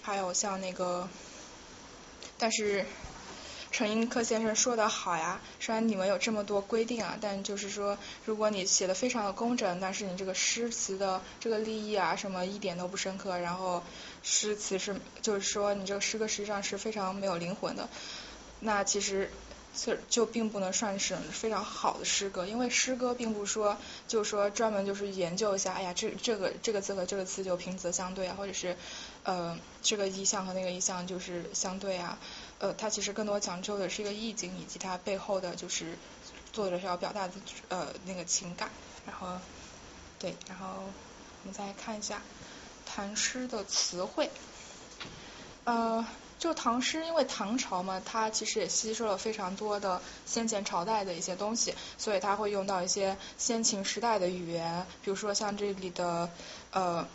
[0.02, 1.10] 还有像那个，
[2.38, 2.86] 但是
[3.72, 13.84] 陈寅恪先生说的好呀，虽然你们有这么多规定啊，但就是说，如果你写的非常的工整，但是你这个诗词的这个立意啊什么一点都不深刻，然后
[14.24, 17.90] 诗词是就是说你这个诗歌实际上是非常没有灵魂的，
[18.62, 19.30] 那其实。
[19.82, 23.78] 就就并不能算是非常好的诗歌，因为诗歌并不说，
[24.08, 28.76] 就是说专门就是研究一下，哎呀，这这个这个字和这个词就平仄相对啊，或者是
[29.24, 32.20] 呃这个意象和那个意象就是相对啊，
[32.60, 35.98] 呃，它其实更多讲究的是一个意境以及它背后的就是
[36.52, 37.34] 作者要表达的
[37.70, 38.70] 呃那个情感，
[39.06, 39.40] 然后
[40.20, 40.68] 对，然后
[41.44, 42.22] 我们再看一下
[42.86, 44.30] 唐诗的词汇，
[45.64, 46.06] 呃。
[46.40, 56.30] 就唐诗，因为唐朝嘛，它其实也吸收了非常多的先前朝代的一些东西，所以它会用到一些先秦时代的语言，比如说像这里的
[56.72, 57.06] 呃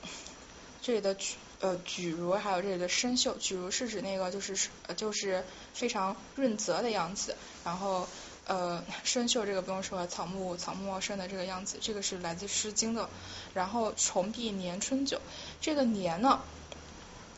[0.83, 5.43] 这里的举呃举如，还有这里的生锈，举如是指那个就是就是
[5.73, 7.35] 非常润泽的样子，
[7.65, 8.07] 然后
[8.47, 13.09] 呃生锈这个不用说，草木草木茂盛的这个样子，这个是来自《诗经》的，
[13.55, 15.19] 然后重碧年春酒，
[15.63, 16.43] 这个年呢，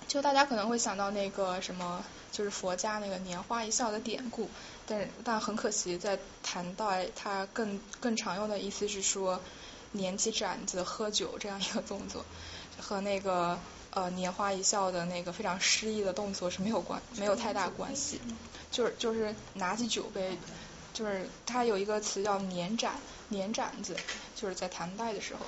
[0.08, 4.48] 就大家可能会想到那个什么，就是佛家那个拈花一笑的典故，
[4.86, 9.40] 但但很可惜，在唐代它更更常用的意思是说
[9.92, 12.24] 捻起盏子喝酒这样一个动作，
[12.80, 13.58] 和那个
[13.90, 18.20] 呃拈花一笑的那个非常诗意的动作是没有关没有太大关系，
[18.70, 20.38] 就是就是拿起酒杯。
[20.96, 22.94] 就是它有一个词叫捻盏，
[23.28, 23.94] 捻盏子，
[24.34, 25.40] 就是在唐代的时候。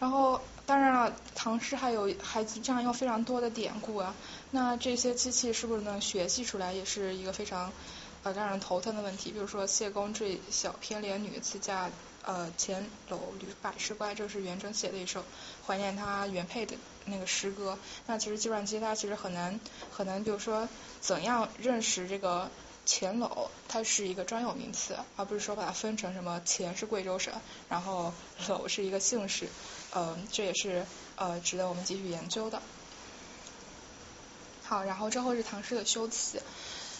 [0.00, 4.14] 然后当然了，唐诗还有还这样用非常多的典故啊。
[4.50, 7.72] 那这些机器是不是能学习出来，也是一个非常
[8.22, 9.30] 呃让人头疼的问题。
[9.30, 11.90] 比如说谢公坠小偏怜女自嫁
[12.24, 15.22] 呃前楼吕百事乖，这是元稹写的一首
[15.66, 17.78] 怀念他原配的那个诗歌。
[18.06, 19.60] 那其实计算机它其实很难
[19.90, 20.68] 很难，比如说
[21.00, 22.50] 怎样认识这个。
[22.86, 27.32] 钱篓，它是一个专有名词，而不是说把它分成什么黔是贵州省，
[27.70, 28.12] 然后
[28.46, 29.48] 篓是一个姓氏，
[29.94, 30.84] 呃，这也是
[31.16, 32.60] 呃值得我们继续研究的。
[34.64, 36.42] 好，然后之后是唐诗的修辞，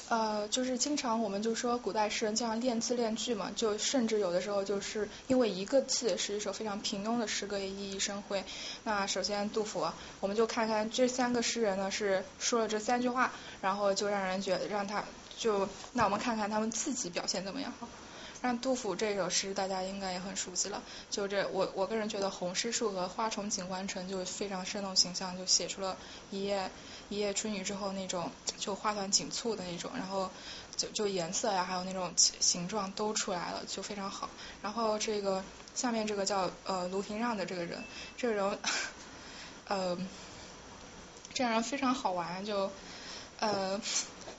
[0.09, 8.45] 呃，就是经常我们就说古代诗人经常练字练句嘛，就甚至有的时候就是因为一个字是一首非常平庸的诗歌也熠熠生辉。
[8.85, 9.91] 那首先杜甫，
[10.21, 15.05] 我们就看看这三个诗人呢是说了这三句话，然后就让人觉得让他。
[15.37, 17.73] 就那我们看看他们自己表现怎么样。
[18.45, 25.97] 但杜甫这首诗大家应该也很熟悉了，就这我我个人觉得红湿树和花重锦官城就非常生动形象，就写出了
[26.31, 26.71] 一夜
[27.09, 30.31] 一夜春雨之后那种就花团锦簇的那种，然后
[30.77, 34.29] 就就颜色呀还有那种形状都出来了，就非常好。
[34.61, 35.43] 然后这个
[35.75, 37.83] 下面这个叫呃卢廷让的这个人，
[38.19, 38.59] 这个人
[39.69, 39.97] 呃
[41.33, 42.71] 这样人非常好玩，就
[43.41, 43.81] 呃。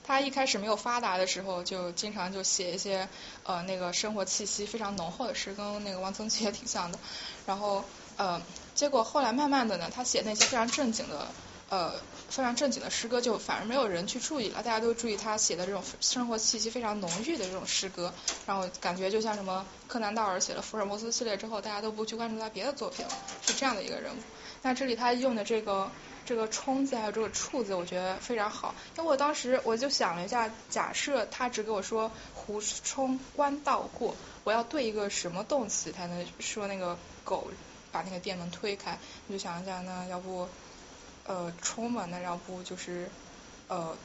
[0.06, 3.08] 他一开始没有发达的时候，就经常就写一些
[3.42, 6.98] 呃那个生活气息非常浓厚的诗，跟那个王曾祺也 挺像的。
[7.44, 7.84] 然后
[8.16, 8.40] 呃，
[8.74, 11.26] 结果后来慢慢的呢，他写那些非常正经的
[11.68, 11.92] 呃
[12.28, 14.62] 非常正经的诗歌，就反而没有人去注意了。
[14.62, 18.14] 大家都注意他写的这种生活气息非常浓郁的这种诗歌，
[18.46, 23.12] 然后感觉就像什么柯南道尔写了福尔摩斯系列之后，大家都不去关注他别的作品了，
[23.44, 24.18] 是这样的一个人物。
[24.62, 25.90] 那这里他用的这个。
[26.26, 28.74] 这个冲字还有这个处字，我觉得非常好。
[28.98, 37.48] 因为我当时我就想了一下，假设他只给我说胡冲官道过，我要对一个什么动词才能说那个狗
[37.92, 38.98] 把那个店门推开？
[39.28, 40.48] 我就想一下，那要不
[41.26, 42.06] 呃冲嘛？
[42.10, 43.08] 那要不就是
[43.68, 43.96] 呃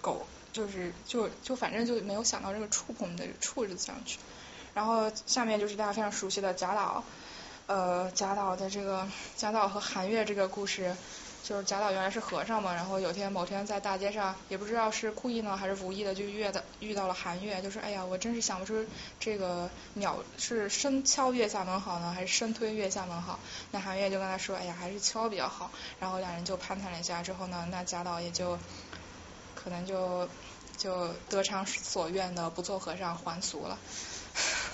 [0.00, 4.18] 狗，就是就就反正就没有想到这个触碰的触字上去。
[4.74, 7.04] 然后下面就是大家非常熟悉的贾岛，
[7.66, 9.06] 呃贾岛的这个
[9.36, 10.96] 贾岛和韩月这个故事。
[11.42, 18.86] 就是贾岛原来是和尚嘛，然后有天某天在大街上，也不知道是故意呢还是无意的，就遇到遇到了韩月，就说哎呀，我真是想不出
[19.18, 23.40] 这个鸟是生敲月下门好呢，还是生推月下门好。
[23.72, 25.70] 那韩月就跟他说，哎呀，还是敲比较好。
[25.98, 28.56] 然后两人就攀谈了一下之后呢，那贾岛也就
[29.56, 30.28] 可能就
[30.76, 33.78] 就得偿所愿的不做和尚还俗了，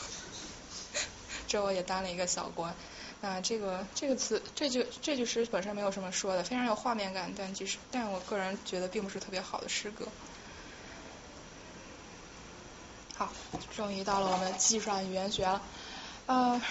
[1.49, 2.74] 这我也当了一个小官。
[3.20, 10.07] 那这个这个词这句这句诗本身没有什么说的，非常有画面感，但其实但我个人觉得并不是特别好的诗歌。
[13.16, 13.32] 好，
[13.77, 15.61] 终于到了我们计算语言学了。
[16.27, 16.62] 呃，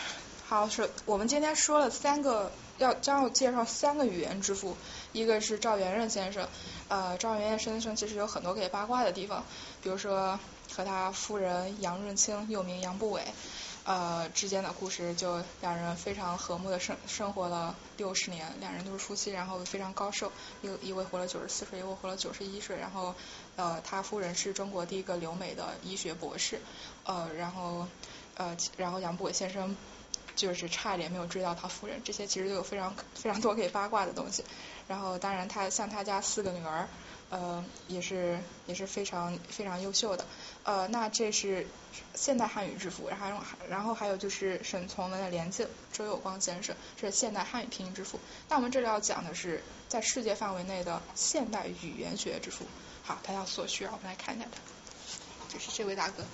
[0.48, 4.78] 好，是我们今天说了三个，要将要介绍三个语言之父，
[5.12, 6.48] 一个是赵元任先生。
[6.88, 9.44] 呃，赵元任先生其实有很多可以八卦的地方，
[9.84, 10.40] 比如说
[10.74, 13.22] 和他夫人杨润清，又名杨不韦。
[13.88, 20.30] 呃，之间的故事就两人非常和睦的生生活了六十年，两人都是夫妻，然后非常高寿，
[20.62, 23.16] 一一位活了九十四岁，一位活了九十一岁，然后
[23.56, 26.60] 呃，他夫人是中国第一个留美的医学博士，
[27.06, 27.88] 呃，然后
[28.36, 29.74] 呃，然后杨不韦先生
[30.36, 34.44] 就是差一点没有追到他夫人，这些其实都有非常 非常多可以八卦的东西，
[34.90, 36.90] 然后当然他像他家四个女儿。
[37.30, 40.26] 呃，也是也是非常非常优秀的。
[40.68, 41.66] 呃，那这是
[42.14, 48.20] 现代汉语之父，然后然后还有就是沈从文的连字周有光先生，这是现代汉语拼音之父。
[48.50, 52.66] 那我们这里要讲的是在世界范围内的现代语言学之父。
[53.06, 56.26] 好，他叫索绪，我们来看一下他，就是这位大哥。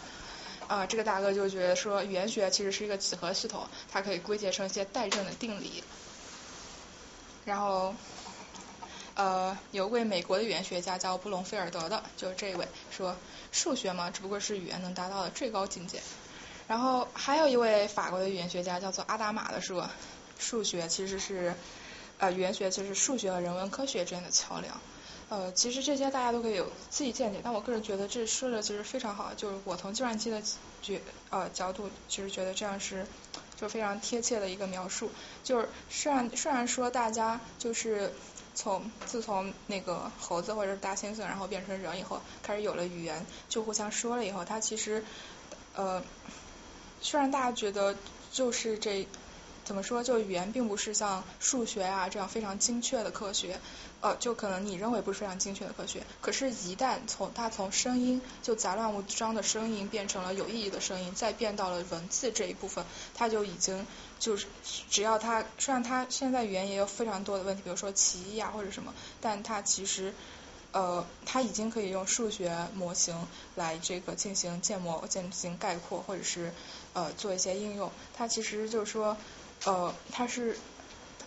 [0.67, 5.83] 啊，这个大哥就觉得说语言学其实是一个几何系统，它可以归结成一些代证的定理。
[7.45, 7.93] 然后。
[9.15, 13.15] 呃，有位美国的语言学家叫布隆菲尔德的，就是这位说
[13.51, 16.01] 数学嘛，只不过是语言能达到的最高境界。
[16.67, 19.87] 然后还有一位法国的语言学家叫做阿达玛的说，
[20.39, 21.53] 数学其实是
[22.17, 24.81] 呃语言学其实是数学和人文科学之间的桥梁。
[25.29, 30.41] 呃，其实这些大家都可以有自己见解，但我个人觉得这说的其实非常好，就是我从计算机的
[30.81, 30.99] 角
[31.29, 33.05] 呃角度，其实觉得这样是。
[33.55, 35.09] 就非常贴切的一个描述。
[35.43, 38.11] 就是虽然虽然说大家就是
[38.55, 45.03] 从自从那个猴子或者是大猩猩，然后变成人以后，开始有了语言，就互相说了以后，它其实
[45.75, 46.03] 呃，
[47.01, 47.95] 虽然大家觉得
[48.31, 49.07] 就是这
[49.65, 53.59] 怎么说，就语言并不是像数学啊这样非常精确的科学。
[54.03, 62.83] 呃，就可能你认为不是非常精确的科学，可是，一旦从它从声音就杂乱无章的声音变成了有意义的声音，再变到了文字这一部分，
[63.15, 63.87] 它就已经
[64.19, 64.45] 就是
[64.89, 70.13] 只要它虽然它现在语言也有非常多的问题，比如说歧义啊或者什么，但它其实
[70.73, 73.15] 呃它已经可以用数学模型
[73.55, 76.51] 来这个进行建模、进行概括或者是
[76.91, 79.15] 呃做一些应用，它其实就是说
[79.63, 80.57] 呃它是。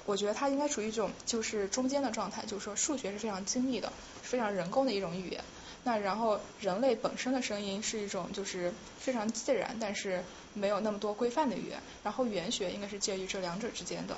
[0.07, 3.93] 我觉得它应该处于一种就是中间的状态，就是说数学是非常精密的，
[4.23, 5.45] 非常人工的一种语言。
[5.83, 10.25] 那然后人类本身的声音是一种就是非常自然，但是
[10.55, 11.83] 没有那么多规范的语言。
[12.03, 14.17] 然后语言学应该是介于这两者之间的，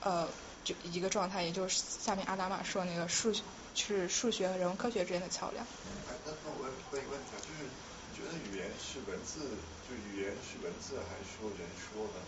[0.00, 0.28] 呃，
[0.64, 3.42] 就一个状态，也就是下面阿达玛说那个数学
[3.74, 5.66] 是数学和人文科学之间的桥梁。
[6.06, 7.70] 那那我问一个问题啊，就是
[8.10, 12.20] 你觉得语言是文字，就语言是文字还是说人说的？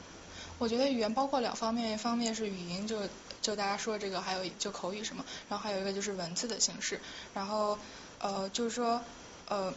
[0.60, 2.98] 我觉得语言包括两方面，一方面是语音，就
[3.40, 7.00] 就大家说这个，还有就口语什么，然后还有一个就是文字的形式，
[7.32, 7.78] 然后
[8.18, 9.00] 呃就是说
[9.48, 9.72] 呃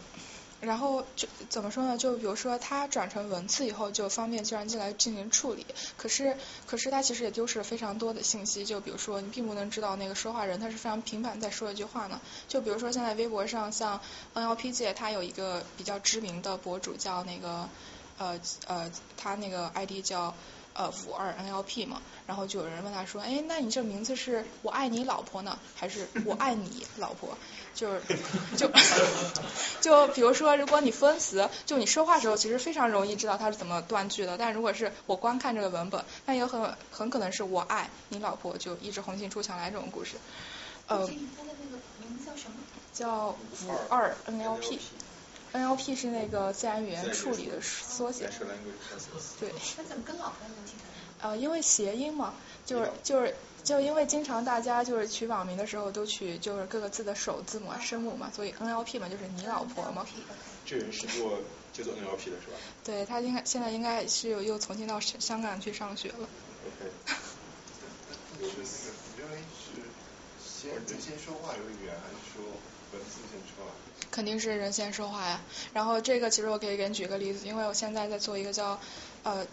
[0.60, 1.96] 然后就怎么说呢？
[1.96, 5.64] 就比如说它转成文字以后，就方便计算机来进行处理，
[5.96, 6.36] 可是
[6.66, 13.98] 可是它其实也丢失了非常多的信息，就比如说你并不能知道那个说话人他是非常平板在说一句话呢，就比如说现在微博上像
[14.34, 17.68] NLP 界，它有一个比较知名的博主叫那个
[18.18, 20.34] 呃呃他那个 ID 叫。
[20.74, 27.36] 呃，五二 NLP 嘛，然后就有人问他说，哎，那你这名字是我爱你老婆呢，还是我爱你老婆？
[27.74, 28.02] 就是
[28.56, 28.70] 就
[29.80, 40.16] 就比如说，如果你分词，就你说话时候其实非常容易知道它是怎么断句的，但如果是我光看这个文本，那也很很可能是我爱你老婆就一直红杏出墙来这种故事。
[40.86, 42.56] 呃，他的那个名字叫什么？
[42.92, 44.78] 叫五二 NLP。
[45.54, 48.28] NLP 是那个自然语言处理的缩写。
[49.40, 49.50] 对。
[49.78, 50.74] 那怎么跟老婆联系
[51.22, 52.34] 呃，因为谐音嘛，
[52.66, 60.04] 就是就是就因为经常大家就是取网名的时候都取就是各个字的首字母啊声母嘛，所以 NLP 嘛就是你老婆嘛。
[60.66, 61.38] 这人是做
[61.72, 62.58] 就做 NLP 的是吧？
[62.84, 66.28] 对他应该现在应该是又又重新到香港去上学了。
[66.66, 66.90] OK。
[68.40, 69.80] 是那个你认为是
[70.44, 72.44] 先人先说话有语言，还是说
[72.92, 73.72] 文字先说话？
[74.14, 75.40] 肯定是人先说话呀，
[75.72, 78.78] 然后这个其实我可以给你举个例子，因为我现在在做一个叫
[79.24, 79.44] 呃，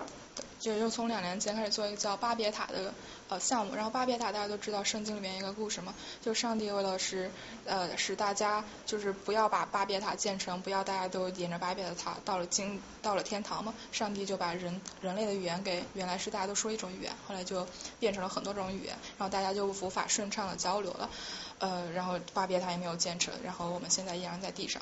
[0.60, 2.94] 就又从两年前开始做一个叫巴别塔的
[3.30, 7.32] 呃项目，然后巴别塔大家都知道圣经里面一个故事嘛，就上帝为了使
[7.66, 17.66] 呃使大家就是不要把巴别塔建成，不要大家都沿着巴别塔到了经到了天堂嘛，上帝就把人人类的语言给原来是大家都说一种语言，后来就
[18.00, 21.10] 变成了很多种语言，然后大家就无法顺畅的交流了。
[21.62, 24.82] 呃，然后巴别塔也没有建成，然后我们现在依然在地上。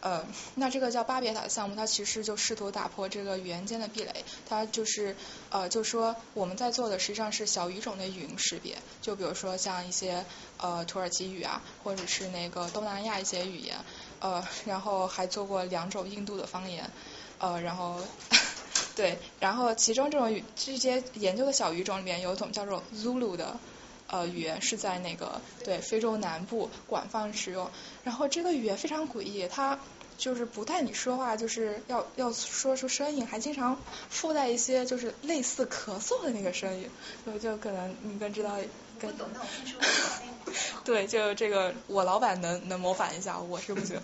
[0.00, 0.24] 呃，
[0.56, 4.24] 那这个叫巴别塔的项目，它其实就试图打破这个语言间的壁垒。
[4.48, 5.16] 它就是
[5.50, 10.24] 呃，就说我们在做的实际上是小语种的语音识别，就比如说像一些
[10.58, 13.76] 呃土耳其语啊，或者是那个东南亚一些语言，
[14.20, 16.90] 呃，然后还做过两种印度的方言，
[17.38, 18.00] 呃，然后
[18.96, 23.58] 对，然后其中这种语这些研究的小语种里面有一种叫做 Zulu 的。
[24.08, 27.70] 呃，语言是在那个对非洲南部广泛使用，
[28.04, 29.78] 然后这个语言非常诡异，它
[30.16, 33.78] 就是不但你说话就是要要说出声音，还经常
[34.08, 36.88] 附带一些就是类似咳嗽的那个声音，
[37.26, 38.56] 就就可能你更知道。
[38.98, 39.78] 不懂那我先说。
[40.84, 44.00] 对，就这个我老板能能模仿一下，我是不行。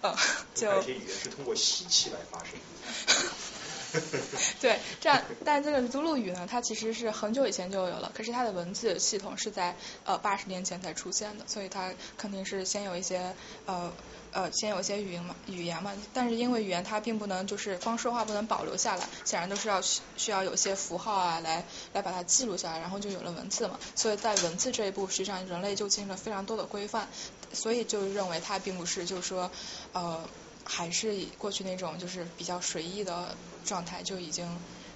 [0.00, 0.12] 呃，
[0.52, 0.66] 就。
[0.66, 2.58] 有些语言是通过吸气来发声。
[4.60, 13.34] 对，这样，但这个祖鲁语呢，它其实是很久以前就有了，可是它的文字系统是在呃八十年前才出现的，所以它肯定是先有一些
[13.66, 13.92] 呃
[14.32, 27.08] 呃先有一些语音嘛语言嘛，但是因为语言它并不能就是光说话不能保留下来，显然都是要需要有些符号啊来来把它记录下来，然后就有了文字嘛，所以在文字这一步，实际上人类就进行了非常多的规范，
[27.52, 29.50] 所以就认为它并不是就是说
[29.92, 30.26] 呃。
[30.64, 34.46] 还是过去那种就是比较随意的状态，就已经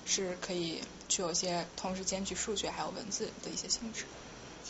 [0.04, 4.04] 是可以具有些同时兼具数学还有文字的一些性质。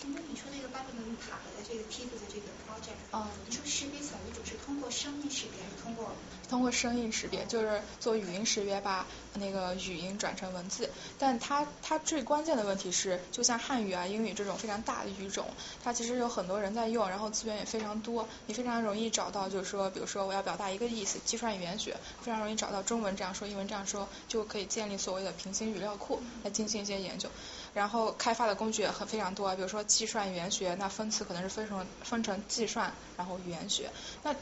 [0.06, 6.12] 请问你说那个巴比伦塔的这个梯子的这个 project，嗯，你说识别小语种是通过声音识别还是，通过
[6.48, 9.04] 通过声音识别，就是做语音识别，把
[9.34, 10.88] 那个语音转成文字。
[11.18, 15.44] 但它它最关键的问题是，就像汉语啊、英语这种非常大的语种，
[15.82, 27.28] 它其实有很多人在用，然后资源也非常多，你非常容易找到，就是说，比如说我要表达一个意思，计算语言学非常容易找到中文这样说，英文这样说，就可以建立所谓的平行语料库来进行一些研究。
[27.76, 33.90] 然后开发的工具也很非常多，比如说计算语言学，那分词可能是分成分成计算，然后语言学，
[34.24, 34.34] 那。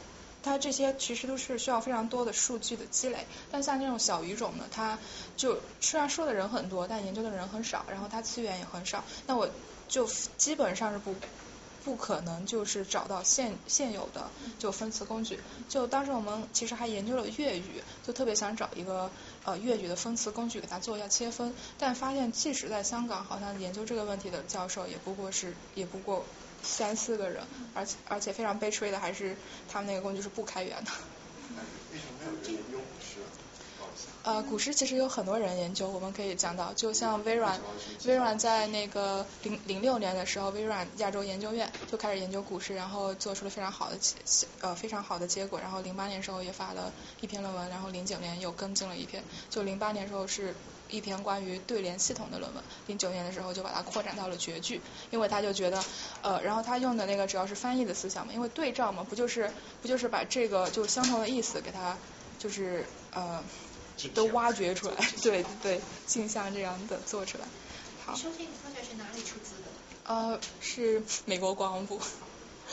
[0.47, 4.99] 它这些其实都是需要非常多的数据的积累，但像这种小语种呢，它
[5.35, 9.49] 就虽然说的人很多，但研究的人很少，然后它资源也很少，那我
[9.89, 10.07] 就
[10.37, 11.15] 基本上是不
[11.83, 14.29] 不可能就是找到现现有的
[14.59, 15.39] 就分词工具。
[15.67, 19.09] 就当时我们其实还研究了粤语，就特别想找一个
[19.45, 26.25] 呃粤语的分词工具给它做一下切分，但发现即使在香港，好像研究这个问题的教授也不过是也不过。
[26.67, 27.43] 三四个人，
[27.75, 29.37] 而且而且非常悲催的还是
[29.71, 30.89] 他们那个工具是不开源的。
[31.93, 32.94] 为什么没有人研究古诗？
[34.25, 37.61] 呃，古诗其实有很多人研究，我们可以讲到，就像微软，
[38.05, 44.15] 微软在那个零零六年的时候，微软亚洲研究院就开始研究古诗，然后做出了非常好的结
[44.61, 46.91] 呃非常好的结果，然后零八年时候也发了
[47.21, 50.55] 一篇论文，然后零九年又跟进了一篇，就零八年时候是。
[50.87, 54.79] 一篇关于对联系统的论文，零九年的时候就把它扩展到了绝句，
[55.09, 55.83] 因为他就觉得，
[56.21, 61.97] 呃，然后他用的那个主要是翻译的思想嘛，因为对照嘛，不就是不就是把这个就相同的意思给它
[62.37, 63.43] 就是呃
[64.13, 67.45] 都挖掘出来， 对对，镜像这样的做出来。
[68.05, 68.13] 好。
[68.13, 69.69] 你说这个资料是哪里出资的？
[70.05, 71.99] 呃，是美国国防部。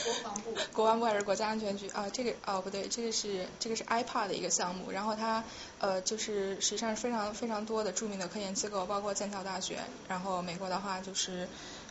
[0.04, 2.08] 国防部，国防部还是国家安全局啊？
[2.10, 5.44] 这个哦不对，这个是这个是 iPad 的一个项目，然后它
[5.80, 9.78] 呃就是实际上是非常非常多的著名的科研机构，包括剑桥大学，
[10.08, 11.46] 然后美国的话就是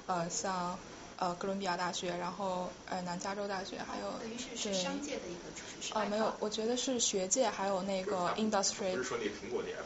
[0.07, 0.79] 呃像
[1.22, 4.11] 呃哥伦比亚大学，然后呃南加州大学，还有
[4.57, 8.95] 是商界的一个呃没有，我觉得是学界还有那个 industry。
[8.98, 9.85] 不是说那苹果的 App。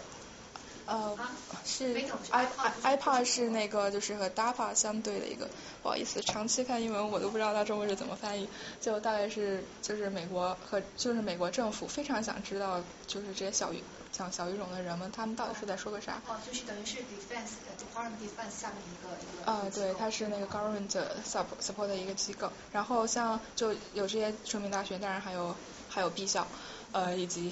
[0.88, 1.18] 呃，
[1.66, 1.94] 是
[2.30, 2.48] i
[2.84, 5.50] i iPad 是那个就是和 DAPA 相对的一个，
[5.82, 8.48] 不好意思，长期看英文我都不知道它中文是怎么翻译，
[8.80, 13.84] 就大概是就是美国和就是美国政府非常想知道就是这些小语
[14.18, 16.22] 讲小语种的人们他们到底是在说个啥。
[16.28, 19.52] 哦，就是等于是 Defense Department Defense 下面一个一个。
[19.52, 25.54] 啊，对，它是那个 Government Support Support 的一个机构，然后像就有这些著名大学，当然还有
[25.90, 26.48] 还有 B 校，
[26.94, 27.52] 呃以及。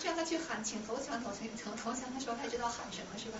[0.00, 3.38] 就让他去喊，请投降，投降，投投降的时候，他知道喊什么是吧？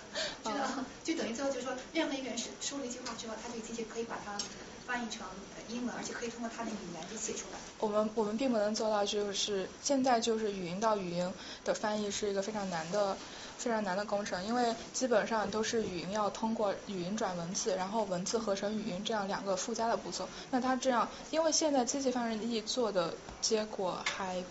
[1.92, 4.38] 任何一个人是说了一句话之后，他这个机器可以把它
[4.86, 5.26] 翻译成
[5.68, 7.58] 英文，而且可以通过他的语言就写出来。
[7.80, 11.32] 我们我们并不能做到，就是现在就是语音到语音
[11.64, 13.16] 的翻译是一个非常难的、
[13.58, 20.28] 非常难的工程，因为基本上都是语音要通过语音转文字，然后文字合成语音这样两个附加的步骤。
[20.50, 24.42] 那它这样，因为现在机器翻译做的结果还。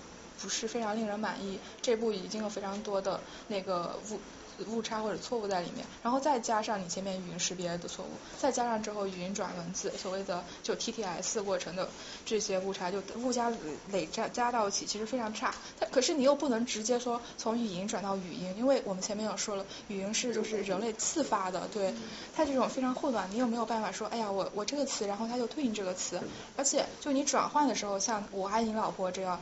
[0.41, 4.19] 不是非常令人满意，这部已经有非常多的那个误
[4.67, 8.09] 误差或者错误在里面，然后再加上你前面语音识别的错误，
[8.39, 11.89] 再加上之后语音转文字，所谓的就 TTS 过程的
[12.25, 13.51] 这些误差，就误加
[13.91, 15.53] 累加加到一起，其实非常差。
[15.79, 21.93] 它可是你又不能直接说从语音转到语音，因为我们前面有说了，语音是就是人类自发的，对
[22.35, 26.21] 它这种非常混乱，你又没有办法说，哎呀，我我这个词，然后它就对应这个词，
[26.57, 29.39] 而且就你转换的时候，像我爱你老婆这样。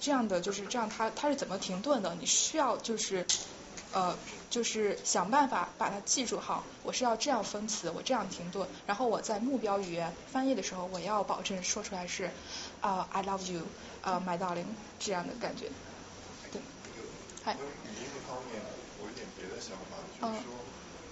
[0.00, 2.14] 这样的就是这样，它它是怎么停顿的？
[2.20, 3.24] 你需要就是
[3.94, 4.16] 呃
[4.50, 6.64] 就是想办法把它记住好。
[6.82, 12.30] 我是要这样分词，我这样停顿，然后我在目标语言翻译的时候，我要保证说出来是
[12.80, 13.62] 啊 I love you
[14.02, 15.70] 呃 my darling 这样的感觉。
[16.52, 16.60] 对。
[17.42, 17.54] 嗨。
[17.54, 18.60] 语音这方面，
[19.00, 20.52] 我有点别的想法，就是说，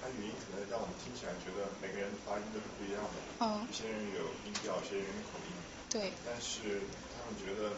[0.02, 3.16] 它语音可能让我们听起来觉得每个人发音都是不一样的。
[3.40, 3.66] 嗯。
[3.66, 5.54] 有些人有音调，有些人有口音。
[5.88, 6.12] 对。
[6.26, 6.82] 但是
[7.14, 7.72] 他们觉得。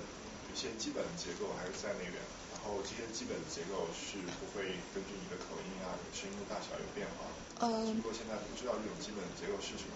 [0.55, 2.23] 一些基本的结构还是在那边，然
[2.65, 7.29] 后这些基本的结构是不会根据你的口音啊、声音的大小有变化。
[7.61, 7.95] 嗯。
[8.01, 9.95] 不过现在不知道这种基本的结构是什么，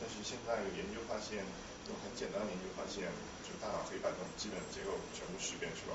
[0.00, 1.44] 但是现在有研究发现，
[1.86, 3.06] 用很简单的研究发现，
[3.46, 5.94] 就大脑可以把这种基本的结构全部识别出来。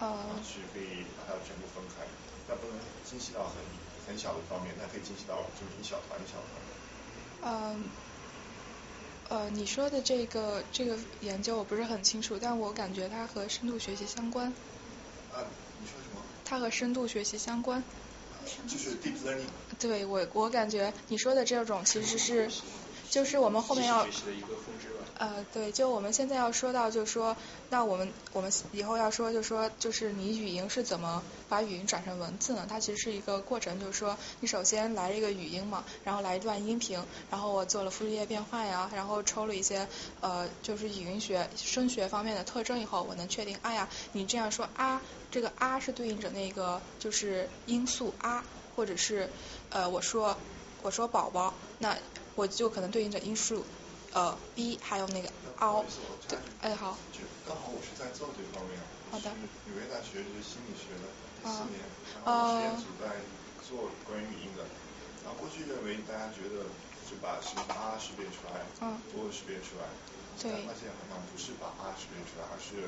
[0.00, 0.38] 啊。
[0.46, 2.06] 是可以把它全部分开，
[2.46, 3.58] 但不能精细到很
[4.06, 6.70] 很小的方面，但可以精细到就是一小团一小团的。
[7.42, 7.84] 嗯。
[9.28, 14.54] 呃，你说的这个这个研究我不是很清楚，但我感觉它和深度学习相关。
[15.38, 16.24] 啊，你说什么？
[16.44, 17.84] 它和深度学习相关。
[18.66, 19.48] 就是 deep learning。
[19.78, 22.48] 对我，我感觉你说的这种其实是
[23.10, 24.06] 就是我们后面要
[25.14, 27.36] 呃，对，就我们现在要说到，就是说，
[27.70, 32.66] 那我们我们以后要说，就是说，就是你语音是怎么把语音转成文字呢？
[32.68, 39.88] 它其实是一个过程，就是说，你首先来一个语音嘛，然后来一段音频，然后我做了复制页变换呀，然后抽了一些
[40.20, 45.02] 呃，就是语音学、声学方面的特征以后，我能确定，哎呀，你这样说啊，
[45.32, 48.44] 这个啊是对应着那个就是音素啊，
[48.76, 49.28] 或者是
[49.70, 50.38] 呃，我说
[50.82, 51.96] 我说宝宝，那
[52.38, 53.66] 我就可能对应着音数。
[54.14, 55.28] 呃，b 还有那个
[55.58, 55.84] o，
[56.30, 56.96] 对，哎好。
[57.10, 58.78] 就刚好我是在做这方面，
[59.10, 59.26] 好的。
[59.66, 61.04] 纽约大学是心理学的
[61.36, 61.82] 第四年，
[62.24, 63.20] 然后实验组在
[63.60, 64.62] 做关于语音的。
[65.26, 66.64] 然后过去认为大家觉得
[67.04, 69.84] 就把什么 r 识别出来，嗯，不识别出来，
[70.38, 70.62] 对。
[70.62, 72.86] 发现好像不是把 r 识别出来，而是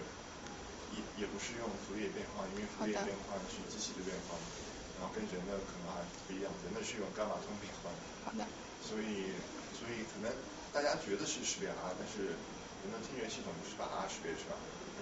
[0.95, 4.39] 也也不是用图列变换，因为图列变换是机器的变换，
[4.97, 7.93] 然后跟人的可能还不一样，人的是用伽马通变换。
[8.25, 8.49] 好的。
[8.91, 9.31] 所以
[9.79, 10.35] 所以可能。
[10.73, 14.55] 大家觉得是识别 R，，但是人的听觉系统不是把 R 识别出来，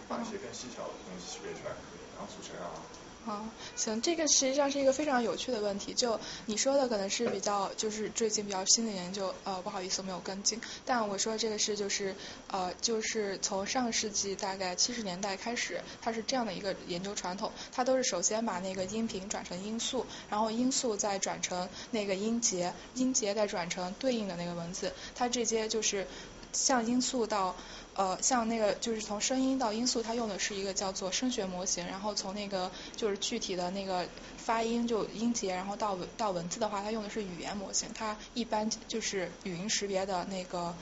[0.08, 1.76] 把一些更细小的东西识别出来，
[2.16, 3.07] 然后组成 R。
[3.28, 3.44] 好，
[3.76, 5.92] 行，这个实际上是一个非常有趣的问题。
[5.92, 10.58] 就你说的可能是比较就是最近比较新的研究，呃，不好意思没有跟进。
[10.86, 12.14] 但我说这个是就是
[12.50, 26.06] 呃就是从上世纪大概七十年代开始，它是这样的一个研究传统，它都是首先把那个音频转成音素，然后音素再转成那个音节，音节再转成对应的那个文字，它这些就是
[26.54, 27.54] 像音素到。
[27.98, 34.06] 呃，像那个就是从声音到音素，它用的是一个叫做声学模型，然后从那个就是具体的那个
[34.36, 40.72] 发音就音节，然后到文到文字的话，它用的是语言模型，它一般就是语音识别的那个。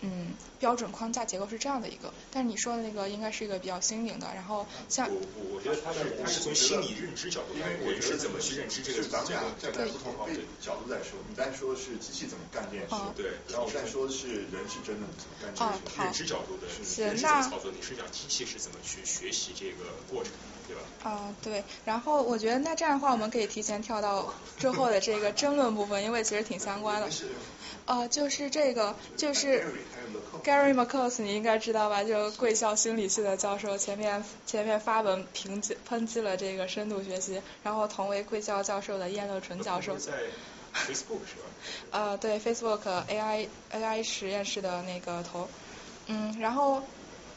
[0.00, 9.02] 嗯，标准框架结构是这样的一个，但是你说的那个应该是一个比较新颖的，然后像我我我觉得他是他是从心理认知角度，因为，我是怎么去认知这个？
[9.08, 10.12] 咱们俩站在不同
[10.60, 17.72] 角度在说，你在说是机器怎么干这件事，对，然后我在说的是人是真的怎么干这件事，认知角度的，是人是怎么操作？
[17.72, 20.32] 你是讲机器是怎么去学习这个过程，
[20.68, 20.82] 对吧？
[21.02, 27.08] 啊，对，然后我觉得那这样的话，我们可以提前跳到之后的这个争论部分，因为其实挺相关的。
[27.86, 29.64] 呃，就是这个，就是
[30.44, 32.02] Gary McCoss，你应该知道吧？
[32.04, 39.96] 就贵校心理系的教授，前面前面发文抨击抨击了这个深度学习，然后同为贵校教授的燕乐纯教授。
[39.96, 40.12] 在
[40.74, 41.48] Facebook 是吧？
[41.90, 45.48] 呃，对，Facebook AI AI 实验室的那个头，
[46.06, 46.82] 嗯，然后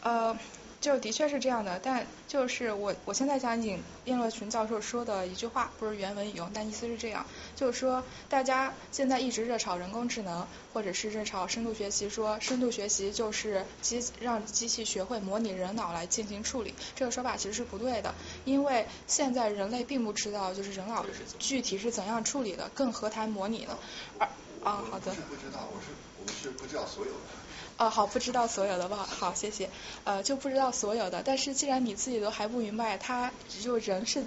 [0.02, 0.36] 呃。
[0.82, 7.26] 就的确是这样的，但就是我我现在想引燕乐群教授说的一句话，不是原文引用，但意思是这样，
[7.56, 18.16] 就是说大家现在一直热炒人工智能，或者是热炒深度学习，说深度学习就是机让机器学会模拟人脑来进行处理，这个说法其实是不对的，
[18.46, 21.06] 因为现在人类并不知道就是人脑
[21.40, 23.78] 具体是怎样处理的，更何谈模拟呢？
[24.18, 24.28] 而
[24.64, 25.12] 啊，好的。
[25.12, 25.88] 不知道，我是
[26.26, 27.39] 我是不知道所有的。
[27.80, 28.98] 哦，好，不知道所有的吧？
[28.98, 29.72] 好，谢谢。
[30.04, 34.26] 呃，就不知道所有的，但是既然你自己都还不明白，他就人是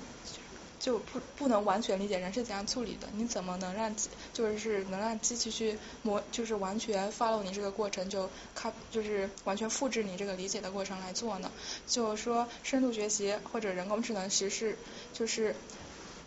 [0.79, 3.95] 就不不能完全理解人是怎样处理的，你怎么能让
[4.33, 11.53] 就是能让机器去模就是完全 follow 你这个过程，就靠就是完全复制你这个理解的过程来做呢？
[11.87, 14.79] 就说深度学习或者人工智能其实是
[15.13, 15.55] 就是。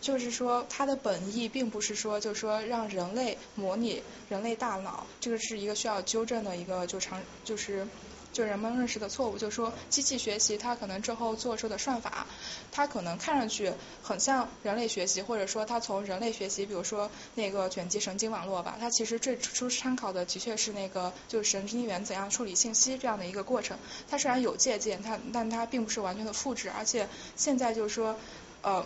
[0.06, 7.88] 就是说，它的本意并不是说，就是说让人类模拟人类大脑，这个是一个需要纠正的一个就常就是
[8.32, 9.36] 就人们认识的错误。
[9.36, 12.28] 就是说，机器学习它可能之后做出的算法，
[12.72, 13.72] 它可能看上去
[14.04, 23.76] 很像人类学习，或者说它从人类学习，比如说那个卷积神经网络吧，它其实最初参考的的确是那个就是神经元怎样处理信息这样的一个过程。
[24.08, 28.16] 它虽然有借鉴，它但它并不是完全的复制，而且现在就是说
[28.62, 28.86] 呃。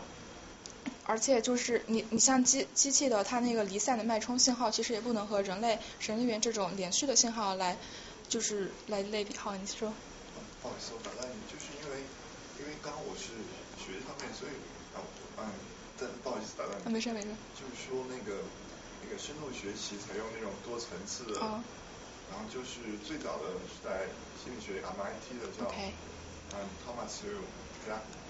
[1.10, 7.76] 而且就是你你像机机器的它那个离散的脉冲信号，其实也不能和人类神经元这种连续的信号来
[8.30, 9.36] 就是来类比。
[9.36, 9.92] 好，你说。
[10.62, 12.06] 不好意思，我打断你，就是因为
[12.62, 13.34] 因为刚刚我是
[13.82, 14.54] 学这方面，所以
[14.94, 15.02] 啊
[15.42, 15.50] 嗯，
[15.98, 16.94] 但不好意思打断你。
[16.94, 17.28] 没事没事。
[17.58, 18.46] 就是说那个
[19.02, 21.42] 那个深度学习采用那种多层次的，
[22.30, 24.06] 然后就是最早的是在
[24.38, 25.66] 心理学 MIT 的叫
[26.54, 27.18] 嗯 Thomas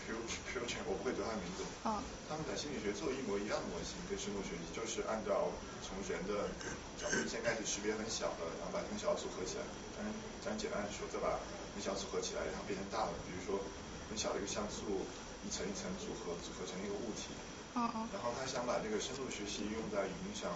[0.10, 1.61] Q Q 我不会读他的名字。
[1.86, 2.02] 啊。
[2.30, 5.49] 他们在心理学做一模一样的模型，跟深度学习，就是按照
[5.81, 6.49] 从人的
[6.98, 9.65] 角度先开始识别很小的，然后把很小组合起来，
[9.98, 10.06] 咱
[10.41, 11.38] 咱简单的说，再把
[11.73, 13.57] 很小组合起来，然后变成大的，比如说
[14.10, 15.06] 很小的一个像素，
[15.41, 17.34] 一层一层组合，组合成一个物体。
[17.73, 18.06] 哦哦。
[18.14, 20.53] 然后他想把这个深度学习用在语音上，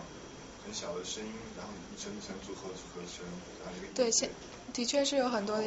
[0.61, 3.25] 很小的声音，然后一层一层组合组合成
[3.73, 3.89] 一个。
[3.97, 4.29] 对，现
[4.73, 5.65] 的确是有很多的。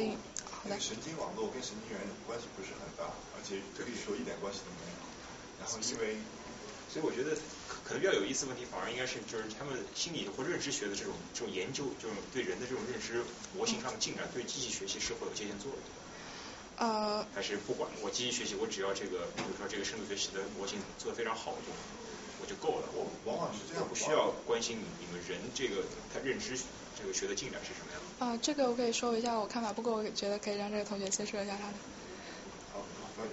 [0.63, 3.11] 那个神经网络跟神经元关系不是很大。
[3.47, 4.97] 其实可以说一点关系都没有。
[5.63, 6.19] 然后因为
[6.91, 7.35] 所以我觉得
[7.83, 13.23] 可能比较有意思的问题，反而应该是就是他们心理或认知学的这种这种研究，就是对人的这种认知
[13.55, 15.79] 模型上的进展，对机器学习是否有借鉴作用？
[16.77, 17.25] 呃。
[17.35, 21.71] 还是不管我机器学习，我只要这个，比如说这个深度学习的模型做得非常好，就
[22.39, 22.87] 我就够了。
[22.93, 25.83] 我往往是这样，不需要关心你你们人这个
[26.13, 26.57] 他认知
[26.99, 28.25] 这个学的进展是什么样的。
[28.25, 31.75] 啊，这个我可以说一下我看法，不过我觉得可以让这个同学先说一下他的。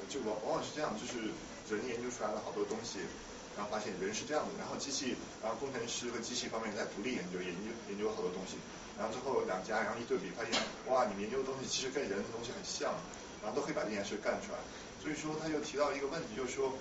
[0.09, 1.33] 就往往往是这样，就是
[1.69, 3.01] 人研究出来了好多东西。
[3.55, 8.59] 然后发现人是这样的，然后机器，然后工程师和机器方面在独立研究，研究研究好多东西，
[8.99, 10.51] 然后最后两家，然后一对比，发现
[10.91, 12.91] 哇，你研究的东西其实跟人的东西很像，
[13.39, 14.59] 然后都可以把这件事干出来。
[14.99, 16.75] 所以说他就提到一个问题，就是说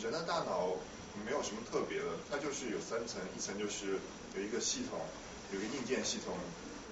[0.00, 0.72] 人的大脑
[1.20, 4.00] 没有什么特别的，它就是有三层，一层就是
[4.32, 4.96] 有一个系统，
[5.52, 6.32] 有一个硬件系统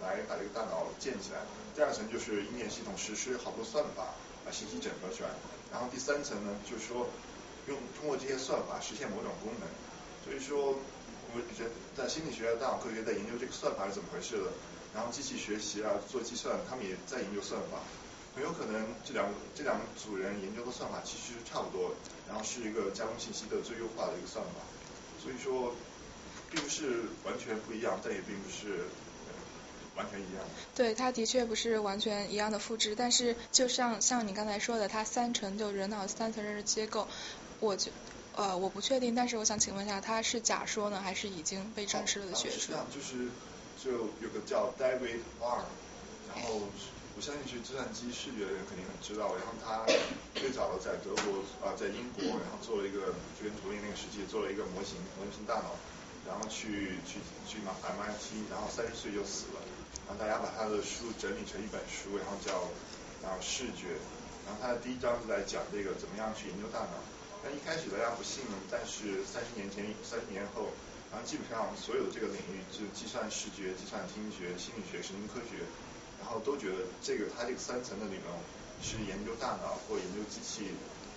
[0.04, 1.40] 来把这个大脑建起来，
[1.74, 4.12] 第二层就是硬件系统实施好多算法
[4.48, 5.28] 把信息整合出来，
[5.68, 7.04] 然后第三层呢就是说。
[7.68, 9.68] 用通过这些算法实现某种功能，
[10.24, 14.48] 所以说，我觉得在心理学、大脑科学在研究这个算法是怎么回事的，
[14.96, 17.84] 然后机器学习啊，做计算，他们也在研究算法，
[18.32, 21.92] 很有可能这两这两组人研究的算法其实差不多，
[22.26, 24.64] 然后是一个加工信息的最优化的一个算法，
[25.20, 25.76] 所以说，
[26.48, 28.88] 并不是完全不一样，但也并不是。
[29.98, 30.44] 完全一样。
[30.74, 37.08] 对，它的确不是完全一样的复制，但是就像像你刚才说的，它三层就人脑三层认知结构，
[37.58, 37.90] 我就
[38.36, 42.58] 呃我不确定，但是我想请问一下，它是假说呢，还是已经被证实了的学说？
[42.60, 43.28] 是这样，就是
[43.82, 43.90] 就
[44.22, 45.66] 有个叫 David Barr，
[46.30, 46.62] 然后
[47.16, 49.82] 我相信是计算机视觉的人肯定很知道，然后他
[50.38, 55.74] 最早的在德国啊在英国，然后做了一个就跟图灵那个时期做了一个模型模型大脑，
[56.28, 59.58] 然后去去去 MIT，然后三十岁就死了。
[60.08, 62.64] 然后大家把他的书整理成一本书，然后叫
[63.20, 63.92] 然后视觉，
[64.48, 66.96] 然后他的第一章就在讲这个怎么样去研究大脑。
[67.44, 70.72] 但一开始大家不信，但是三十年前、三十年后，
[71.12, 75.62] 然后基本上所有的这个领域，就计算视觉、计算听觉、心理学、神经科学，
[76.18, 78.26] 然后都觉得这个他这个三层的理论
[78.82, 80.72] 是研究大脑或研究机器，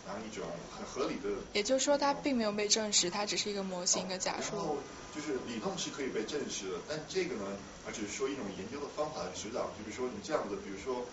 [0.05, 1.41] 然后一种很合理的。
[1.53, 4.77] 也就是说，它并没有被证实，它只是一个模型、一个假说。
[5.13, 7.43] 就是理论是可以被证实的，但这个呢，
[7.85, 9.67] 而只是说一种研究的方法的指导。
[9.75, 11.05] 就比如说你这样子，比如说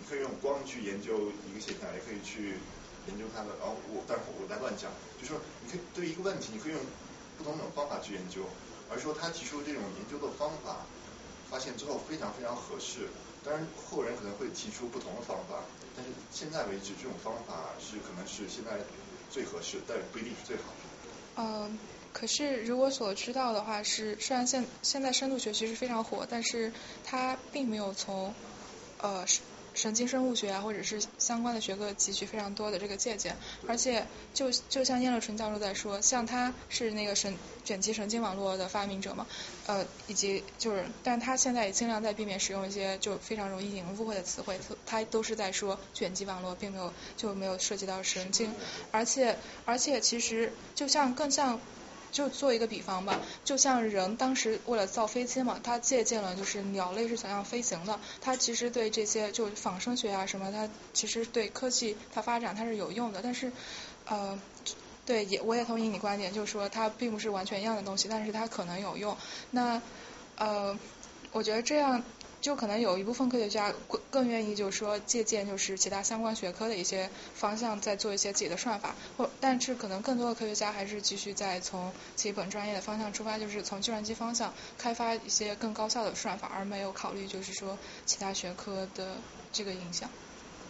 [0.00, 2.58] 你可以用光去研究一个现象，也可以去
[3.06, 3.54] 研究它的。
[3.58, 6.80] 然后我，但是我在乱讲，就说你可以对一个问题，你可以用
[7.38, 8.42] 不同种方法去研究。
[8.90, 10.84] 而说他提出这种研究的方法，
[11.48, 13.08] 发现之后非常非常合适。
[13.44, 15.62] 当然后人可能会提出不同的方法，
[15.94, 18.82] 但是现在为止这种方法是可能是现在
[19.30, 20.90] 最合适，但不一定是最好的。
[21.36, 21.78] 嗯。
[22.14, 26.72] 可是，如果所知道的话是，虽然现现在深度学习是非常火，但是
[27.04, 28.32] 它并没有从
[28.98, 29.42] 呃神
[29.74, 33.36] 神经生物学啊，或者是相关的学科汲取非常多的这个借鉴。
[33.66, 39.26] 而且，就就像燕乐纯教授在说，像他是那个神卷积神经网络的发明者嘛，
[39.66, 48.54] 呃，以及就是，但他现在也尽量在避免使用一些就非常容易引误会的词汇，他都是在说卷积网络，并没有就没有涉及到神经。
[48.92, 51.60] 而且，而且其实就像更像。
[52.14, 63.50] 就做一个比方吧，就像人当时为了造飞机嘛，他借鉴了就是鸟类是怎样飞行的，他其实对这些就仿生学啊什么，他其实对科技它发展它是有用的，但是
[64.06, 64.38] 呃，
[65.04, 69.16] 对也我也同意你观点，就是说它并不是完全一样的东西，但是它可能有用。
[69.50, 69.82] 那
[70.36, 70.78] 呃，
[71.32, 72.00] 我觉得这样。
[72.44, 89.16] 就可能有一部分科学家更更愿意就是说借鉴就是其他相关学科的一些方向，再做一些自己的算法，或但是可能更多的科学家还是继续在从自己本专业的方向出发，就是从计算机方向开发一些更高效的算法，而没有考虑就是说其他学科的
[89.50, 90.10] 这个影响。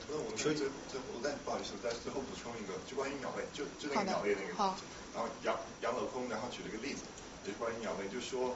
[0.09, 0.69] 那我最最
[1.13, 4.79] 我再不好意思，再最后补充一个，就关于鸟类，就就那个鸟类那个，好，
[5.13, 7.03] 然后杨杨镂空，然后举了一个例子，
[7.43, 8.55] 也是关于鸟类，就是说。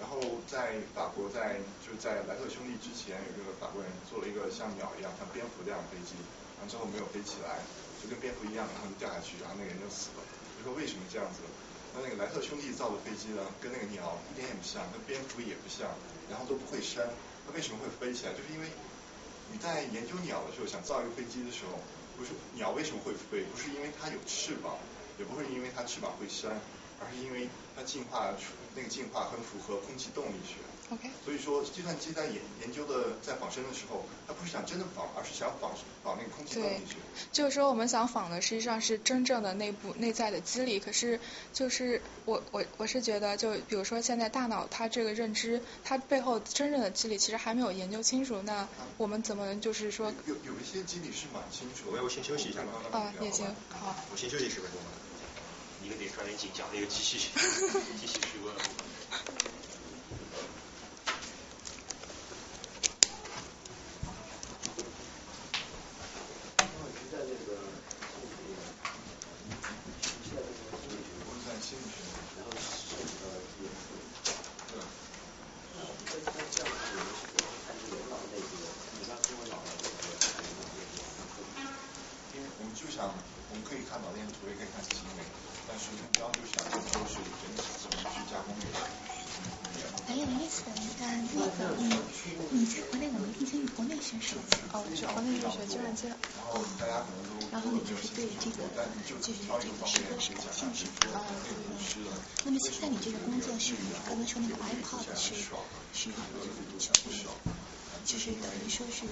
[0.00, 6.18] 然后在法国，在就是在莱特兄弟之前，有一个法国人做了一个像鸟一样、像蝙蝠这样的飞机，
[6.58, 7.62] 然后之后没有飞起来，
[8.02, 10.20] 就跟蝙蝠一样，然后就掉下去，然后那个人就死了。
[10.58, 11.40] 就说为什么这样子？
[11.94, 15.86] 那那个莱特兄弟造的飞机呢，跟那个鸟一点也不像，跟蝙蝠也不像，
[16.28, 17.06] 然后都不会扇。
[17.46, 18.34] 那为什么会飞起来？
[18.34, 18.66] 就是因为
[19.52, 21.78] 你在研究鸟的时候，想造一个飞机的时候，
[22.18, 23.46] 不是鸟为什么会飞？
[23.46, 24.74] 不是因为它有翅膀，
[25.18, 26.58] 也不会因为它翅膀会扇。
[27.04, 30.56] 而是因为它进化出那个进化很符合空气动力学。
[30.90, 31.08] OK。
[31.24, 35.72] 所以说计算机在研研究的在仿生的时候，它不是想真的仿，而是想仿
[36.02, 36.96] 仿那个空气动力学。
[37.32, 41.18] 就是说我们想仿的实际上是真正的内部内在的机理，可是
[41.54, 48.42] 就是我我我是觉得就比如说现在大脑它这个认知，它背后真正的机理其实还没有研究清楚。
[48.42, 48.68] 那
[48.98, 50.12] 我们怎么就是说？
[50.26, 51.90] 有有一些机理是蛮清楚。
[51.90, 52.60] 我要先休息一下。
[52.92, 53.96] 啊，也行，好。
[54.12, 54.78] 我先休息十分钟。
[55.84, 56.78] 一个点抓点紧，讲的
[103.72, 105.06] 一个 iPod
[105.92, 106.24] 去问。
[108.04, 109.06] 就是等于说是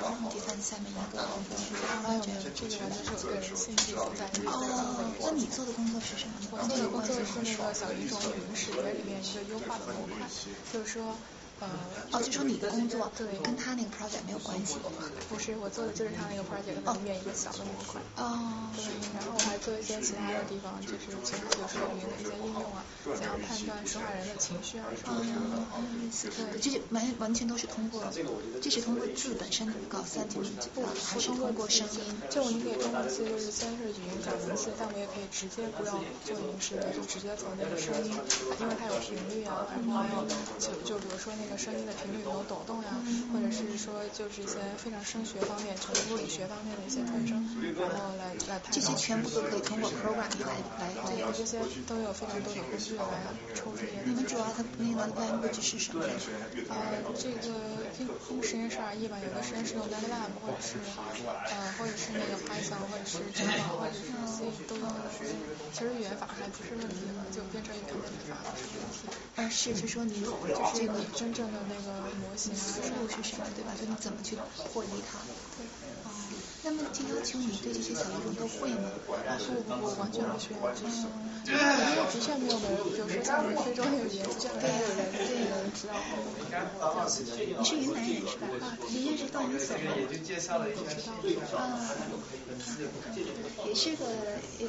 [0.00, 1.76] 他们这份下面一个工作是
[2.08, 4.24] 完全这个完全是我个人兴趣所在。
[4.46, 6.32] 哦，那你做的工作是什么？
[6.50, 10.26] 我做的工作是那个小语种语音识别里面一个优化的模块，
[10.72, 11.14] 就是说。
[11.60, 11.68] 呃，
[12.12, 14.76] 哦，就说你的工作对跟他那个 project 没有关系。
[15.28, 18.00] 不是，我做的就是他那个 project 里面一个小的模块。
[18.16, 18.70] 哦。
[18.76, 20.94] 对，然后我还做一些其他的地方，就是
[21.24, 25.26] 其实就是语音的一些应用啊，怎样判断说话人的情绪啊什么的。
[26.52, 28.04] 对，这些完完全都是通过，
[28.62, 32.22] 这是通过字本身告诉你们，不还是通过声音？
[32.30, 38.14] 就你可以通过字，就是先是语音转文字，但我也可以直接不用做语音识别，就直接从那个声音，
[38.60, 40.22] 因为它有频率啊，然后还有
[40.58, 41.58] 就就比如说那个。
[41.58, 42.94] 声音的频率有没有抖动呀，
[43.34, 47.34] 或者是说就是一些非常声学方面、就是物理学方面的一些特征，
[47.74, 53.02] 然后来来这些全部都可以通过 program 来来这些都有非常多的工具来
[53.58, 53.98] 抽这些。
[54.06, 56.04] 你们主要它那个 language 是什么？
[56.70, 57.50] 呃，这个
[57.98, 60.78] 因因实验室而异吧，有的实验室用 MATLAB，或者是
[61.50, 65.10] 呃，或者是那个 Python，或者是 Java，或者是 C 都用的。
[65.74, 67.02] 其实语言法还不是问题，
[67.34, 67.98] 就编程语言
[68.30, 69.10] 法是问题。
[69.34, 70.30] 呃，是，就说你就
[70.74, 73.72] 是你真正的那个模型啊，思路是什么，对吧？
[73.78, 74.36] 就你怎么去
[74.72, 75.18] 破译它？
[75.56, 75.66] 对。
[76.04, 76.10] 哦，
[76.62, 78.90] 那么就要求你对这些小语种都会吗？
[79.06, 79.12] 不
[79.62, 80.58] 不不，完全不需要。
[80.84, 81.58] 嗯，因为
[82.12, 85.94] 的确没有人，比如说像非洲那个语言，就没有人没有人知道。
[87.58, 88.46] 你是云南人是吧？
[88.60, 89.88] 啊，你认识段云所吗？
[91.58, 91.62] 啊，
[93.66, 94.62] 也是个呃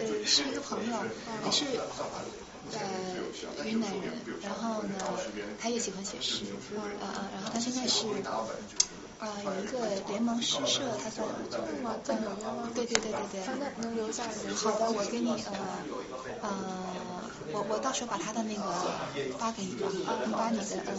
[0.00, 0.92] 呃是一个朋友，
[1.44, 1.64] 也是。
[2.72, 3.16] 呃，
[3.64, 4.12] 云南人，
[4.42, 4.98] 然后呢，
[5.58, 6.46] 他也喜欢写诗，
[7.00, 8.06] 啊啊，然后他现在是，
[9.18, 11.22] 啊，有一个联盟诗社，他在
[12.02, 12.70] 在纽约吗？
[12.74, 13.42] 对对对对对。
[14.54, 15.84] 好的，我给你呃
[16.42, 17.15] 呃，
[17.56, 18.62] 我我到时候把他的那个
[19.38, 19.88] 发给你吧，
[20.26, 20.92] 你把你的呃。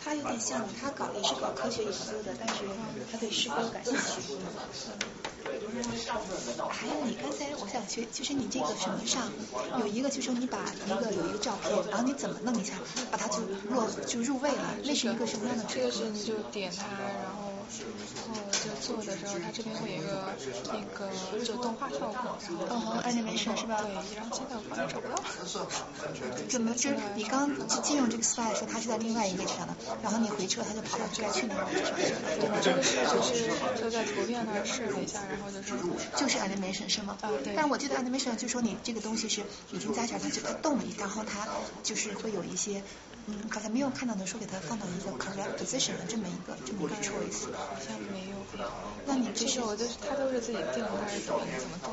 [0.00, 2.64] 他有点像，他搞也是搞科学研究的，但是
[3.12, 4.22] 他对诗歌感兴趣。
[6.70, 9.30] 还有你刚才我想学，就是你这个什么上
[9.78, 12.74] 有一个，就是你把一个有一个照片，然后你怎么弄一下，
[13.10, 15.64] 把它就落就入位了，那是一个什么样的？
[15.68, 16.86] 这个是你就点它，
[17.22, 20.34] 然后后就做的时候，它这边会有一个
[20.72, 22.38] 那个就动画效果，
[22.68, 23.80] 然后 animation 是吧？
[23.82, 25.22] 对，然后现在我发现找不到。
[26.48, 27.50] 怎么就是你刚
[27.82, 31.94] 进入这个 slide 时候，它是在另外一个位置上的，然后你回撤，它就跑到该去那个位置上。
[32.62, 33.50] 这个是就是
[33.80, 35.74] 就在图片那儿试了一下，然后就是
[36.16, 37.16] 就是 animation 是吗？
[37.20, 37.52] 啊对。
[37.54, 39.42] 但是我记得 animation 就说你这个东西是
[39.72, 41.46] 已经加起来，它就它动了，然后它
[41.82, 42.82] 就是会有一些。
[43.28, 48.38] 嗯，好像没有看到的说给他放到一个 correct position 的这么一个这么一个 choice，好像没有。
[49.04, 51.92] 那你这是我就是他都是自己定的，还是怎么怎么动？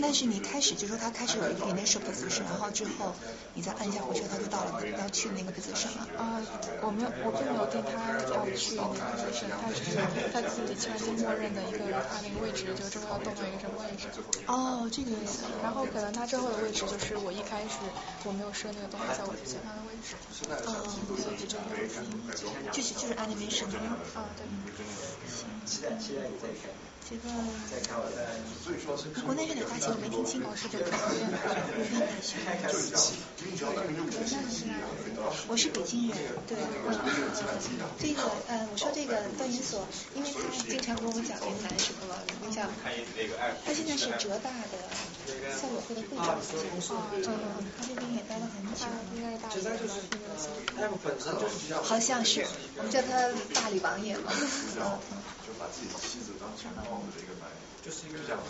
[0.00, 3.14] 但是你开始就说他开始有一个 initial position，然后之后
[3.52, 6.08] 你再按一下回车，他就到了要去那个 position 了。
[6.16, 6.40] 啊，
[6.80, 10.00] 我没有，我并没有定他要去那个 position，他只是
[10.32, 11.78] 他自己计算机默认的一个
[12.08, 14.08] 他那个位置，就之后要动到一个什么位置。
[14.46, 15.44] 哦，这个意思。
[15.62, 17.76] 然后可能他之后的位置就是我一开始
[18.24, 19.89] 我没有设那个东西在我之前他的位。
[19.89, 22.02] 哦，所以就这样子，
[22.72, 23.98] 就是就是 animation 啊，
[24.36, 24.46] 对。
[25.26, 26.89] 行。
[27.10, 27.26] 这个
[29.26, 31.50] 国内这个大学我没听清楚，是这个国内大
[32.22, 32.38] 学。
[35.48, 36.16] 我是北京人，
[36.46, 36.56] 对，
[37.98, 39.84] 这个呃，我说这个段云锁，
[40.14, 40.38] 因为他
[40.70, 42.70] 经常跟我讲云南什么了，你讲，
[43.66, 44.78] 他现在是浙大的
[45.58, 46.38] 校友会的会长，
[47.26, 47.26] 嗯，
[47.76, 49.58] 他这边也待了很久，应该是大理
[51.82, 52.46] 好像是，
[52.76, 54.30] 我们叫他大理王爷嘛，
[54.78, 54.98] 嗯。
[55.60, 58.40] 把自己的妻子当成帽子的一个男人，就是一个这样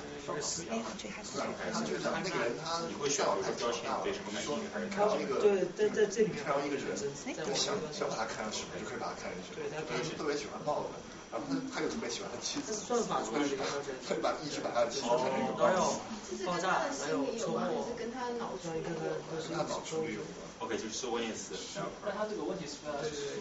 [0.70, 1.42] 哎，这还是
[1.74, 9.66] 他觉得这个人他你会需要有个标签对什么满意还是看到一个对，在在这里面看到一个人，在想想把他看成什么，就可以把他看成什么。
[9.90, 10.94] 他是特别喜欢帽子，
[11.34, 15.82] 然后他他又特别喜欢他妻子，算法出来的一个标签，他就把一直把他的妻子看成一个帽还有
[16.30, 16.46] 子。
[16.46, 19.18] 爆炸，还有车祸，跟他脑像一个个
[19.48, 20.46] 跟他脑处理有关。
[20.60, 21.56] OK，就是说关键词。
[22.04, 22.92] 但他这个问题是在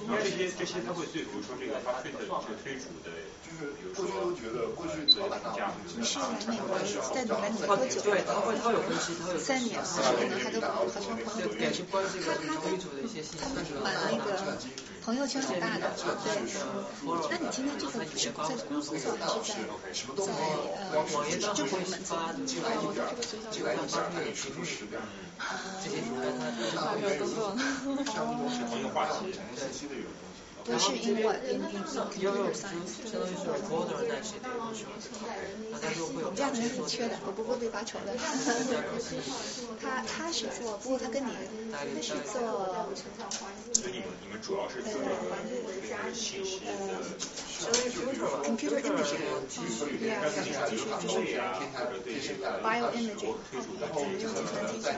[0.08, 3.12] 然后这些这些他会对，比如说这个他推的这个推主的，
[3.44, 6.80] 就是过去都觉得过去老板大这样你是来美国
[7.12, 8.00] 在来美国多久？
[8.08, 13.44] 对，他会他有分析，他有三年，所以呢，他都和他朋友对，就关于这个推主的一些信息，
[13.84, 14.40] 满了一个
[15.04, 15.91] 朋友圈很大的，
[16.24, 16.40] 对。
[17.04, 20.32] 那你今天这个是在公司做还是在在
[20.96, 21.04] 呃
[21.52, 22.16] 政府部门做？
[22.48, 23.04] 进来一点，
[23.52, 23.60] 进
[25.40, 26.40] 来一下，他给提出十点。
[26.60, 27.61] 这些还没有工作呢。
[28.78, 29.34] 一个话题。
[30.70, 33.02] 不是英文，英英英 computer science。
[33.10, 33.74] 相当于是的东
[34.22, 34.36] 西，
[35.72, 38.16] 大家就会有这样的人很缺的，我不会被发愁的。
[39.82, 41.32] 他他是做，不过他跟你
[41.72, 42.86] 他是做。
[43.74, 44.84] 所以你们你们主要是
[46.14, 46.66] 信息的。
[47.60, 47.90] 相当于
[48.46, 49.26] computer imaging。
[52.62, 53.36] bioimaging。
[53.80, 54.96] 然后就很可能在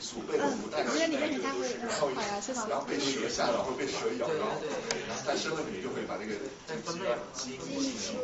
[0.00, 1.66] 鼠辈的古代，因为里面给他会，
[1.98, 4.52] 好呀，然后被蛇吓到，或者被蛇咬，然后
[5.24, 6.34] 在身子里面就会把这个
[7.34, 8.16] 基因基因记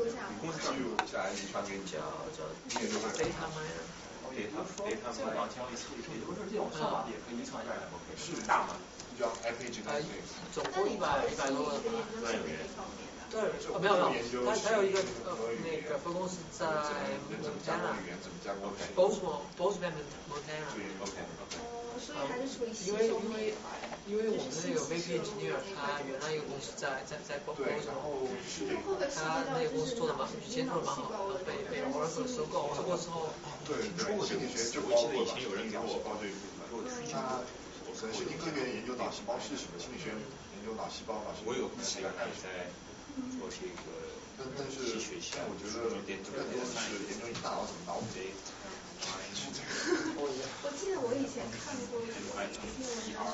[0.82, 3.10] 录下来，遗传给你，你也就会。
[3.16, 3.62] 对他们，
[4.34, 7.86] 对他们两千一次，也不是这种算法也可以遗传下来，
[8.16, 8.74] 是大吗？
[9.18, 10.22] 叫 epigenetic。
[10.52, 11.78] 总共一百一百多个。
[12.20, 12.38] 专业。
[13.30, 13.40] 对，
[13.80, 15.34] 没有没有，他他有一个呃
[15.64, 16.66] 那个分公司在
[22.86, 23.55] 因为因为
[24.07, 27.81] 因为我们那个 VP engineer 他原来一个公司在在在 Bozeman，
[29.11, 33.35] 他那个公司做的蛮以前做的蛮好的，被被 Oracle 收购，收购之后。
[33.66, 37.16] 对，说过心理学就我记得以前有人给我报这一部分，给我推荐。
[37.95, 41.35] 可能神经科学研究脑细胞是什么，心理学研究脑细胞嘛。
[41.47, 42.70] 我有朋友还在
[43.39, 43.91] 做这个，
[44.36, 48.07] 但但是我觉得更多的是研究你大脑怎么脑补。
[50.16, 52.15] 我记得我以前看过一个，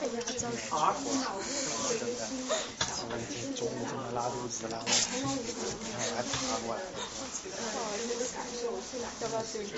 [0.00, 1.14] 被人家教脑部有
[2.08, 3.12] 一个新的小孩，
[3.54, 4.86] 中午怎么拉肚子，然后
[6.16, 6.80] 还爬过来。
[9.20, 9.70] 要不要去吃？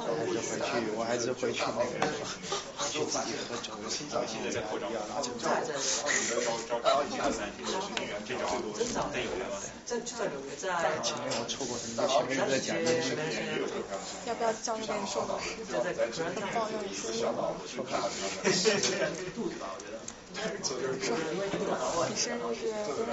[0.00, 2.00] 还是回去，我还是回去那个
[2.90, 5.76] 去自己喝酒，洗澡洗的不一样，拿酒在在
[6.82, 9.60] 招以前的三级的实习员，这招真有吗？
[9.86, 12.98] 在在纽约，在前面我错过很多，前面在讲那个
[14.26, 15.64] 要不要教那边说个诗？
[16.54, 17.10] 抱怨一声。
[20.32, 23.10] 你生日是多少？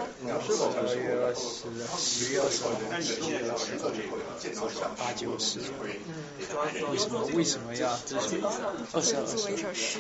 [0.78, 1.42] 十月十
[2.14, 3.78] 十月二十。
[4.58, 4.64] 号，
[4.98, 5.60] 八九十。
[6.92, 9.24] 为什么为什么要二十二？
[9.26, 10.00] 做我一首诗，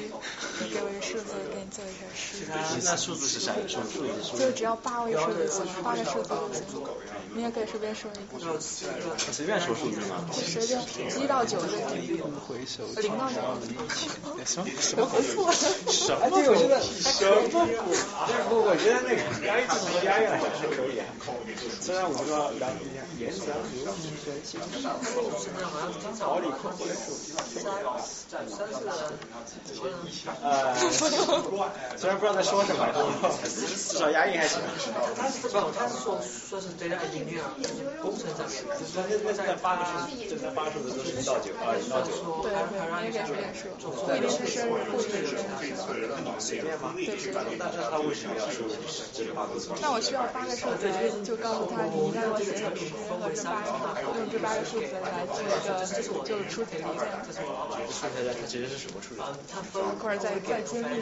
[0.61, 2.45] 你给我一个数字，给你做一首诗。
[2.83, 3.53] 那数字是啥？
[3.67, 6.63] 数字数就只要八位数就行，八个数字就行。
[7.33, 8.59] 你也可以随便说一个。
[8.59, 10.29] 随便说数字吗？
[10.31, 10.79] 随便，
[11.19, 12.21] 一到九就可以。
[12.47, 13.35] 回首，零到九。
[14.45, 15.09] 什么什么？
[15.91, 16.29] 什么？
[16.29, 16.55] 对，我
[17.07, 17.35] 什么？
[18.49, 21.01] 不，我觉得那个押韵怎么押韵还是可以。
[21.79, 23.59] 虽然我不知道两两颜色和
[24.03, 24.63] 音学其实
[26.19, 27.15] 好理科学数，
[30.43, 30.75] 呃，
[31.95, 32.85] 虽然不知道在说什么，
[33.43, 34.59] 至少押韵还行。
[35.15, 36.19] 他是不，他是说
[36.49, 37.41] 说是对那个音乐
[38.01, 39.91] 工程上面，就是那在八个数，
[40.29, 42.11] 正在八数的都是一到九啊，一到九。
[42.43, 42.51] 对，
[43.07, 43.63] 应该是这样说。
[44.15, 45.77] 一定是生日，不一定是生日。
[46.39, 46.93] 随便吗？
[47.05, 47.33] 对对。
[47.57, 48.65] 那他为什么要说
[49.13, 49.73] 这八个数？
[49.81, 50.89] 那我需要八个数字，
[51.23, 55.85] 就告诉他你让我写首诗和这八个用这八个数字来做一个
[56.23, 57.03] 就出题条件。
[57.99, 59.21] 看起来它其实是什么数字？
[59.77, 61.01] 一会儿再再揭秘。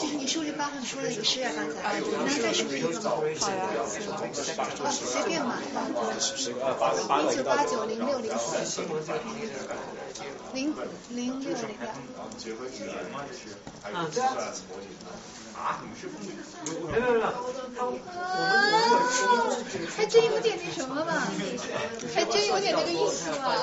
[0.00, 3.00] 就是你数这八号，你说了一个诗啊，刚才，能再数一个吗？
[3.40, 3.62] 好呀。
[4.82, 5.58] 哦，随便嘛。
[7.30, 8.82] 一九八九零六零四。
[10.54, 10.74] 零
[11.10, 11.88] 零六零六。
[13.92, 14.36] 啊，对啊。
[15.56, 16.06] 啊，你们是
[16.90, 17.26] 没有没有没有，
[17.76, 18.38] 他我们我
[19.48, 21.12] 们还真有点那什么嘛，
[22.14, 23.54] 还真有点那个意思嘛。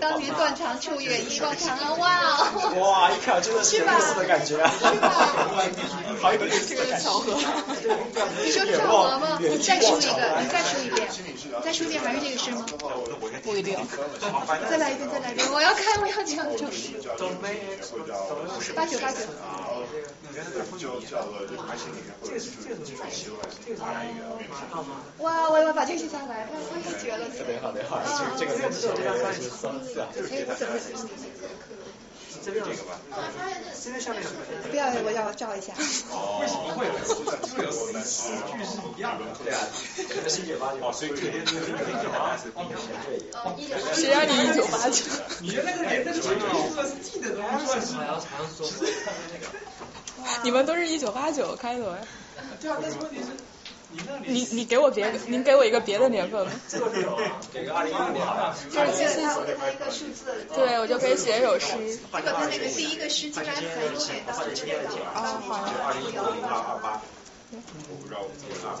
[0.00, 2.74] 当年断肠处远一望长安，哇哦！
[2.78, 4.54] 哇，一看真的是的感觉。
[4.54, 4.70] 是吧？
[6.20, 7.34] 好一个类似的巧合。
[8.44, 9.38] 你说巧合吗？
[9.40, 12.64] 你再说一个，你再说一遍，你再说一遍还是这个诗吗？
[13.42, 13.76] 不一定。
[14.70, 16.92] 再来一遍，再来一遍，我要看哎，我要讲就是。
[18.74, 19.18] 八九八九。
[25.18, 27.28] 哇，我要把这个下来，我也觉得。
[27.28, 28.00] 特别好，特别好，
[28.36, 28.94] 这个这个这个
[30.56, 31.12] 这个是这个，
[32.44, 32.50] 这
[33.90, 34.22] 个下面
[34.70, 35.72] 不要，我要照一下。
[35.78, 36.86] 为什么会？
[37.48, 37.70] 因为有
[38.02, 39.24] 诗句是一样的。
[39.44, 39.62] 对啊，
[40.26, 40.78] 一九八九。
[40.84, 42.50] 哦，所以这边这边一九八九。
[43.94, 45.04] 谁让你一九八九？
[45.40, 46.20] 你的那个年代是
[47.02, 47.38] 记得的，
[50.42, 51.98] 你们都是一九八九开头呀？
[52.60, 53.26] 对啊，但是问题是。
[54.26, 56.52] 你你给我别，您给我一个别的年份吧。
[60.54, 61.98] 对，我就可以写一首诗。
[62.12, 64.72] 这个他那个第一个诗竟然很远到这个。
[65.14, 65.54] 啊，好。
[65.84, 67.02] 二零一五零二二八。
[67.52, 67.56] 我
[68.00, 68.80] 不知道我记错了。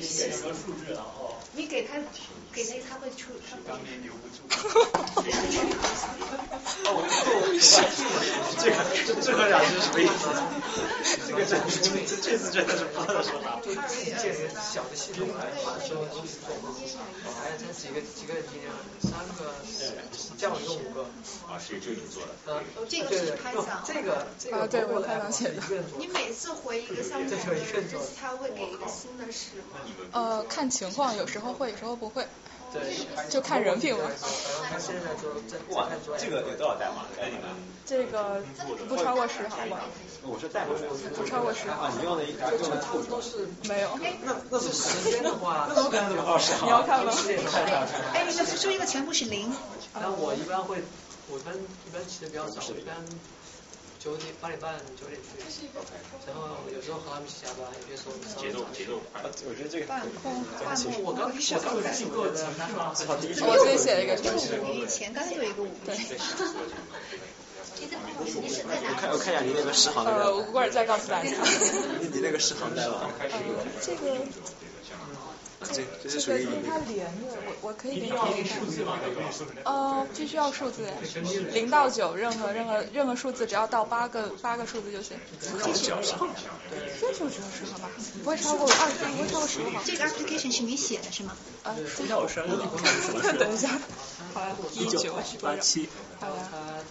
[0.00, 1.36] 写个数字然后。
[1.52, 1.94] 你给他。
[2.54, 3.32] 给那他会出。
[3.66, 4.46] 当年留不住。
[6.86, 7.02] 哦，
[8.58, 8.76] 这个
[9.06, 10.30] 这这个两句什么意思？
[11.26, 13.58] 这个这这这次真的是不知道说啥。
[14.20, 16.70] 建个小的系统来把所有东西做好。
[17.42, 18.70] 还有这几个几个今天
[19.02, 19.50] 三个，
[20.38, 21.02] 这样一共五个。
[21.48, 22.30] 啊，是就你做的。
[22.46, 23.82] 呃，这个是拍档。
[23.84, 25.60] 这个这个对我拍档写的。
[25.98, 27.30] 你每次回一个项目，
[28.20, 29.80] 他会给一个新的诗吗？
[30.12, 32.26] 呃，看情况，有时候会，有时候不会。
[32.74, 34.10] 对，就看人品了。
[35.70, 35.88] 哇，
[36.18, 37.06] 这个有多少代码？
[37.20, 37.44] 哎，你们？
[37.86, 38.42] 这个
[38.88, 39.80] 不超过十行吧。
[40.22, 40.72] 我是代码，
[41.14, 41.98] 不超过十行。
[41.98, 43.90] 你用的一用的兔都是没有。
[44.24, 46.52] 那那是时间的话， 那怎么可能这么好使？
[46.64, 47.12] 你要看吗？
[48.12, 49.54] 哎，你的输一个全部是零。
[49.94, 50.82] 那我一般会，
[51.30, 52.96] 我一般一般起的比较早，一般。
[54.04, 55.18] 九点八点半九点
[55.48, 55.64] 去，
[56.26, 59.22] 然后有时候和他们一起加班，有些时候节奏节奏快。
[59.48, 59.86] 我觉得这个。
[59.86, 64.14] 半空半空，我刚我刚记过的，我自己写了一个。
[64.74, 65.70] 以前刚才有一个五。
[65.86, 65.96] 对。
[67.76, 70.04] 我看我看一下你那个十行。
[70.04, 71.30] 呃，我过会儿再告诉大家。
[72.00, 73.10] 你 你那个十行代码。
[73.80, 74.18] 这个。
[75.72, 78.98] 这这是属于它连着，我我可以给你数字吗？
[79.64, 80.86] 呃，必须要数字，
[81.52, 85.16] 零到九，任何任何任何数字，只要到八个八个数字就行。
[85.40, 86.12] 这就这就只有十
[87.72, 87.90] 个吧，
[88.22, 89.82] 不会超过二十，不会超过十个吧？
[89.84, 91.36] 这个 application 是你写的是吗？
[91.62, 91.74] 啊，
[92.08, 92.50] 叫生日。
[93.38, 93.68] 等一下，
[94.32, 95.88] 好呀，一九八七，
[96.24, 96.48] 好呀，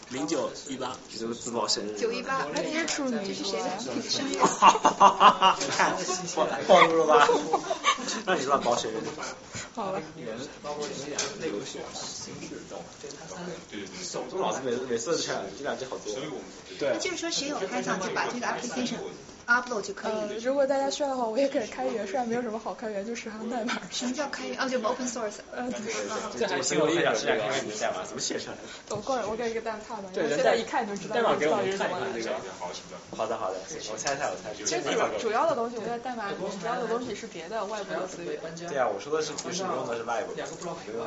[0.09, 1.97] 零九一八，这个自爆生日。
[1.97, 4.37] 九一八，那你是处女，这是谁的生日？
[4.37, 5.59] 哈哈哈哈哈！
[5.75, 5.97] 看，
[6.67, 7.27] 暴露了吧？
[8.25, 8.95] 那你乱报生日。
[9.73, 9.99] 好了。
[10.61, 11.81] 包括一些内容形
[12.41, 13.09] 式中，对
[13.71, 14.03] 对对。
[14.03, 16.13] 手中老师每每次这样，这两句好多。
[16.77, 16.95] 对。
[16.99, 18.97] 就是说，谁有开场就把这个 application。
[19.47, 20.11] Upload 就可以。
[20.11, 23.79] 呃，如果大家需要的话，我也可以开源，虽然没有什么好开源，就十行代码。
[23.89, 24.59] 什么叫开源？
[24.59, 25.39] 哦，就 open source。
[25.51, 25.79] 呃，对。
[26.39, 28.61] 这还挺有意思的，开源代码怎么写出来的？
[28.89, 30.09] 我过来，我给一个代码看吧。
[30.13, 31.15] 对，现在一看就知道。
[31.15, 32.31] 代码给我们看一看这个。
[33.15, 33.57] 好的好的，
[33.91, 34.53] 我猜猜我猜。
[34.55, 34.81] 其实
[35.19, 38.39] 主要的东西，我在代码主要的东西是别的外部的资源。
[38.67, 40.33] 对啊，我说的是不是用的是外部。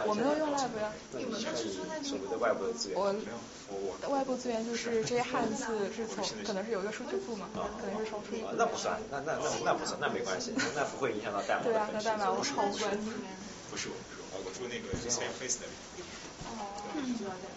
[0.06, 0.92] 我没有用外部呀。
[1.12, 2.98] 那你所谓的外部的资源？
[2.98, 3.65] 我
[4.09, 5.64] 外部资源就是这些汉字
[5.94, 7.48] 是从可能是有一个数据库嘛，
[7.80, 8.48] 可能是从数据库。
[8.56, 8.98] 那不算。
[9.10, 11.62] 那那那那不算，那没关系，那不会影响到代码。
[11.64, 13.12] 对啊，那代码我超关心。
[13.70, 15.72] 不是我，我住那个 Face 那里。
[16.47, 17.56] 哦。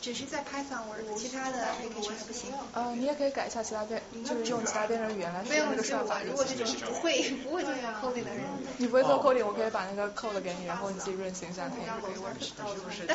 [0.00, 2.50] 只是在 Python Word，其他的 application 还不行。
[2.72, 6.22] 呃，你也可以改一下其他编，就是用其他编程语言来写那个算法。
[6.22, 8.44] 如果这种不会不会做 coding 的人，
[8.78, 12.50] 你不会做 coding，我可以把那个 code 给你，然后你自己运行一下，看就可以 work。
[12.56, 12.66] 但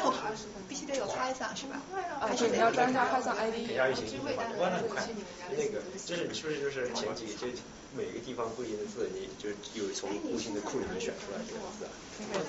[0.03, 0.11] 我
[0.67, 1.81] 必须得有 Python 是吧？
[2.21, 3.67] 啊，对，你要装一下 Python ID。
[3.67, 5.01] 等下运行就会关的很快。
[5.49, 7.47] 那个就是你是不是就是前几就
[7.95, 11.85] 每个地方不一样的字，你就有从固定的库里面选出来这个字。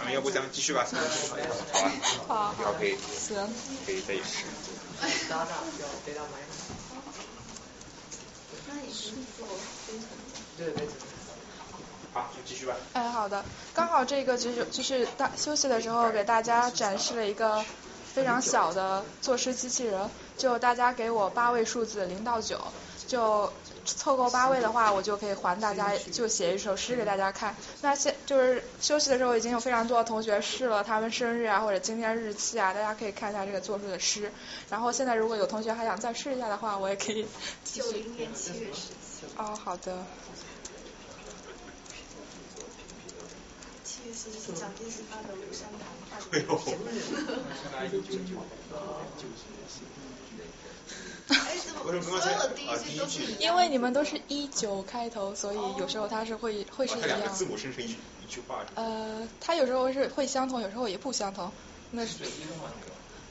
[0.03, 0.85] 啊，要不咱们继续吧？
[0.85, 1.93] 好吧。
[2.27, 2.53] 好。
[2.53, 2.97] 好，可以。
[2.97, 3.37] 行。
[3.87, 4.15] 可以再。
[5.29, 6.31] 搭档要对他买。
[8.69, 9.47] 那也是做
[9.87, 10.09] 非常。
[10.59, 10.89] 对对。
[12.13, 12.75] 好，就继续吧。
[12.95, 13.45] 哎，好的。
[13.73, 17.65] 刚好这个就是就是大休息的时候给大家展示了一个
[18.13, 22.61] 非常小的作诗机器人，就大家给我八位数字零到九，
[23.07, 23.53] 就。
[23.87, 27.55] 凑够八位的话，我就可以还大家，就写一首诗给大家看。
[27.83, 34.33] 那现就是休息的时候，已经有非常多的同学试了他们生日啊，或者今天日期啊，大家可以看一下这个做出的诗。
[34.69, 37.27] 然后现在如果有同学还想再试一下的话，我也可以。
[37.65, 39.27] 九零年七月十七。
[39.37, 40.05] 哦，好的。
[43.85, 45.87] 七月十七，蒋介石发的庐山谈。
[46.33, 46.61] 哎呦。
[53.41, 57.35] 因为你们都是一九开头，所以有时候它是会会是一样。
[57.35, 58.65] 字母生成一一句话。
[58.75, 61.51] 呃，它有时候是会相同，有时候也不相同。
[61.91, 62.25] 那是。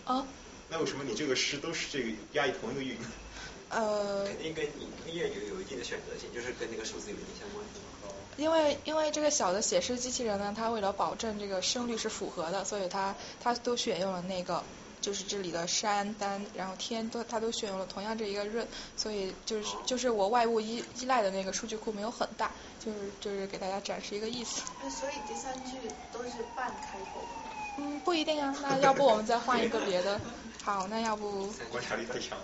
[0.05, 0.26] 啊。
[0.69, 2.97] 那为什么你这个诗都是这个押韵同一个韵？
[3.69, 4.26] 呃。
[4.26, 7.63] 肯定跟音乐有有一定的选择性，就是跟那个数字有一定相关。
[8.38, 14.63] 因为因为这个小的写诗机器人呢，它为了保证这个声律是符合的，所以它它都选用了那个。
[15.06, 18.68] 就是这里的山丹，然后天都，它都选用了同样这一个润，
[18.98, 22.49] 所以就是就是我外部依依赖的那个数据库没有很大，
[22.84, 24.64] 就是就是给大家展示一个意思。
[24.82, 25.77] 那所以第三句
[26.11, 27.22] 都是半开头。
[27.77, 30.19] 嗯，不一定啊，那要不我们再换一个别的？
[30.65, 31.45] 好，那要不？
[31.72, 32.36] 观察力太强。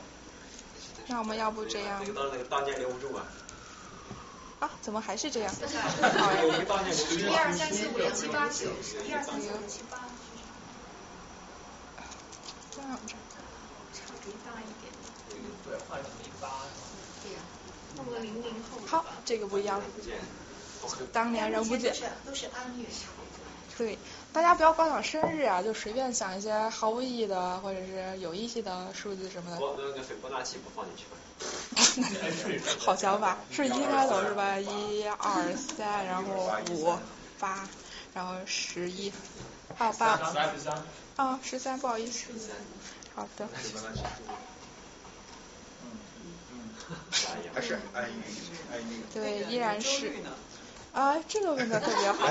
[1.08, 2.00] 那我们要不这样？
[2.06, 3.26] 那个当那个当家留不住啊。
[4.60, 5.52] 啊，怎么还是这样？
[5.58, 5.66] 一
[7.34, 8.68] 二三四五六七八九，
[9.08, 9.98] 一二三四五六七八。
[12.82, 13.14] 这样子，
[13.94, 14.92] 差别大一点。
[15.64, 16.50] 对，换成零八。
[17.24, 17.40] 对呀，
[17.96, 18.80] 弄个零零后。
[18.86, 19.82] 好，这个不一样。
[21.14, 21.94] 当年人不见。
[22.26, 22.86] 都是安乐。
[23.78, 23.98] 对，
[24.34, 29.60] 大家不要光想生日啊，就随便想一些毫无意义的或者是有意义的数字什么的。
[29.60, 31.18] 我那个斐波那契不放进去吧。
[32.80, 34.60] 好想法，是一开头是吧？
[34.60, 36.96] 一二三，然后五
[37.40, 37.68] 八，
[38.14, 39.12] 然后十一，
[39.82, 40.20] 好吧。
[41.16, 42.28] 啊，十三，不好意思。
[43.16, 43.48] 好的。
[47.54, 47.80] 还是。
[49.12, 50.14] 对，依然是。
[50.94, 52.30] 啊，这个问的特别好。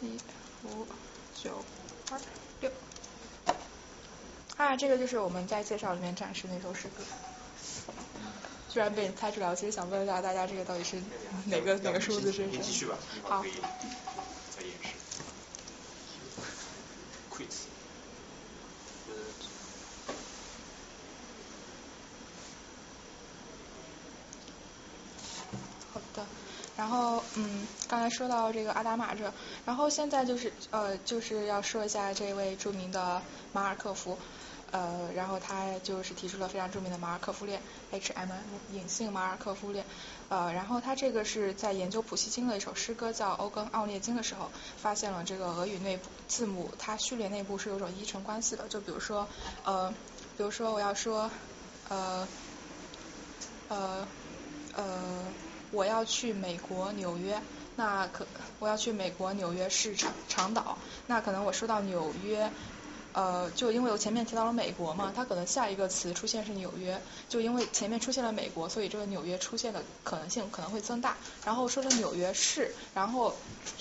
[0.00, 0.18] 一
[0.64, 0.86] 五
[1.34, 1.62] 九
[2.10, 2.18] 二
[2.62, 2.72] 六。
[4.56, 7.04] 啊，这个就是我们在介绍里面展示那首诗歌。
[8.74, 11.00] 居然被你猜出来，我其实想问一下大家，这个到底是
[11.46, 12.48] 哪个哪个数字是？
[12.50, 12.98] 继续吧。
[13.22, 13.44] 好。
[25.92, 26.26] 好的，
[26.74, 29.32] 然后嗯，刚才说到这个阿达玛这，
[29.64, 33.22] 然后现在就是呃，就是要说一下这位著名的
[33.52, 34.18] 马尔科夫，
[34.74, 38.42] 呃，然后他就是提出了非常著名的马尔科夫链，HMM
[38.72, 39.84] 隐性马尔科夫链。
[40.28, 48.66] 呃，然后他这个是在研究普希金的一首诗歌叫《欧根奥涅金》的时候，发现了这个俄语内部字母它序列内部是有种依存关系的。
[48.66, 49.28] 就比如说，
[49.62, 49.94] 呃，
[50.36, 51.30] 比如说我要说，
[51.88, 52.26] 呃，
[53.68, 54.08] 呃，
[54.74, 55.24] 呃，
[55.70, 57.40] 我要去美国纽约，
[57.76, 58.26] 那可
[58.58, 60.76] 我要去美国纽约市长长岛，
[61.06, 62.50] 那可能我说到纽约。
[63.14, 71.16] 呃，就因为我前面提到了美国嘛，它可能下一个词出现是纽约，就因为前面出现了美国，所以这个纽约出现的可能性可能会增大。
[71.44, 73.32] 然后说的纽约市，然后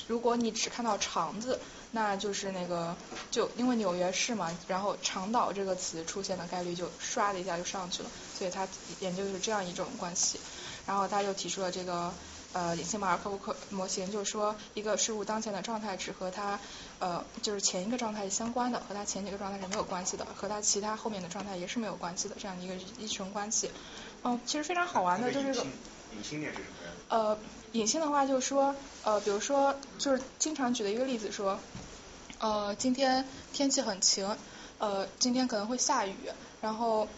[0.07, 2.95] 如果你只看到肠子，那就是那个
[3.31, 8.67] 就因为纽约市嘛，然后长岛这个词出现的概率就唰的一下就上去了，所以他
[8.99, 10.39] 研究就是这样一种关系。
[10.85, 12.13] 然后他又提出了这个。
[12.53, 16.59] 呃，隐性马尔科夫模型就是说，一个事物当前的状态只和它
[17.03, 23.69] 呃就是前一个状态是相关的，和它前几个状态是没有关系的，和它其他后面的状态也是没有关系的，这样的一个依存关系。
[24.23, 25.65] 嗯，其实非常好玩的就是个
[26.15, 26.93] 隐性链是什么呀？
[27.09, 27.37] 呃，
[27.73, 31.59] 隐性的话就是说，呃，比如说就是经常举的一个例子说，
[32.39, 34.37] 呃，今天天气很晴，
[34.77, 36.31] 呃，今天可能会下雨，
[36.61, 37.09] 然后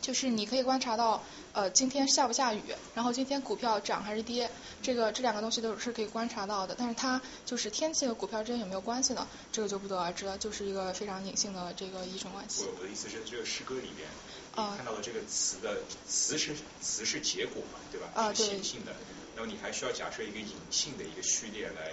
[0.00, 1.22] 就是你可以观察到。
[1.56, 2.60] 呃，今天下不下雨？
[2.94, 4.50] 然后今天股票涨还是跌？
[4.82, 6.74] 这个这两个东西都是可以观察到的。
[6.78, 9.26] 但是它就是天气和股票之间有没有关系呢？
[9.50, 12.64] 这个就不得而知了，就是一个非常隐性的这个依存关系。
[12.64, 14.06] 我我的意思是，这个诗歌里边，
[14.54, 18.08] 你看到的这个词的词是词是结果嘛，对吧？
[18.12, 18.46] 啊，对。
[18.46, 18.92] 显性的，
[19.34, 21.90] 然后你还需要假设一个隐性的一个序列来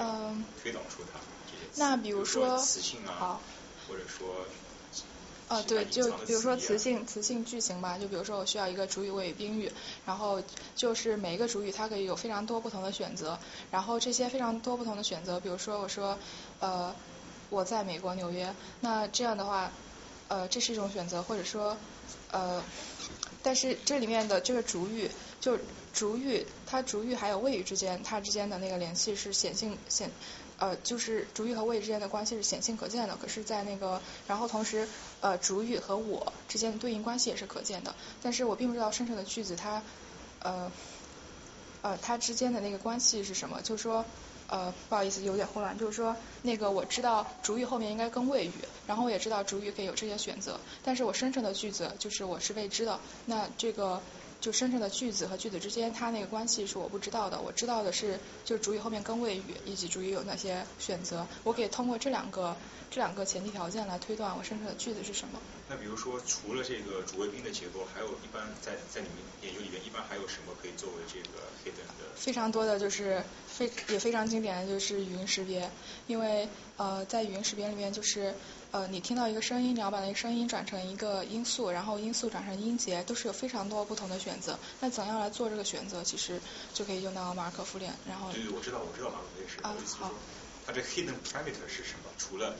[0.62, 1.80] 推导出它这些词。
[1.80, 3.40] 那比如说词性啊，
[3.88, 4.46] 或者说。
[5.50, 9.72] 呃，对，就比如说词性词性句型吧，就比如说我需要一个主语、谓语、宾语，
[10.06, 10.42] 然后
[10.76, 13.38] 就是每一个主语它可以有非常多不同的选择，
[13.70, 16.18] 然后这些非常多不同的选择，比如说我说
[16.60, 16.96] 呃
[17.50, 19.72] 我在美国纽约，那这样的话
[20.30, 21.78] 呃这是一种选择，或者说
[22.32, 22.64] 呃
[23.44, 25.10] 但是这里面的这个主语
[25.40, 25.60] 就
[25.94, 30.10] 主语它主语还有谓语之间它之间的那个联系是显性显。
[30.64, 34.88] 呃，就是主语和谓语之间的关系是显性可见的，可是，在那个，然后同时，
[35.20, 39.84] 呃，主语和我之间的对应关系也是可见的，但是我并不知道生成的句子它，
[40.42, 40.72] 呃，
[41.82, 43.62] 呃，它之间的那个关系是什么？
[43.62, 44.06] 就是说，
[44.48, 48.54] 呃，不好意思，有点混乱，就是说，那个我知道主语后面应该跟谓语，
[48.88, 54.02] 然后我也知道主语可以有这些选择，但是我生成的句子就是我是未知的，那这个。
[54.44, 62.54] 就生成的句子和句子之间它那个关系是我不知道的，我知道的是就主语后面跟谓语以及主语有哪些选择，我可以通过这两个
[62.92, 65.40] 这两个前提条件来推断我生成的句子是什么。
[65.70, 72.14] 那比如说除了这个主谓宾的结构，还有一般在在你们研究里面一般还有什么可以作为这个 hidden 的？
[72.18, 75.72] 非常多的就是非也非常经典的就是语音识别，
[76.08, 78.36] 因为呃在语音识别里面就是。
[78.74, 84.58] 呃，你听到一个声音，你要把那个声音转成一个音素，然后音素转成音节，都是有非常多不同的选择。
[84.80, 86.42] 那怎样来做这个选择，其实
[86.74, 87.94] 就可以用到马尔可夫链。
[88.10, 89.62] 然后对对，我知道，我知道马尔可夫链是。
[89.62, 90.12] 啊，好。
[90.66, 92.10] 它这 hidden parameter 是什么？
[92.18, 92.56] 除了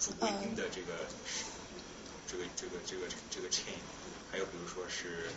[0.00, 1.06] 主谓宾的这个
[2.26, 3.78] 这个这个这个这个 chain，
[4.32, 5.30] 还有比如说是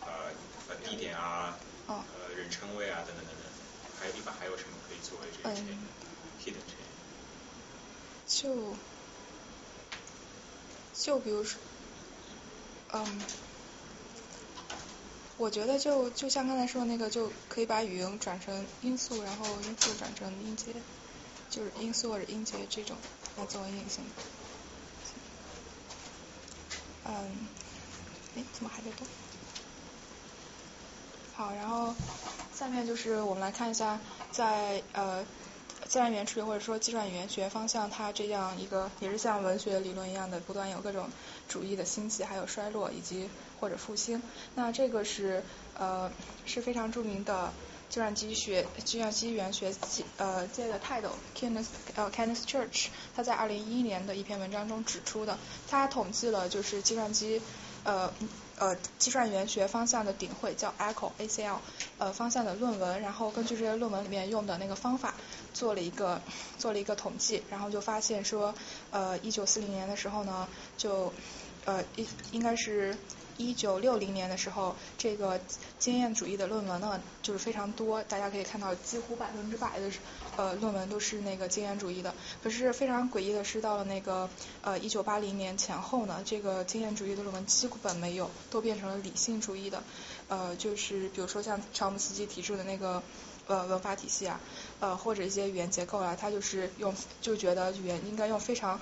[0.00, 0.34] 呃
[0.70, 1.56] 呃地点啊，
[1.86, 2.02] 呃
[2.36, 3.46] 人称谓啊等等等等，
[4.00, 6.82] 还有一般还有什么可以作为这个 chain？hidden chain？
[8.26, 8.74] 就。
[11.02, 11.60] 就比如说，
[12.92, 13.22] 嗯，
[15.36, 20.72] 我觉得就就像刚才说的那个，就可以把语音转成音素，然后音素转成音节，
[21.50, 22.96] 就是音素或者音节这种
[23.36, 24.04] 来作为隐性。
[27.04, 27.12] 嗯，
[28.36, 29.04] 哎，怎么还在动？
[31.34, 31.92] 好，然后
[32.54, 33.98] 下面就是我们来看一下，
[34.30, 35.26] 在呃。
[35.92, 41.06] 自然语言处理或者说计算语言学方向，它这样一个也是像文学理论一样的，不断有各种
[41.50, 43.28] 主义的兴起，还有衰落以及
[43.60, 44.22] 或者复兴。
[44.54, 45.42] 那这个是
[45.78, 46.10] 呃
[46.46, 47.52] 是非常著名的
[47.90, 49.74] 计算机学计算机语言学
[50.16, 55.36] 呃界的泰斗 Kenneth 呃 Kenneth Church，他在二零一一年的一篇文章中指出的，
[55.68, 57.42] 他统计了就是计算机
[57.84, 58.10] 呃。
[58.62, 61.56] 呃，计算语言学方向的顶会叫 ACL ACL，
[61.98, 65.14] 呃方向的论文，然后根据这些论文里面用的那个方法
[65.52, 66.20] 做了一个
[66.58, 68.54] 做了一个统计，然后就发现说，
[68.92, 71.12] 呃，一九四零年的时候呢，就
[71.64, 72.96] 呃一应该是。
[73.38, 75.40] 一九六零年的时候，这个
[75.78, 79.90] 经验主义的论文呢，就是非常多，大家可以看到几乎百分之百的
[80.36, 82.14] 呃论文都是那个经验主义的。
[82.42, 84.28] 可是非常诡异的是，到了那个
[84.62, 89.82] 呃一九八零年前后呢，这个经验主义的论文基本没有，都变成了理性主义的。
[90.28, 93.02] 呃，就是比如说像乔姆斯基提出的那个
[93.46, 94.40] 呃文法体系啊，
[94.80, 98.80] 呃或者一些语言结构啊，他就是用就觉得语言应该用非常。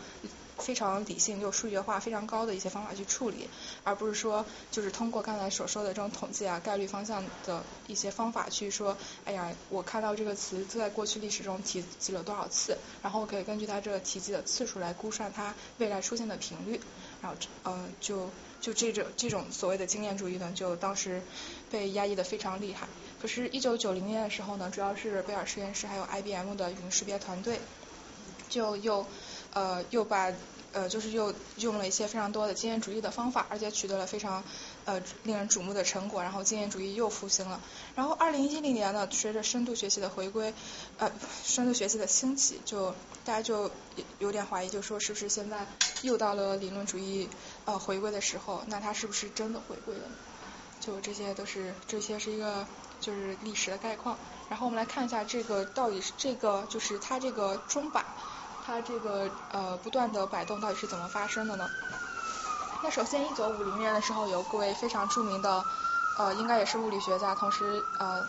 [0.61, 3.49] 非常理性又数学化非常高的一些方法去处理，
[3.83, 16.81] 而不是说就是通过刚才所说的这种统计啊概率方向的一些方法去说，哎呀，我看到这个词在过去历史中提及了多少次，然后可以根据它这个提及的次数来估算它未来出现的频率，
[17.23, 18.31] 然后呃就
[18.61, 21.23] 就这种这种所谓的经验主义呢，就当时
[21.71, 22.87] 被压抑的非常厉害。
[23.21, 27.61] 可是，一九九零年的时候呢，主要是贝尔实验室还有 IBM 的语音识别团队，
[28.49, 29.07] 就又
[29.55, 30.33] 呃又把
[30.73, 34.45] 呃，就是又用了一些非常多的经验主义的方法，而且取得了非常
[34.85, 37.61] 呃令人瞩目的成果，然后经验主义又复兴了。
[37.97, 40.55] 然后二零一零年呢，随着深度学习的回归，
[40.99, 41.11] 呃，
[41.43, 42.95] 深度学习的兴起，就
[43.25, 43.69] 大家就
[44.21, 45.67] 有点怀疑，就说是不是现在
[46.03, 47.29] 又到了理论主义
[47.65, 48.63] 呃回归的时候？
[48.69, 50.03] 那它是不是真的回归了？
[50.79, 52.65] 就这些都是这些是一个
[53.01, 54.17] 就是历史的概况。
[54.49, 58.05] 然后我们来看一下这个到底是这个就是它这个钟摆。
[58.71, 61.69] 它这个呃不断的摆动到底是怎么发生的呢？
[62.83, 65.65] 那首先，一九五零年的时候，有各位非常著名的
[66.17, 68.25] 呃，应该也是物理学家，同时呃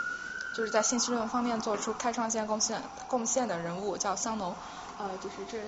[0.51, 4.55] 就是在信息论方面做出开创性贡献贡献的人物，叫香农，
[4.97, 5.59] 呃就是这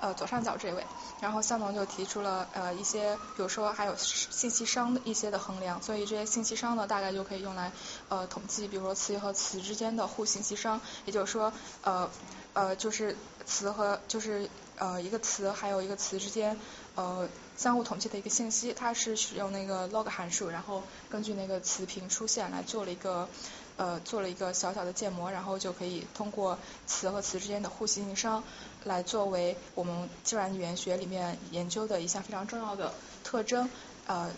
[0.00, 0.84] 呃左上角这位。
[1.20, 7.70] 然后香农就提出了呃一些，比如说还有信息商的一些的衡量，所以这些信息商呢，大概就可以用来
[8.08, 11.52] 呃统计，比如说词和词之间的互信息商，也就是说
[11.84, 12.10] 呃
[12.54, 13.16] 呃就是。
[13.46, 16.58] 词和就是呃一个词还有一个词之间
[16.96, 23.28] 呃相互统计的一个信息，它是使用那个 log 函数，然后根据那个词频出现来做了一个
[23.76, 28.42] 呃做了一个小小的建模，然后就可以通过词和词之间的互信息商
[28.84, 32.92] 来作为我们自然语言学里面研究的一项非常重要的
[33.24, 33.70] 特征
[34.06, 34.30] 呃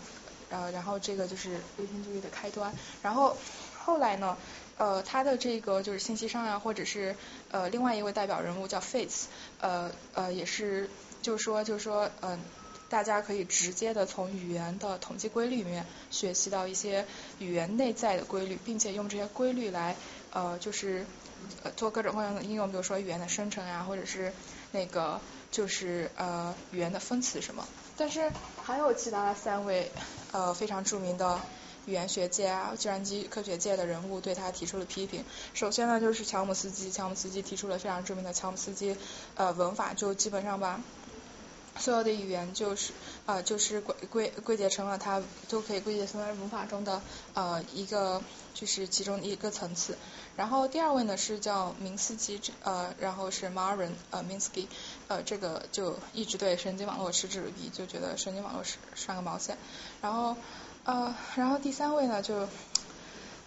[0.49, 3.35] 呃然后这个就是流行主义的开端，然后
[3.89, 4.37] 后来呢？
[4.77, 7.15] 呃，他的这个就是信息商呀，或者是
[7.49, 9.27] 呃另外一位代表人物叫 Face，
[9.59, 10.89] 呃呃也是
[11.23, 12.39] 就是说就是说嗯，
[12.87, 17.05] 大家可以直接的从语言的统计规律里面学习到一些
[17.39, 19.97] 语言内在的规律，并且用这些规律来
[20.31, 21.05] 呃就是
[21.75, 24.31] 做各种各样的应用，比如说语言的生成呀，或者是
[24.71, 25.19] 那个
[25.51, 27.67] 就是呃语言的分词什么。
[27.97, 29.91] 但是还有其他三位
[30.31, 31.41] 呃非常著名的。
[31.89, 35.25] 语言学界啊，计算机科学界的人物对他提出了批评。
[35.55, 38.95] 首先呢，就是乔姆斯基，乔姆斯基提出了非常著名的乔姆斯基
[39.35, 40.79] 呃文法，就基本上把
[41.77, 42.91] 所有的语言就是
[43.25, 47.01] 呃就是归归归结成了它都可以归结成为文法中的
[47.33, 48.21] 呃一个
[48.53, 49.97] 就是其中一个层次。
[50.35, 54.67] 然后第二位呢是叫明斯基，呃然后是 Marin 呃 Minsky，
[55.07, 59.57] 呃这个就一直对神经网络嗤之以鼻，就觉得神经网络是算个毛线。
[60.01, 60.35] 然后
[60.89, 62.47] 呃然后第三位呢就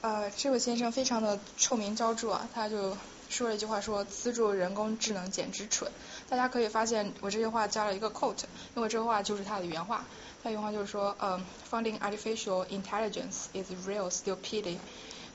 [0.01, 2.97] 呃这位先生非常的臭名昭著啊，他就
[3.29, 5.91] 说了一句话说资助人工智能简直蠢。
[6.29, 8.45] 大家可以发现，我这句话加了一个 quote，
[8.77, 10.05] 因为这句话就是他的原话。
[10.45, 14.77] 他原话就是说，呃，funding artificial intelligence is real stupidity。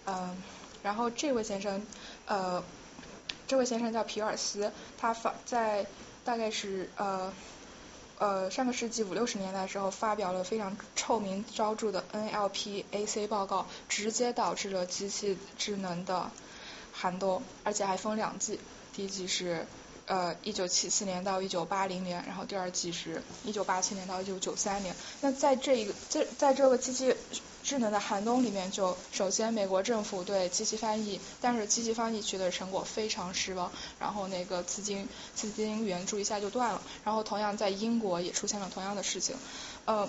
[0.05, 0.37] 嗯，
[0.83, 1.81] 然后这位先生，
[2.25, 2.63] 呃，
[3.47, 5.85] 这位先生叫皮尔斯，他发在
[6.23, 7.33] 大概是呃
[8.17, 16.31] 呃上个世纪五六十年代的时候，发表了非常臭名昭著的 NLP-AC 报告，直接导致了机器智能的
[16.91, 18.59] 寒冬，而且还分两季，
[18.95, 19.65] 第一季是。
[20.09, 24.95] 呃，一九七四年到一九八零年，然后第二季是一九八七年到一九九三年。
[25.19, 27.13] 那在这一个在在这个机器
[27.67, 33.69] 智能的寒冬里面，就首先美国政府对机器翻译，但是机器翻译取得成果非常失望，
[33.99, 36.81] 然后那个资金资金援助一下就断了。
[37.03, 39.35] 然后同样在英国也出现了同样的事情，
[39.83, 40.07] 呃，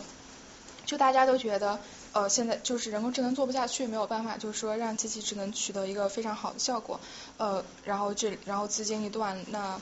[0.86, 1.80] 就大家都觉得。
[2.12, 6.98] 呃，现在就是人工智能做不下去，没有办法，就是说让机器智能取得一个非常好的效果，
[7.36, 9.78] 呃，然后这然后资金一断，那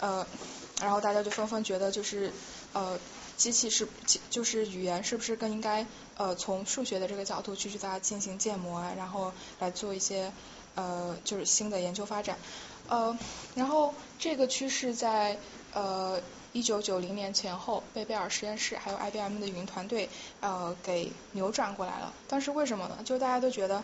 [0.00, 0.26] 呃，
[0.82, 2.32] 然后大家就纷纷觉得就是
[2.72, 2.98] 呃，
[3.40, 3.88] 机器是
[4.28, 5.86] 就是语言是不是更应该
[6.18, 10.30] 呃从数学的这个角度去去它进行建模啊，然后来做一些
[10.74, 12.36] 呃就是新的研究发展，
[12.88, 13.16] 呃，
[13.54, 15.38] 然后这个趋势在
[15.72, 16.20] 呃。
[16.52, 20.08] 一九九零年前后，被贝尔实验室还有 IBM 的语音团队
[20.40, 22.12] 呃给扭转过来了。
[22.26, 22.98] 当时为什么呢？
[23.04, 23.80] 就大家都觉得，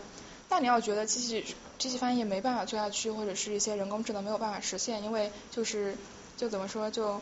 [0.49, 5.95] 那你要觉得机器机器翻译没办法做下去，或者是一些人工智能没有办法实现，因为就是
[6.35, 7.21] 就怎么说就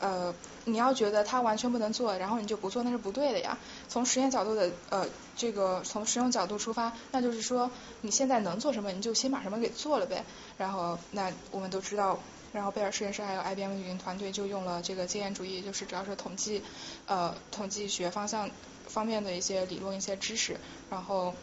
[0.00, 0.34] 呃
[0.64, 3.56] 你要觉得它完全不能做，然后你就不做，那是不对的呀。
[3.88, 5.06] 从实验角度的呃
[5.36, 7.70] 这个从实用角度出发，那就是说
[8.02, 10.24] 你现在能做什么，你就先把什么给做了呗。
[10.56, 12.18] 然后那我们都知道。
[12.50, 16.62] 然后贝尔实验室还有 IBM 语音团队就用了这个经验主义，就是主要是统计
[17.06, 18.50] 呃统计学方向
[18.86, 20.56] 方面的一些理论一些知识，
[20.88, 21.34] 然后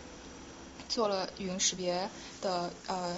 [0.89, 2.09] 做了语音识别
[2.41, 3.15] 的呃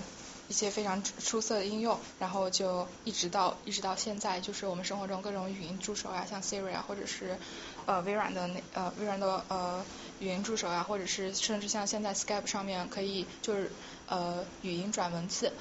[0.48, 7.38] 一些非常出色的应用，然后就一直到一直到现在，就是我们生活中各种语音助手啊，像 Siri 啊，或者是
[7.86, 9.86] 呃微软的那呃微软的呃
[10.19, 13.69] 语音助手啊，或者是甚至像现在 Skype 上面可以就是
[14.07, 15.52] 呃语音转文字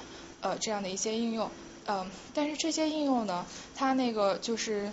[0.41, 1.51] 呃这样的一些应用。
[1.89, 4.91] 嗯，但是这些应用呢，它那个就是，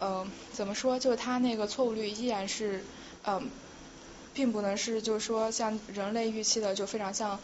[0.00, 0.98] 嗯，怎么说？
[0.98, 2.84] 就是它那个错误率依然是，
[3.24, 3.48] 嗯，
[4.32, 7.38] 并不能是就是说像人类预期的就非常像，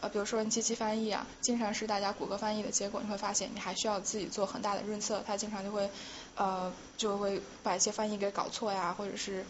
[0.00, 5.90] 呃，比如说你机器翻译啊，经常是大家谷歌翻译的结果，你会发现你还需要自己做很大的润色，它经常就会
[6.36, 9.44] 呃就会把一些翻译给搞错呀，或者是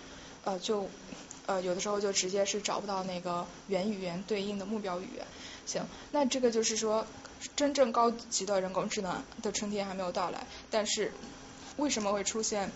[0.44, 0.88] 呃就
[1.46, 5.26] 呃有的时候就直接是找不到那个原语言对应的目标语言。
[5.66, 7.06] 行，那这个就是说。
[7.54, 11.12] 真正高级的人工智能的春天还没有到来，但是
[11.76, 12.72] 为什么会出现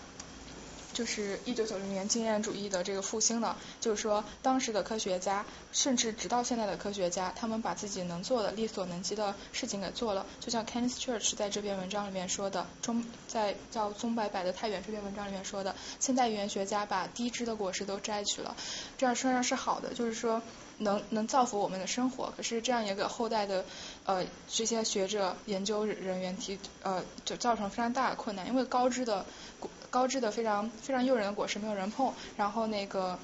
[0.93, 3.55] 就是一九九零年经验主义的这个复兴呢？
[3.79, 10.25] 就是说当时的科学家，甚至直到现在的科学家，他们把自己能做的力所能及的事情给做了。
[10.39, 18.55] 就像 Kenneth Church 在这篇文章里面说的，中在叫宗白摆的太远这篇文章里面说的，现代语言学家把低枝的果实都摘取了，
[18.97, 20.41] 这样说上是好的，就是说。
[20.77, 23.63] 能能造福我们的生活，可是这样也给后代的
[24.03, 29.23] 呃这些学者研究人员提呃就造成非常大的困难，因为高枝的
[29.91, 33.19] 高质的非常非常诱人的果实没有人碰，然后那个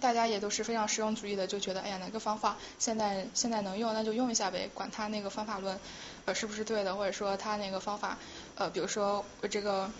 [0.00, 5.78] 大家也都是非常实用主义的，就觉得哎呀哪个方法现在现在能用那就用一下呗，管他那个方法论
[6.24, 8.18] 呃是不是对的，或者说他那个方法
[8.56, 9.92] 呃比如说这个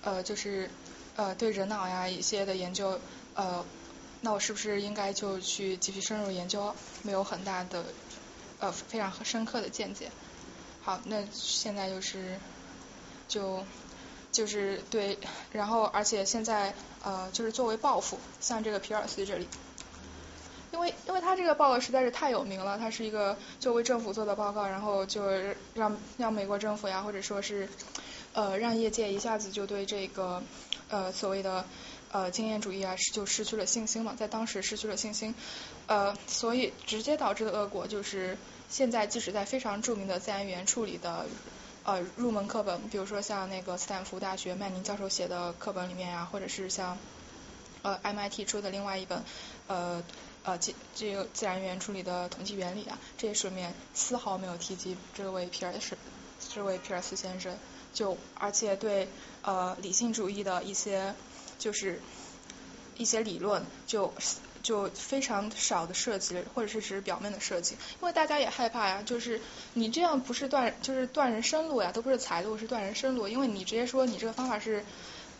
[0.00, 0.70] 呃就是
[1.14, 3.00] 呃对人脑呀一些的研究
[3.34, 3.64] 呃。
[4.22, 6.76] 那我是不是应该就去继续深入研究？
[7.00, 7.86] 没有很大的
[8.58, 10.10] 呃非常深刻的见解。
[10.78, 12.38] 好，那现在就是
[13.26, 13.64] 就
[14.40, 15.18] 就是对，
[15.52, 16.72] 然后而且现在
[17.04, 19.46] 呃就是作为报复，像这个皮尔斯这里，
[20.72, 25.22] 因为因为他这个报告实在是太有名了，他是一个就为政府做的报告，然后就
[25.74, 27.68] 让让美国政府呀或者说是
[28.32, 30.42] 呃让业界一下子就对这个
[30.88, 31.66] 呃所谓的。
[32.12, 35.32] 呃，经验主义啊，是就失去了信心嘛，在当时失去了信心，
[35.86, 38.36] 呃，所以直接导致的恶果就是，
[38.68, 41.26] 现在即使在非常著名的自然语言处理的
[41.84, 46.98] 呃入门课本，比如说像那个斯坦福大学曼宁教授写的课本里面呀，或者是像
[47.82, 49.22] 呃 MIT 出的另外一本
[49.66, 50.02] 呃
[50.44, 55.96] 呃这这个自然语言处理的统计原理啊，这些书里面丝毫没有提及这位皮尔斯
[56.52, 57.56] 这位皮尔斯先生。
[57.92, 59.08] 就而且对
[59.42, 61.12] 呃理性主义的一些
[61.58, 62.00] 就是
[62.96, 64.12] 一些理论就
[64.62, 69.40] 就非常少的设计，或者是只是表面的设计，因为大家也害怕呀，就是
[69.74, 74.84] 你这样不是断就是断人生路呀，都不是财路，是断人生路，因为你直接说你这个方法是。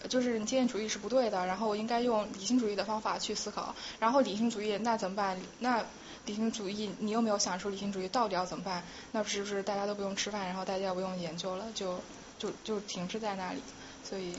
[0.09, 3.75] 就是你经验主义是不对的，然后应该用理性主义的方法去思考。
[3.99, 5.39] 然后理性主义那怎么办？
[5.59, 5.85] 那
[6.25, 8.83] 理性主义你又没有想出理性主义到底要怎么办？
[9.13, 12.01] 那是不是大家都不用吃饭，然后大家也不用研究了，就
[12.39, 13.61] 就就停滞在那里？
[14.03, 14.35] 所以，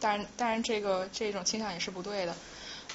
[0.00, 2.34] 当然当然这个这种倾向也是不对的。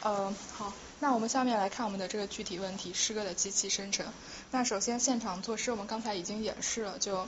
[0.02, 0.74] 呃，好，
[1.04, 4.06] 那我们下面来看我们的这个具体问题：诗歌的机器生成。
[4.52, 7.28] 那首先现场作诗，我们刚才已经演示了，就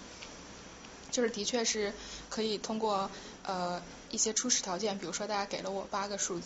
[1.11, 1.93] 就是的确是
[2.29, 3.11] 可以通过
[3.43, 3.81] 呃。
[4.11, 6.39] 一些初始条件，比如说大家给了我八个数，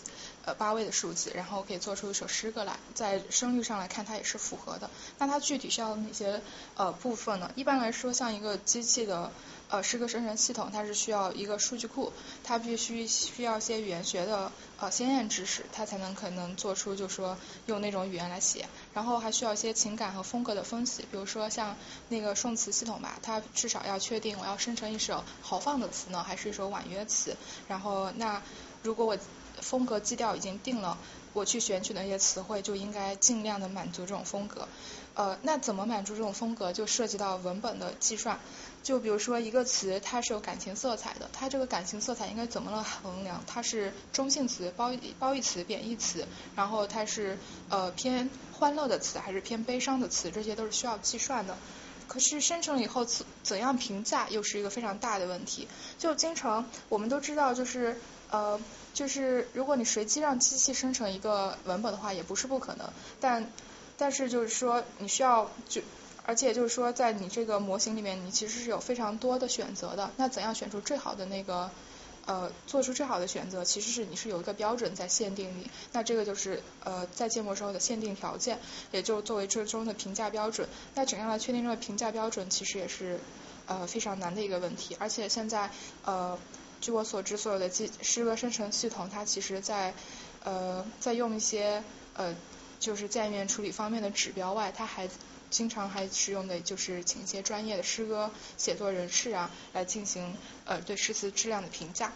[0.44, 4.90] 呃八位的数字，然后可以做出一首诗歌来，在声律上来看它也是符合的。
[5.18, 6.42] 那它具体需要哪些
[6.74, 7.52] 呃部分呢？
[7.54, 9.30] 一般来说，像一个机器的。
[9.70, 21.76] 呃，诗歌生成系统它是需要一个数据库，它必须需要一些语言学的呃先验知识，它才能可能做出就说用那种语言来写，然后还需要一些情感和风格的分析，比如说像
[22.08, 27.36] 那个宋词系统吧，它至少要确定我要生成一首豪放的词呢，还是一首婉约词，
[27.68, 28.42] 然后那
[28.82, 29.16] 如果我
[29.60, 30.98] 风格基调已经定了，
[31.32, 34.66] 我去选取那些词汇就应该尽量的满足这种风格，
[35.14, 38.40] 呃，那怎么满足这种风格，就涉及到文本的计算。
[38.82, 43.44] 就比如说一个词，它是有感情色彩的，它这个感情色彩应该怎么来衡量？
[43.46, 46.26] 它是中性词、褒褒义词、贬义词，
[46.56, 47.38] 然后它是
[47.68, 50.30] 呃偏欢乐的词还是偏悲伤的词？
[50.30, 51.56] 这些都是需要计算的。
[52.08, 55.68] 可是生成了以后怎怎样评价，又是一个非常大的问题。
[55.98, 58.00] 就经常我们都知道，就是
[58.30, 58.58] 呃
[58.94, 62.90] 就是如果你随机让机器生成一个文本的话，也不是不可能。
[63.20, 63.52] 但
[63.98, 65.82] 但是就是说你需要就。
[66.24, 70.10] 而且就是说，在你这个模型里面，你其实是有非常多的选择的。
[70.16, 71.70] 那怎样选出最好的那个
[72.26, 75.70] 呃，做出最好的选择，其实是你是有一个标准在限定你。
[75.92, 78.58] 那这个就是呃，在建模时候的限定条件，
[78.92, 80.68] 也就作为最终的评价标准。
[80.94, 83.18] 那怎样来确定这个评价标准，其实也是
[83.66, 84.96] 呃非常难的一个问题。
[85.00, 85.70] 而且现在
[86.04, 86.38] 呃，
[86.80, 89.94] 据我所知，所有的机诗歌生成系统，它其实在
[90.44, 91.82] 呃在用一些
[92.14, 92.36] 呃
[92.78, 95.08] 就是界面处理方面的指标外，它还
[95.50, 102.12] 经常还使用的就是请一些专业的诗歌写作人士啊来进行呃对诗词质量的评价。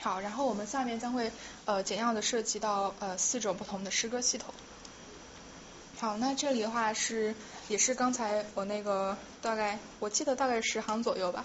[0.00, 1.30] 好，然后我们下面将会
[1.66, 4.54] 呃简要的涉及到呃四种不同的诗歌系统。
[5.98, 7.34] 好，那这里的话是
[7.68, 11.44] 也是刚才我那个大概我记得大概十行左右吧，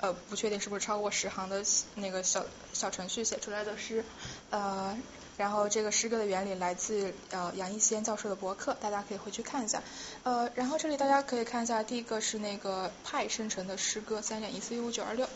[0.00, 1.64] 呃不确定是不是超过十行的
[1.94, 2.44] 那个小
[2.74, 4.04] 小程序写出来的诗
[4.50, 4.94] 呃。
[5.36, 9.82] 然后这个诗歌的原理来自呃杨一先教授的博客，大家可以回去看一下。
[10.22, 15.28] 呃，然后这里大家可以看一下，第一个是那个派生成的诗歌，三点一四一五九二六。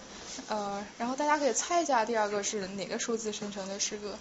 [0.48, 4.16] 呃，然后大家可以猜一下，第二个是哪个数字生成的诗歌？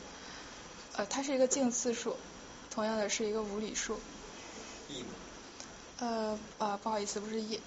[0.95, 2.15] 呃，它是一个近似数，
[2.71, 3.99] 同样的是一个无理数。
[5.99, 7.59] 呃啊，不好意思，不是一。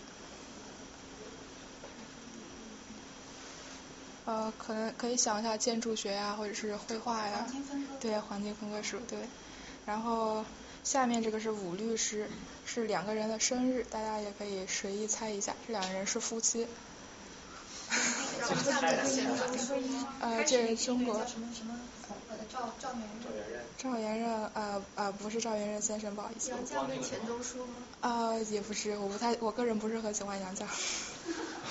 [4.30, 7.44] 呃，可能可以想一下建筑学呀，或者是绘画呀，
[7.98, 9.18] 对，环境分割术，对。
[9.84, 10.44] 然后
[10.84, 12.30] 下面这个是五律诗，
[12.64, 16.64] 是两个人的生日，大家也可以随意猜一下，这两个人是夫妻。
[20.20, 21.14] 呃，这是中国。
[21.26, 21.74] 什么什么？
[22.52, 23.02] 赵赵元
[23.50, 23.60] 任。
[23.78, 26.50] 赵元任，呃呃，不是赵元任先生，不好意思。
[26.50, 27.74] 杨绛跟钱钟书吗？
[28.00, 30.62] 啊，也不是，我不太，我个人不是很喜欢杨绛。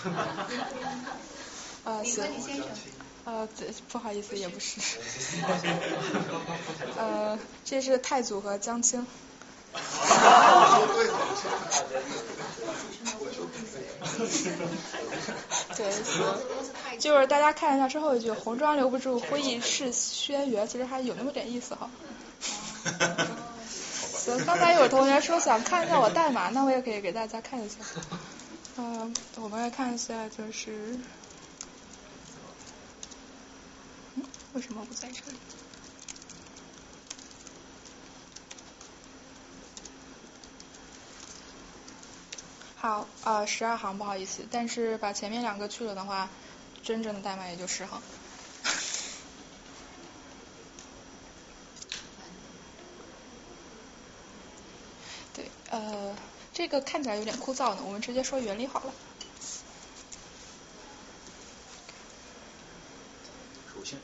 [1.85, 2.23] 呃，行，
[3.25, 3.47] 呃，
[3.91, 4.79] 不好意思，也不是。
[6.97, 9.05] 呃，这是太祖和江青。
[15.77, 16.25] 对，行，
[16.99, 21.89] 就是大家看一下最后一句“红妆留不住，挥衣是轩辕”，其实还有那么点意思哈。
[24.17, 27.75] 行，刚才有同学说想看一下我代码，那我也可以给大家看一下。
[28.77, 30.99] 嗯，我们来看一下，就是。
[34.53, 35.37] 为什么不在这里？
[42.75, 46.29] 好，呃，十二行，不好意思，但是把前面两个去了的话，
[46.81, 48.01] 真正的代码也就十行。
[55.35, 56.15] 对，呃，
[56.53, 58.93] 这个看起来有点枯燥呢，我们直接说原理好了。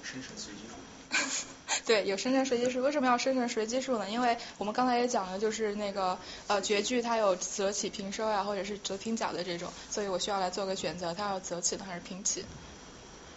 [0.04, 1.46] 生成随机数。
[1.86, 2.82] 对，有生成随机数。
[2.82, 4.10] 为什么要生成随机数呢？
[4.10, 12.44] 因为我们刚才也讲了，就是那个呃绝句它有择起平收呀，或者是择平角的这种，所以我需要来做个选择，它要择起的还是平起。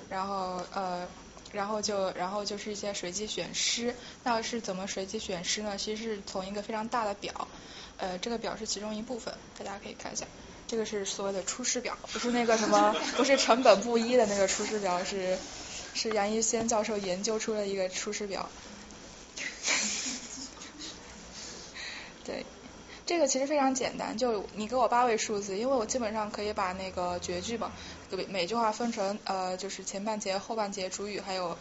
[0.08, 1.06] 然后呃，
[1.52, 3.94] 然后就然后就是一些随机选诗。
[4.24, 5.76] 那是怎么随机选诗呢？
[5.76, 7.48] 其实是从一个非常大的表，
[7.98, 10.26] 呃，这个表是其中一部分，大家可以看一下。
[10.66, 15.39] 这个是所谓的出师表，不是那个什么，不是成本不一的那个出师表，是
[16.01, 18.49] 是杨一先教授研究出了一个出师表。
[22.25, 22.47] 对，
[23.05, 27.73] 这个其实非常简单，就你给我八位数字，因为我基本上可以把那个绝句嘛，
[28.12, 31.59] 每每句话分成呃就是前半节、后半节、主语还有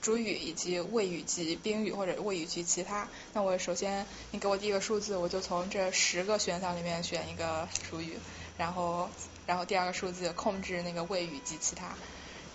[0.00, 3.08] 主语以及谓语及宾语或者谓语及其他。
[3.32, 8.16] 那我首先你给我第一个数字，我就从这十个选项里面选一个主语。
[8.56, 9.10] 然后，
[9.46, 11.96] 然后第二个数字控制那个谓语及其他，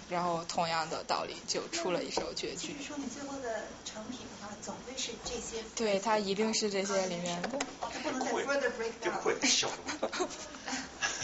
[0.09, 2.73] 然后同样的道理就出了一首绝句。
[2.73, 5.63] 就是说你最后的成品的话，总会是这些。
[5.75, 7.49] 对，它一定是这些里面的。
[7.81, 9.19] 它不能再 further break down。
[9.21, 9.67] 会小。
[9.99, 10.07] 它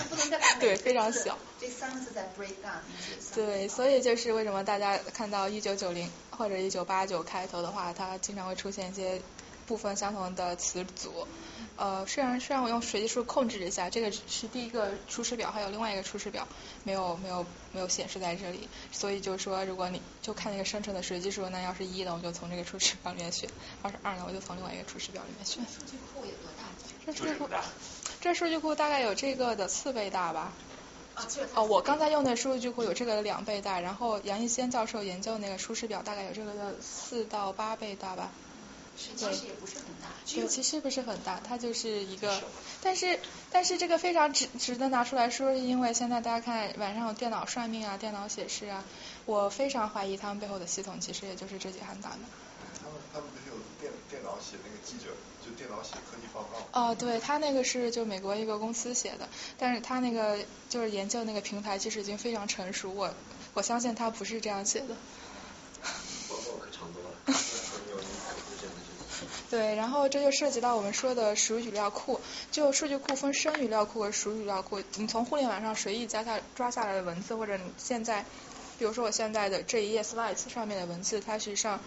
[0.10, 1.38] 不能再对，非常小。
[1.60, 2.80] 这三个字在 break down。
[3.36, 9.22] 对，所以就是为什么大家看到一九九零或者一九八九开头的话，它经常会出现一些
[9.72, 11.26] 部分相同的词组。
[11.78, 16.46] 呃，虽然虽然我用随机数控制了一下，这个是第一个出师表，还有另外一个出师表
[16.84, 23.50] 没有没有没有显示在这里，所以就是说，如果你就看那个生成的随机数，那要是一呢，我就从这个出师表里面选；
[23.86, 25.64] 要是二呢，我就从另外一个出师表里面选。
[25.64, 26.66] 数据库有多大？
[27.06, 27.48] 这数据库
[28.20, 30.52] 这数据库大概有这个的四倍大吧？
[31.16, 31.24] 哦，
[31.56, 38.30] 哦，我刚才用的数据库有这个的两倍大，然后杨一先教授研究那个出师表大概有这个的四到八倍大吧？
[39.18, 40.08] 对，其实也不是很大。
[40.26, 42.42] 对，其实不是很大，它就是一个，
[42.82, 43.20] 但是
[43.52, 48.84] 但是这个非常值值得拿出来说，是因为现在大家看晚上有电脑算命啊，电脑写诗啊，
[49.26, 52.20] 我非常怀疑他们背后的系统其实也就是这几行打的。
[52.82, 55.12] 他们他们不是有电电脑写那个记者，
[55.46, 56.80] 就电脑写科技报告。
[56.80, 60.40] 哦，对他那个是就美国一个公司写的，但是他那个
[60.70, 63.14] 就是研究那个平台其实已经非常成熟，我
[63.54, 64.96] 我相信他不是这样写的。
[66.30, 67.10] 报告可长多了。
[69.52, 72.22] 对，然后这就涉及到我们说的属语料库。
[72.52, 74.82] 就数据库分生语料库和属语料库。
[74.96, 78.24] 你从互联网上随意加下抓下来的文字，或者你现在，
[78.80, 81.82] 比如说我现在的这一页 slides 上面的文字，它实际上，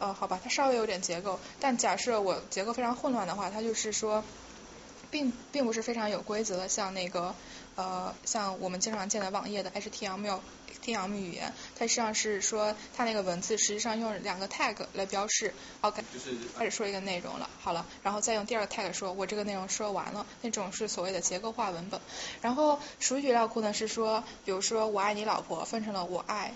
[0.00, 1.38] 呃，好吧，它稍微有点结构。
[1.60, 4.24] 但假设我结构非常混乱的话，它就是说，
[5.08, 7.32] 并并不是非常有规则的，像那个
[7.76, 10.40] 呃，像我们经常见的网页的 HTML。
[10.88, 15.52] 天阳语言，它实际上是说，它那个文字实际上用两个 tag 来标示
[15.82, 16.02] ，OK，
[16.56, 22.00] 开始说一个内容了，好了，然后再用第二个 tag 说，我这个内容说完了，那种是所谓的结构化文本。
[22.40, 26.54] 然后属语料库呢是说，比如说我爱你老婆分成了我爱，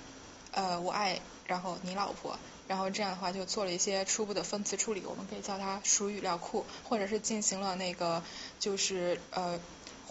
[0.53, 8.23] 呃我爱，然后你老婆，然后这样的话就做了一些初步的分词处理，我们可以叫它属语料库，或者是进行了那个
[8.59, 9.61] 就是呃。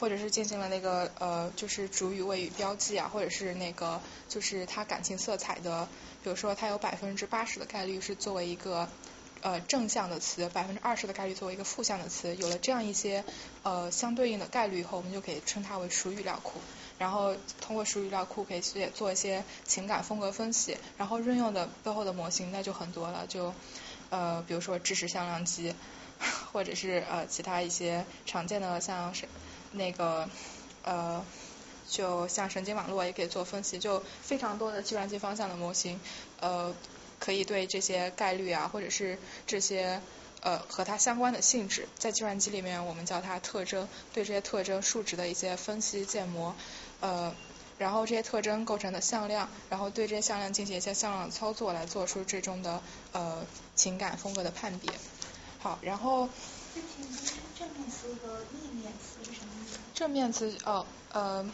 [0.02, 5.88] 或者是进行了那个呃，就是主语谓语标记啊，或者是那个就是它感情色彩的，
[6.24, 8.90] 比如说它有百分之八十的概率是作为一个
[9.42, 13.24] 呃正向的词，百分之二十的概率作为一个负向的词，有了这样一些
[13.62, 16.60] 呃相对应的概率以后，我们就可以称它为熟语料库。
[16.98, 23.54] 然后通过熟语料库可以去做一些情感风格分析，然后运用的背后的模型那就很多了，就
[24.10, 25.76] 呃比如说知识向量机，
[26.52, 29.28] 或者是呃其他一些常见的像是。
[29.72, 30.28] 那个
[30.84, 31.24] 呃，
[31.88, 36.00] 就像神经网络也可以做分析，就非常多的计算机方向的模型，
[36.40, 36.74] 呃，
[37.20, 39.18] 可以对这些概率啊，或者是
[39.48, 40.02] 这些
[40.42, 46.56] 呃和它相关的性质，在计算机里面我们叫它特征，对这些特征数值的一些分析建模，
[47.00, 47.34] 呃，
[47.78, 54.92] 然后这些特征构成的向量，然后对这些向量进行一些向量操作，来做出最终的呃情感风格的判别。
[55.60, 56.28] 好，然后。
[56.74, 59.41] 正面词和逆面词是？
[60.02, 61.46] 正面词哦呃，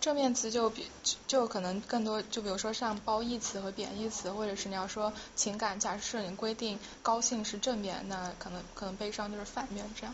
[0.00, 0.84] 正面词就比
[1.28, 10.12] 就可能更多，就比如说像褒义词和贬义词，或者是你要说情感，假设你规定高兴是正面，那可能可能悲伤就是反面这样。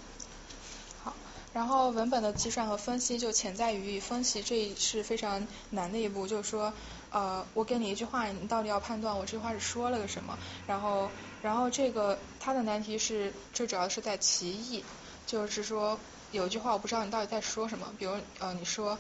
[1.03, 1.15] 好，
[1.55, 6.75] 然后文本的计算和分析就潜在于分析，这是非常难的一步，就是说
[7.11, 11.09] 呃，我给你一句话，你到底要判断我这句话是说了个什么，然后。
[11.41, 14.85] 然后这个它的难题是最主要是在歧义，
[15.27, 15.99] 就是说
[16.33, 18.99] 有一句话我不知道你到底在说什么，比如呃你说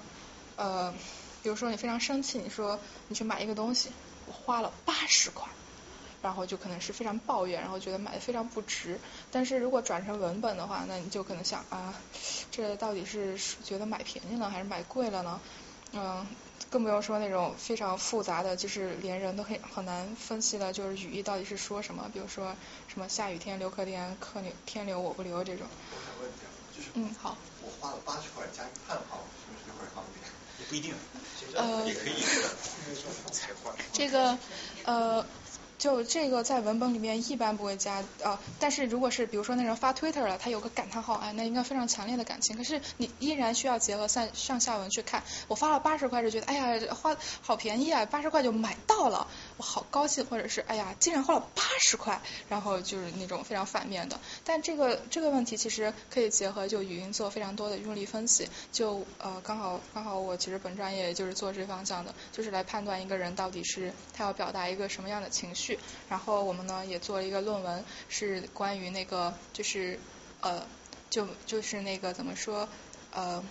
[0.56, 0.92] 呃
[1.42, 2.78] 比如说你非常生气，你说
[3.08, 3.90] 你去买一个东西，
[4.26, 5.48] 我花了八十块，
[6.22, 8.98] 然后就可能是非常抱怨，然后觉得买的非常不值。
[9.30, 11.94] 但是如果转成文本的话，那你就可能想啊，
[12.50, 15.40] 这到底是觉得买便宜了还是买贵了呢？
[15.92, 16.26] 嗯，
[16.68, 22.54] 更不用说那种非常复杂的，就是连人都很很难分析的，就是语义到底是说什么，比如说
[22.86, 25.66] 什么下雨天留可怜，客流天留我不留这种。
[26.94, 27.36] 嗯好。
[27.62, 30.30] 我花了八十块加一个叹号，是不是就会好一点？
[30.58, 30.94] 也不一定，
[31.54, 32.14] 呃，也可以。
[33.92, 34.38] 这个
[34.84, 35.24] 呃。
[35.80, 42.54] 就这个在文本里面一般不会加呃，但是如果是比如说那人发 Twitter 了，他有个感叹号啊，那应该非常强烈的感情。
[42.54, 45.24] 可是你依然需要结合上上下文去看。
[45.48, 49.26] 我发了八十块就觉得哎呀花好便宜啊，八十块就买到了，
[49.60, 54.18] 我好高兴，或者是哎呀竟然花了八十块，然后就是那种非常反面的。
[54.42, 58.48] 但这个这个问题其实可以结合就语音做非常多的用力分析。
[58.72, 65.78] 就呃刚好刚好我其实本专业就是做这方向的，就是来判断一个人到底是他要表达一个什么样的情绪。
[66.08, 70.00] 然后我们呢也做了一个论文，是关于那个就是
[70.40, 70.66] 呃
[71.10, 72.66] 就就是那个怎么说
[73.12, 73.44] 呃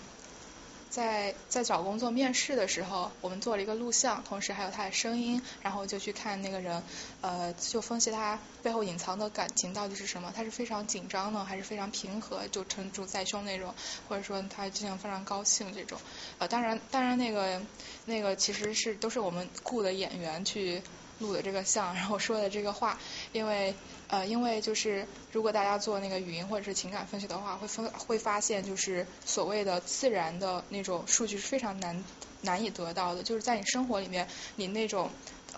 [0.90, 6.82] 在在找工作面试的时候，我们做了一个录像，同时还有他的声音，然后就去看那个人
[7.22, 13.74] 呃就分析他背后隐藏的感情到底是什么，他是非常紧张呢，还是非常平和，就沉住在胸那种，
[14.08, 16.00] 或者说他经常非常高兴这种
[16.40, 17.62] 呃当然当然那个
[18.06, 20.82] 那个其实是都是我们雇的演员去。
[21.20, 22.98] 录的这个像，然后说的这个话，
[23.32, 23.74] 因为
[24.08, 32.04] 呃，因为就是如果大家做那个语音或者是情感分析的话，会分会发现就是所谓的自然的那种数据是非常难
[32.42, 35.12] 难以得到的，就是在你生活里面，你那种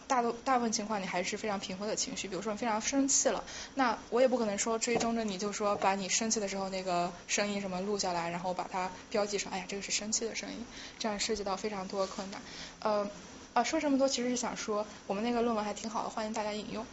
[0.08, 3.44] 大多大部分情况你还是非常平和的情绪，比如说你非常生气了，
[3.76, 10.66] 那我也不可能说追踪着你就说把你生气的时候那个声音什么录下来，然后把它标记成，哎呀这个是生气的声音，
[11.00, 12.42] 这样涉及到非常多困难，
[12.80, 13.10] 呃。
[13.54, 16.86] 啊，说这么多其实是想说，我们那个论文还挺好的，欢迎大家引用。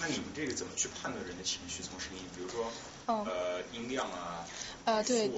[0.00, 2.24] 那你们这个怎么去判断人的情绪从声音？
[2.34, 2.72] 比如说，
[3.06, 4.46] 呃，音量啊，
[4.84, 5.30] 呃，对，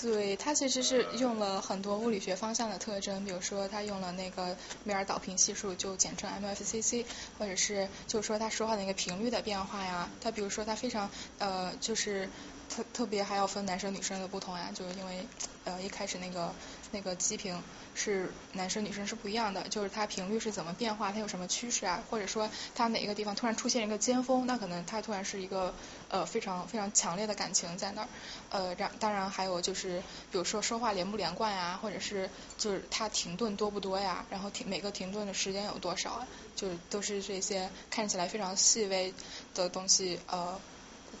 [0.00, 7.06] 对，它其实是用了很多物理学方向的特征，比如说它用了那个梅尔导频系数，就简称 MFCC，
[7.38, 12.28] 或者是就是说他说话的那个频率的变化呀，他比如说他非常呃，就是
[12.68, 15.26] 特特别还要分男生女生的不同呀，就是因为
[15.64, 16.54] 呃一开始那个
[16.92, 17.60] 那个基频。
[17.94, 22.00] 是男生女生是不一样的，就是它频率是怎么变化，它有什么趋势啊？
[22.08, 25.74] 或者说它哪个地方突然出现一个尖峰，那可能它突然是一个
[26.08, 28.08] 呃非常非常强烈的感情在那儿。
[28.50, 29.98] 呃，然当然还有就是，
[30.30, 34.24] 比如说说话连不连贯呀，或者是就是它停顿多不多呀？
[34.30, 36.24] 然后停每个停顿的时间有多少？
[36.54, 39.12] 就是都是这些看起来非常细微
[39.54, 40.60] 的东西呃，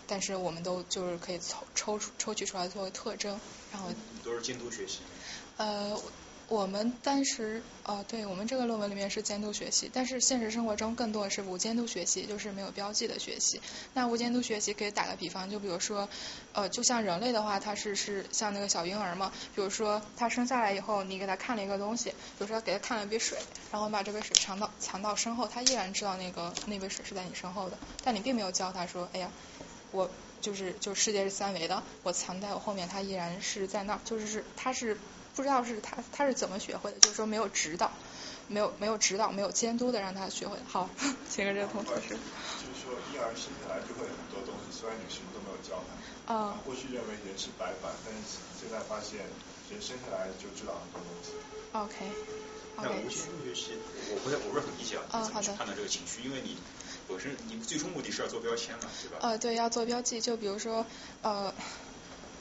[0.06, 3.38] 但是我们都就是可以抽抽出抽取出来作为特征，
[3.72, 3.88] 然后
[4.24, 4.98] 都是监督学习。
[5.56, 5.98] 呃。
[6.50, 13.60] 我们当时，呃，对我们这个论文里面是监督学习，但是现实生活中更多的是无监督学习，就是没有标记的学习。
[13.92, 16.08] 那无监督学习可以打个比方，就比如说，
[16.54, 23.36] 呃，就像人类的话，他是是像那个小婴儿嘛，比如说他生下来以后，你给他看了一个东西，比如说给他看了一杯水，
[23.70, 29.30] 然后把这杯水藏到藏到身后，他依然知道那个那杯水是在你身后的，但你并没有教他说，哎呀，
[29.92, 30.10] 我
[30.40, 34.98] 就是就世界是三维的，我藏在我后面，他依然是在那儿，就是是他是。
[35.36, 37.92] 不知道是他他是怎么学会的，就是说没有指导，
[38.48, 40.58] 没有没有指导，没有监督的让他学会。
[40.66, 40.90] 好，
[41.30, 42.18] 请跟这个同学是。
[42.18, 45.78] 就是说婴儿生下来就会很多东西，虽然你什么都没有教
[46.26, 46.34] 他。
[46.34, 46.58] 啊。
[46.66, 49.22] 过去认为人是白板，但是现在发现
[49.70, 51.30] 人生下来就知道很多东西。
[51.70, 52.10] OK。
[52.82, 53.78] 那无监督学习，
[54.10, 56.26] 我不太我不是很理解啊，怎么去判断这个情绪？
[56.26, 56.58] 因为你
[57.08, 59.18] 本身你最终目的是要做标签嘛，对吧？
[59.22, 60.86] 呃，对，要做标记，就比如说
[61.22, 61.54] 呃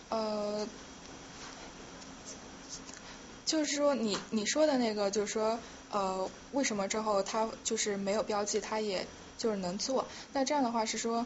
[0.10, 0.68] 呃。
[3.46, 5.58] 就是说，你你说的那个，就是说，
[5.90, 10.06] 呃，为什么之后他就是没有标记，他也就是能做？
[10.34, 11.26] 那这样的话是说，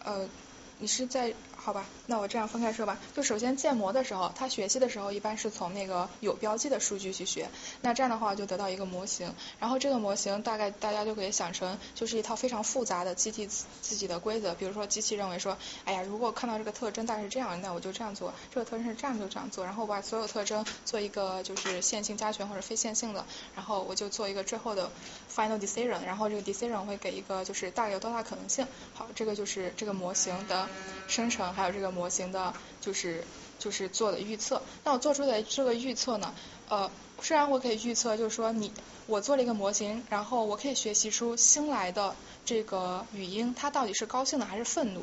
[0.00, 0.28] 呃，
[0.76, 1.34] 你是在。
[1.64, 2.98] 好吧，那我这样分开说吧。
[3.14, 7.48] 就首先建模的时候，它学习的时候一般是从那个有标记的数据去学。
[7.82, 14.52] 那这样的话就得到一个模型，然后这个模型大概大家就可以想成就是一套非常复杂的机器自己的规则。
[14.54, 19.64] 比如说机器认为说，哎呀，如果看到这个特征大概是这样，那我就这样做；这个特征是这样就这样做。
[19.64, 23.24] 然后把所有特征做一个就是线性加权或者非线性的，
[23.54, 24.90] 然后我就做一个最后的
[25.32, 26.04] final decision。
[26.04, 28.66] 然后这个 decision 会给一个就是大概有多大可能性。
[28.94, 30.68] 好，这个就是这个模型的
[31.06, 31.51] 生成。
[31.52, 33.24] 还有这个模型的，就是
[33.58, 34.62] 就是做的预测。
[34.84, 36.34] 那我做出的这个预测呢，
[36.68, 36.90] 呃，
[37.20, 38.72] 虽然我可以预测，就是说你
[39.06, 42.14] 我做了一个模型，然后我可以学习出新来的
[42.44, 45.02] 这个语音，它到底是高兴的还是愤怒。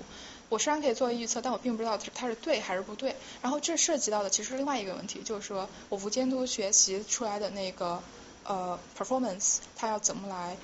[0.50, 3.16] 我虽然可以做预测，但我并不知道它是对还是不对。
[3.42, 8.02] 然后这涉及到的其实另外一个问题，就是说我无监督学习出来的那个
[8.44, 10.58] 呃 performance，它要怎么来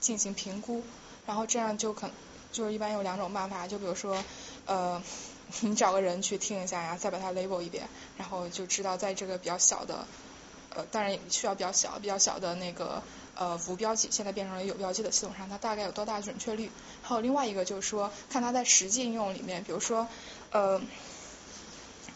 [0.00, 0.82] 进行评估？
[1.24, 2.10] 然后这样就可
[2.52, 4.22] 就是一般有两种办法，就比如说。
[4.66, 5.02] 呃，
[5.60, 10.06] 你找个人去听一下呀，再把它 label 一遍，然后就知道在这个比较小的
[10.74, 13.02] 呃，当然需要比较小、比较小的那个
[13.34, 16.70] 呃无标记，现在变成了有标记的系统上，它大概有多大准确率？
[17.02, 20.08] 还有另外一个就是说，看它在实际应用里面，比如说
[20.50, 20.80] 呃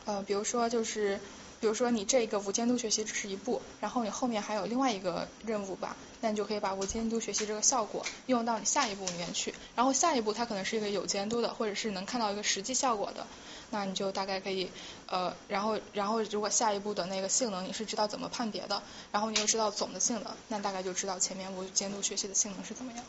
[0.07, 1.21] 呃，比如说就是。
[1.67, 9.53] 比如说你这个无监督学习只是一步，然后你后面还有另外一个任务吧，那你就可以把无监督学习这个效果用到你下一步里面去。
[9.75, 13.27] 然后下一步它可能是一个有监督的，或者是能看到一个实际效果的，
[13.71, 14.71] 那你就大概可以
[15.09, 18.81] 呃，然后然后如果下一步的那个性能你是知道怎么判别的，
[19.11, 23.05] 然后你又知道总的性能，那大概就知道前面无监督学习的性能是怎么样。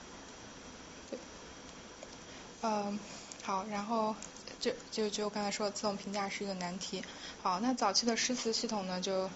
[1.11, 1.19] 对，
[2.63, 2.99] 嗯，
[3.43, 4.15] 好，然后。
[4.59, 7.03] 就就就刚才说的自动评价是一个难题。
[7.41, 9.29] 好，那早期的诗词系统呢，就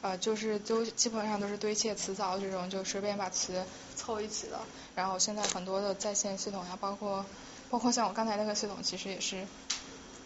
[0.00, 3.64] 呃就是都基本上都是堆砌词藻这种，就随便把词
[3.96, 4.60] 凑一起的。
[4.94, 7.24] 然后现在很多的在线系统呀，包括
[7.70, 9.46] 包括像我刚才那个系统，其实也是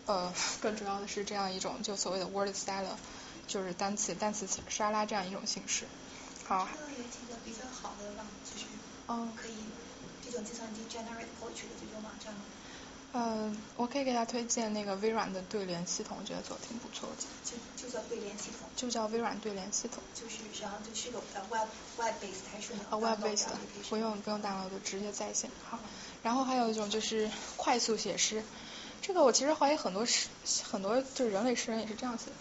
[0.07, 2.97] 呃更主要的是这样一种就所谓的 word salad，
[3.47, 5.87] 就是单词单词沙拉这样一种形式。
[6.45, 6.69] 好。
[6.75, 8.67] 这个有几个比较好的网，就是
[9.09, 9.55] 嗯可以
[10.25, 12.41] 这种计算机 generate poetry 的这种网站吗？
[13.19, 17.17] 嗯，我可以给他推荐那个微软的对联系统，我觉得做的挺不错的。
[17.43, 18.69] 就就叫对联系统。
[18.77, 20.03] 就叫微软对联系统。
[20.13, 23.47] 就是，然后就是个呃 web web based 还是呃 web based，
[23.89, 25.51] 不用不用大脑就直接在线。
[25.71, 25.79] 好，
[26.23, 28.43] 然后还有一种就是快速写诗，
[29.01, 30.29] 这个我其实怀疑很多诗
[30.71, 32.33] 很多就是人类诗人也是这样写的。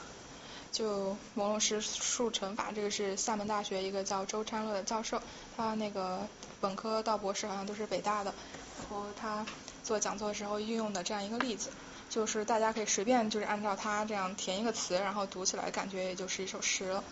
[0.74, 5.22] 就朦胧诗速成法，这个是厦门大学一个叫周昌乐的教授，
[5.56, 6.28] 他那个
[6.60, 8.34] 本科到博士好像都是北大的，
[8.78, 9.46] 然后他。
[9.86, 11.70] 做讲座的时候运用的这样一个例子，
[12.10, 17.04] 就是大家可以随便就是按照它这样填一个词，然后读起来感觉也就是一首诗了。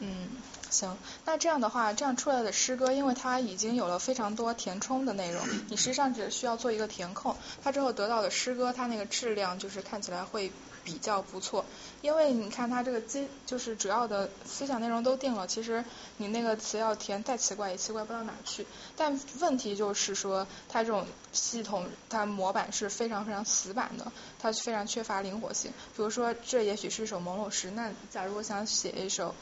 [0.00, 0.28] 嗯，
[0.70, 10.50] 行，那这样的话，这样出来的诗歌，因为它已经有了非常多填充的内容，你实际上只需要做一个填空，它之后得到的诗歌，它那个质量就是看起来会。
[10.88, 11.66] 比较不错，
[12.00, 15.84] 因为你看它这个基就是主要的思想内容都定了，其实
[16.16, 18.66] 你那个词要填再奇怪也奇怪不到哪去。
[18.96, 25.70] 但问题就是说，它这种系统它模板是非常非常死板的，它非常缺乏灵活性。
[25.94, 29.34] 比如说，这也许是一首朦胧诗，那假如我想写一首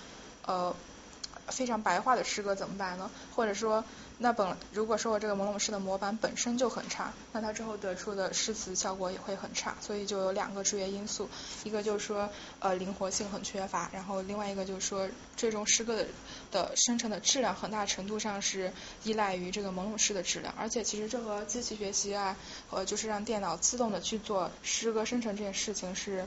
[0.47, 0.75] 呃
[1.47, 3.09] 非常白话的诗歌怎么办呢？
[3.37, 3.85] 或者说？
[4.19, 11.29] 那本如果说我这个朦胧诗的模板本身就很差，那它之后得出的诗词效果也会很差，所以就有两个制约因素，
[11.65, 12.31] 一个就是说
[12.61, 16.07] 呃灵活性很缺乏，然后另外一个就是说最终诗歌的
[16.51, 18.73] 的生成的质量很大程度上是
[19.05, 22.35] 依赖于这个朦胧诗的质量，而且其实这和机器学习啊
[22.71, 26.27] 和就是让电脑自动的去做诗歌生成这件事情是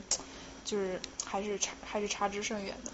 [0.64, 2.92] 就是还是差还是差之甚远的。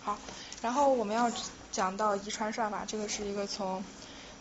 [0.00, 0.16] 好，
[0.62, 1.30] 然后我们要
[1.72, 3.82] 讲到遗传算法，这个是一个从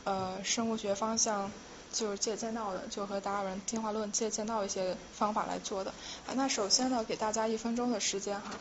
[0.08, 1.52] 呃，生物学方向
[1.92, 5.92] 就是借鉴到的，就和达尔文进化论借鉴到一些方法来做的。
[6.26, 8.52] 啊，那首先呢，给大家一分钟的时间哈，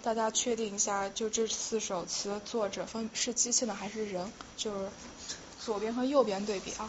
[0.00, 4.32] 大家确定一下，就这四首词的作者分是机器呢还是人？
[4.56, 4.88] 就是
[5.58, 6.88] 左边和右边对比啊。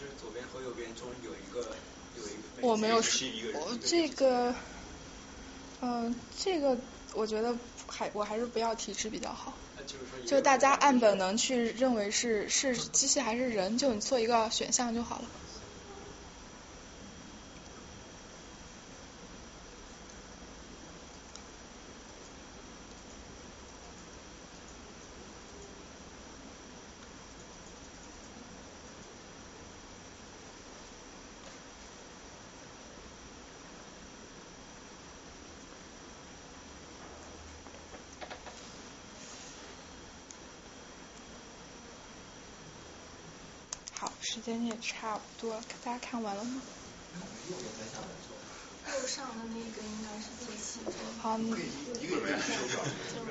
[0.00, 1.76] 就是左边和右边中有一个
[2.16, 2.66] 有一个。
[2.66, 4.54] 我没有，我这个，
[5.82, 6.74] 嗯，这个
[7.12, 7.54] 我觉得。
[7.92, 9.52] 还我还是不要提示比较好，
[10.26, 15.28] 就大家按本能去认为是是机器还是人，就你做一个选项就好了。
[44.24, 46.60] 时间也差不多，大家看完了吗？
[47.50, 50.92] 右上的那个应该是最新的。
[51.22, 51.38] 好，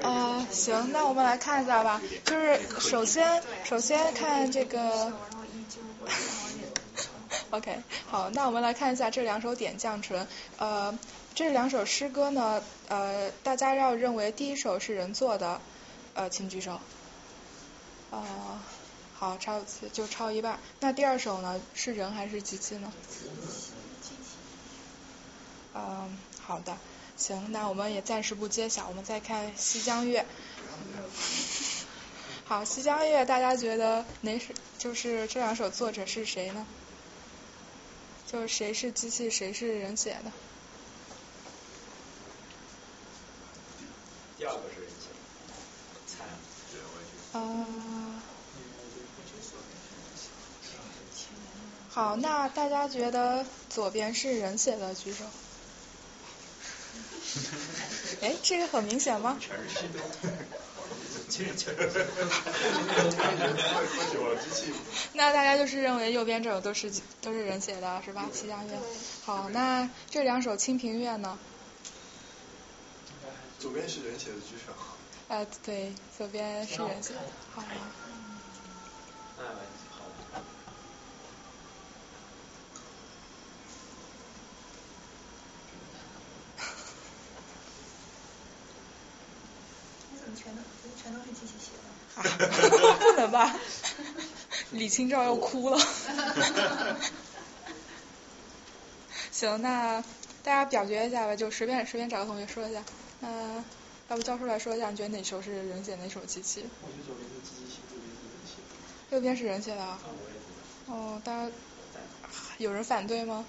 [0.02, 2.02] 呃，行，那我们来看一下吧。
[2.26, 5.12] 就是首先，首先看这个。
[7.52, 10.26] OK，好，那我们来看一下这两首点绛唇。
[10.58, 10.98] 呃，
[11.36, 15.60] 这两首诗歌呢，呃，大家要认为第一首是人做的，
[16.14, 16.80] 呃，请举手。
[18.10, 18.24] 啊。
[19.22, 19.62] 好，超
[19.94, 20.60] 就抄一半。
[20.80, 21.62] 那第二首呢？
[21.76, 22.92] 是人还是机器呢？
[25.76, 26.76] 嗯，好的，
[27.18, 30.22] 行，那我们也暂时不揭晓，我们再看《西江月》。
[32.46, 34.56] 好，《西江月》，大家觉得哪首？
[34.80, 36.66] 就是这两首作者是谁呢？
[38.26, 40.32] 就是谁是机器，谁是人写的？
[44.40, 45.54] 第二个是人写的。
[46.08, 47.40] 猜。
[47.40, 47.68] 啊。
[51.94, 55.26] 好，那大家觉得左边是人写的举手。
[58.22, 59.38] 哎，这个很明显吗？
[59.40, 60.00] 全是虚的。
[65.14, 68.30] 那大家就是认为右边这首都是都是人写的，是吧？
[68.34, 68.78] 七家乐。
[69.26, 71.38] 好，那这两首清平乐呢？
[73.60, 74.74] 左边是人写的举手。
[75.28, 77.20] 呃，对，左边是人写的。
[77.54, 77.64] 好。
[90.36, 90.62] 全都
[91.02, 92.48] 全都是机器写的，
[93.00, 93.56] 不能吧？
[94.72, 95.80] 李清照要哭了。
[99.32, 100.02] 行，那
[100.44, 102.84] 大家表决一下吧，就随便随便找个同学说一下。
[103.22, 103.64] 嗯，
[104.10, 106.66] 要不教授来说一下，你觉得哪首是人写，哪首机器？
[106.82, 108.56] 我觉得左边是机器写，右边是人写。
[109.16, 110.00] 右边是人写的啊？
[110.88, 111.52] 哦，大家
[112.58, 113.46] 有人反对吗？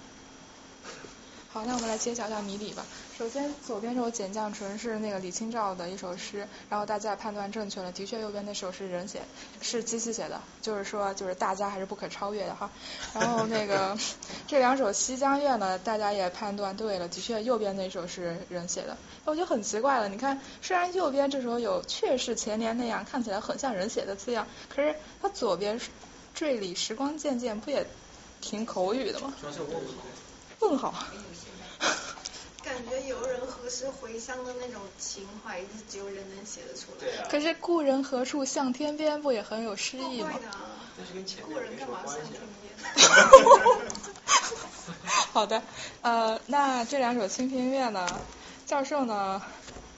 [1.53, 2.83] 好，那我们来揭晓一下谜底吧。
[3.15, 9.21] 首先，左边这首《简绛唇》是那个李清照的一首诗，然后大家判断正确了，的确右边那首是人写，
[9.61, 12.71] 是机器写的，就是说就是大家还是不可超越的哈。
[13.13, 13.95] 然后那个
[14.47, 18.97] 这两首《西江月》呢，大家也判断对了，的确右边那首是人写的。
[19.23, 25.79] 那我就很奇怪了，你看，虽然右边这首有“却是前年那样”，看起来很像人写的字样，可是它左边
[26.33, 27.85] “坠里时光渐渐”不也
[28.41, 29.31] 挺口语的吗？
[30.59, 30.93] 问号。
[32.73, 37.05] 感觉游人何时回乡的那种情怀，是只有人能写得出来。
[37.29, 40.31] 可是故人何处向天边，不也很有诗意吗？
[41.45, 42.31] 故人干嘛向天
[42.63, 42.73] 边？
[45.31, 45.61] 好的，
[46.01, 48.07] 呃，那这两首《清平乐》呢？
[48.65, 49.39] 教授呢？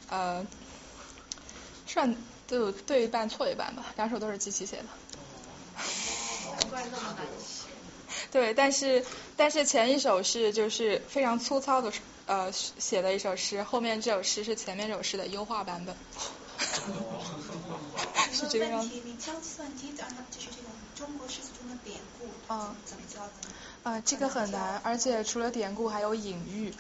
[0.10, 0.46] 呃，
[1.88, 2.14] 算
[2.46, 4.84] 就对一半错一半吧，两首都是机器写的。
[6.60, 7.68] 难怪那么难写。
[8.32, 9.06] 对，但是
[9.38, 11.90] 但是前一首是就是非常粗糙的。
[12.26, 15.96] 呃，写的一首诗，后面这首诗是前面这首诗的优化版本。
[18.32, 18.90] 是这个样子。
[19.04, 23.32] 你教计算机的，就是这种中国诗词中的典故，嗯，怎么教的？
[23.84, 26.74] 啊，这个很难，而且除了典故，还有隐喻。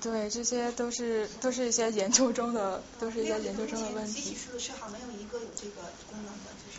[0.00, 4.12] 对，这些都是都是一些研究中的，都是一些研究中的问题。
[4.12, 6.78] 机器书的诗好没有一个有这个功能的，就是。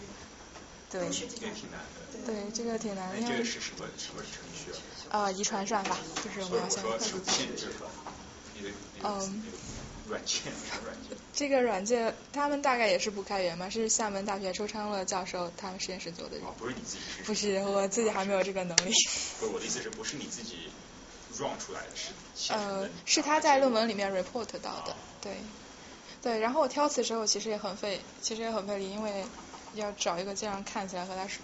[0.90, 1.10] 对。
[1.10, 1.86] 这个挺难的。
[2.26, 3.28] 对，这个挺难的。
[3.28, 4.72] 这个是什么什么程序
[5.10, 5.24] 啊？
[5.24, 6.84] 呃，遗传算法，就是我们要先。
[9.04, 9.44] 嗯，
[10.10, 10.42] 软件
[10.84, 11.18] 软件。
[11.34, 16.38] 这个软件，他们大概也是不开源嘛，是厦门大学周昌乐教授他们实验室做的。
[16.38, 17.04] 哦，不是你自己。
[17.26, 18.94] 不是，我自己还没有这个能力。
[19.40, 20.70] 不是我的意思是不是你自己
[21.38, 21.88] run 出来的，
[22.36, 25.38] 是呃，是他在论文里面 report 到的，对。
[26.22, 29.26] 对，然后我挑词时候其实也很费，其实也很费力，因为
[29.74, 31.40] 要找一个这样看起来和他是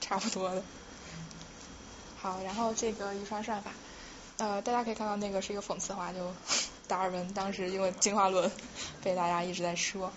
[0.00, 0.62] 差不多的。
[2.16, 3.72] 好，然后这个遗传算法。
[4.42, 6.18] 呃，大家可以看到那个是一个讽刺话，就
[6.88, 8.50] 达尔文当时因为进化论
[9.00, 10.12] 被大家一直在说。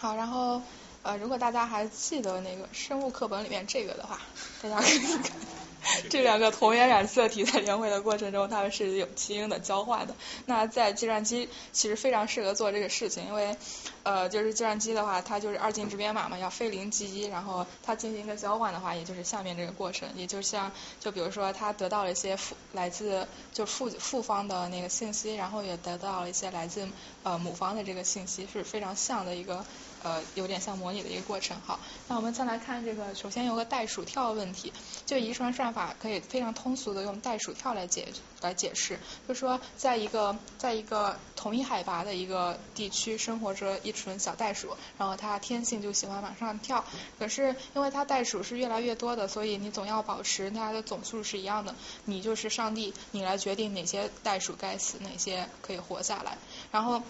[0.00, 0.60] 好，然后
[1.04, 4.20] 呃，如果大家还记得那个生物课本里面这个的话，
[4.60, 5.57] 大家可以看。
[6.10, 10.14] 这两个同源染色体在联会的过程中，它们是有基因的交换的。
[10.46, 13.56] 那在计算机其实非常适合做这个事情，因为
[14.02, 26.88] 呃，就是计算机的话，它就是二进制编码嘛，要非零即一，然后它进行一个交换的话，也就是下面这个过程，也就像就比如说它得到了一些父来自就父父方的那个信息，然后也得到了一些来自
[27.22, 29.64] 呃母方的这个信息，是非常像的一个。
[30.02, 31.56] 呃，有点像模拟的一个过程。
[31.66, 34.72] 好，那我们再来看这个，首先有个袋鼠跳问题，
[35.06, 38.08] 就遗传算法可以非常通俗的用袋鼠跳来解
[38.40, 46.84] 来解释，就说在一个在一个同一海拔的一个地区生活着一群小袋鼠，然后它天性就喜欢往上跳，
[47.18, 51.74] 可是因为它袋鼠是越来越多的，所以你总要保持它的总数是一样的。
[52.04, 56.38] 你就是上帝，你来决定哪些袋鼠该死，哪些可以活下来，
[56.70, 57.02] 然后。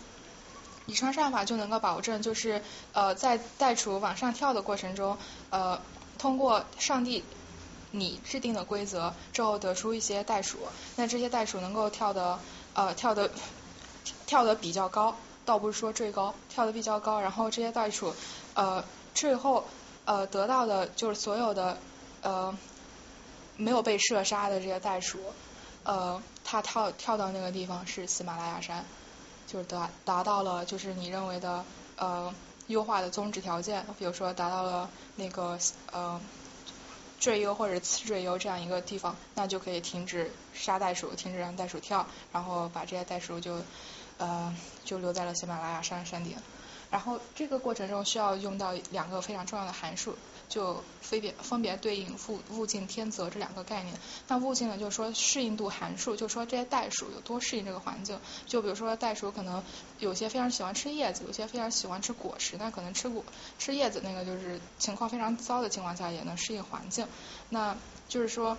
[0.89, 2.63] 以上算法就能够保证，就是
[2.95, 5.19] 呃，在袋鼠往上跳的过程中，
[5.51, 5.79] 呃，
[6.17, 7.23] 通过上帝
[7.91, 10.57] 你制定的规则之后得出一些袋鼠，
[10.97, 12.39] 那这些袋鼠能够跳的
[12.73, 13.31] 呃跳的
[14.27, 18.15] 跳的比较高，倒不是说最高，跳的比较高，然后这些袋鼠
[18.55, 18.83] 呃
[19.15, 19.67] 最后
[20.07, 21.77] 呃得到的就是所有的
[22.23, 22.57] 呃
[23.59, 25.19] 没有被射杀的这些袋鼠，
[25.85, 28.87] 呃，它跳跳到那个地方是喜马拉雅山。
[29.49, 31.65] 就是达达到了，就是你认为的
[31.97, 32.33] 呃
[32.67, 35.59] 优化的宗旨条件，比如说达到了那个
[35.91, 36.21] 呃
[37.19, 43.57] 最优或者次最优这样一个地方，那就可以停止杀袋鼠，停止让袋鼠跳，然后把这些袋鼠就
[44.19, 44.55] 呃
[44.85, 46.37] 就留在了喜马拉雅山山顶。
[46.91, 50.17] 然后这个过程中需要用到两个非常重要的函数，
[50.49, 53.95] 就分别分别对应物物竞天择这两个概念。
[54.29, 58.19] 那物竞呢，就是说适应度函数，就是说这些袋鼠有多适应这个环境。
[58.47, 59.63] 就比如说袋鼠可能
[59.99, 63.25] 有些非常喜欢吃叶子，有些非常喜欢吃果实，那可能吃果
[63.59, 67.07] 吃叶子那个就是情况非常糟的情况下也能适应环境。
[67.51, 67.77] 那
[68.09, 68.57] 就是说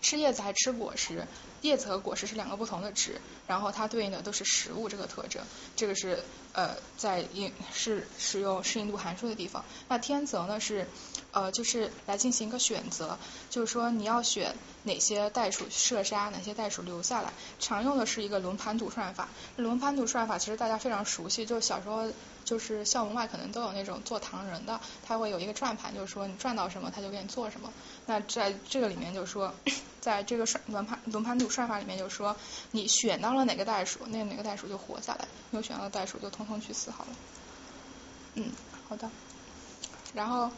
[0.00, 1.26] 吃叶子还吃果实。
[1.62, 5.40] 叶子和果实是两个不同的值，然后它对应的都是食物这个特征，
[5.76, 9.64] 这个是呃在应是使用适应度函数的地方。
[9.88, 10.86] 那天择呢是
[11.32, 13.18] 呃就是来进行一个选择，
[13.50, 17.32] 就是说你要选哪些袋鼠射杀，哪些袋鼠留下来。
[17.58, 22.10] 常用的是一个轮盘赌算法，轮盘赌算法其实大家非常熟悉，就是小时候
[22.52, 27.72] 就是校门外可能都有那种做糖人的，他会有一个转盘，就是说你转到什么他就给你做什么。
[28.04, 29.54] 那在这个里面就是说。
[30.02, 32.34] 在这个算轮盘轮盘赌算法里面，就是说
[32.72, 37.10] 你选到了哪个袋鼠，那哪个袋鼠就活下来；没有选到袋鼠就通通去死好了。
[38.34, 38.50] 嗯，
[38.88, 39.08] 好的。
[40.12, 40.50] 然后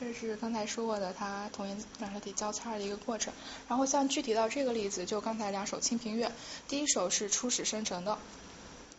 [0.00, 3.34] 这是刚才说过的，它同音染色体交叉的一个过程。
[3.68, 6.28] 然后像具体到这个例子，就刚才两首《清平乐》，
[6.66, 8.16] 第一首是初始生成的，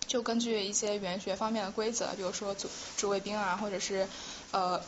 [0.07, 4.07] 就根据一些语言学方面的规则，比如说主主谓宾啊，或者是
[4.51, 4.81] 呃。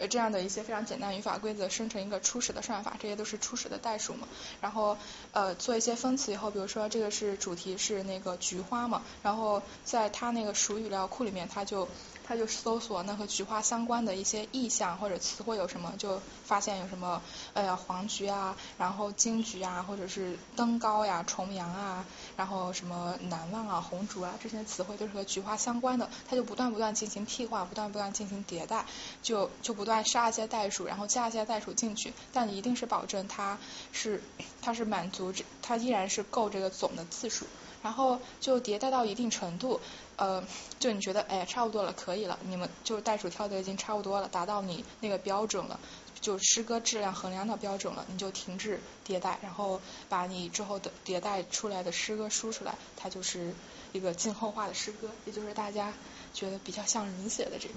[0.00, 4.28] 呃，这样的一些非常简单语法规则生成一个初始的算法，这些都是初始的代数嘛。
[4.60, 4.96] 然后
[5.32, 11.88] 呃做一些分词以后，比如说这个是主题是那个菊花嘛，然后在它那个属语料库里面，它就。
[12.28, 17.22] 他就搜索那和菊花相关的一些意象或者词汇有什么，就发现有什么，
[17.54, 22.04] 哎呀黄菊啊，然后金菊啊，或者是登高呀、重阳啊，
[22.36, 28.84] 然后什么难忘啊、红烛啊，这些词汇都是和菊花相关的，他就不断不断进行替换，不断不断进行迭代，
[29.22, 33.56] 就就不断杀一些代数，然后加一些代数进去，但一定是保证它
[33.92, 34.22] 是
[34.60, 37.46] 它是满足这，它依然是够这个总的字数。
[37.80, 39.80] 然后就迭代到一定程度，
[40.18, 40.44] 呃，
[40.78, 45.80] 就你觉得哎差不多了，可以了，你们就袋鼠跳的已经差不多了，达到你那个标准了，
[46.20, 53.54] 就诗歌质量衡量的标准了，你就停止迭代，然后把你之后的迭代出来的诗歌输出来，它就是
[53.92, 55.92] 一个静候化的诗歌，也就是大家
[56.34, 57.74] 觉得比较像人写的这个。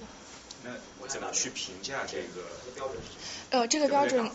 [0.63, 2.43] 那我怎么去评价这个
[2.75, 2.97] 标准？
[3.51, 4.29] 呃，这个标准。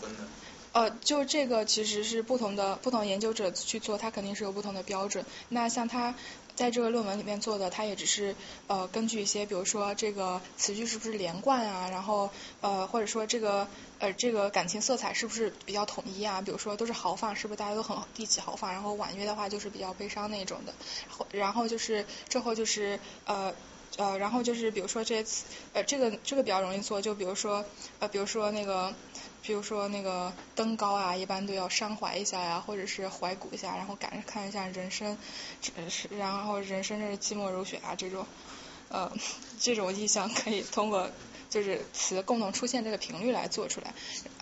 [0.73, 5.25] 呃，就这个其实是不同的不同研究者去做，他肯定是有不同的标准。
[5.49, 6.13] 那像他
[6.57, 13.67] 在这个论文里面做的，他也只是呃根据一些，比如说这个词句是不是连贯啊，然后呃或者说这个
[13.99, 20.73] 呃这个感情色彩是不是比较统一啊，比如说都是豪放，是不是大家都很一起豪放，然后婉约的话就是比较悲伤那种的。
[21.31, 23.53] 然后就是之后就是呃
[23.97, 27.63] 呃然后就是比如说这些词呃这个这个比较容易做，就比如说
[27.99, 28.93] 呃比如说那个。
[29.47, 35.17] 比如说那个登高啊，一般都要伤怀一下呀，或者是怀古一下，然后感看一下人生，
[35.89, 38.27] 是然后人生这是寂寞如雪啊这种，
[38.89, 39.09] 呃
[39.57, 41.09] 这种意象可以通过
[41.49, 43.93] 就是词共同出现这个频率来做出来。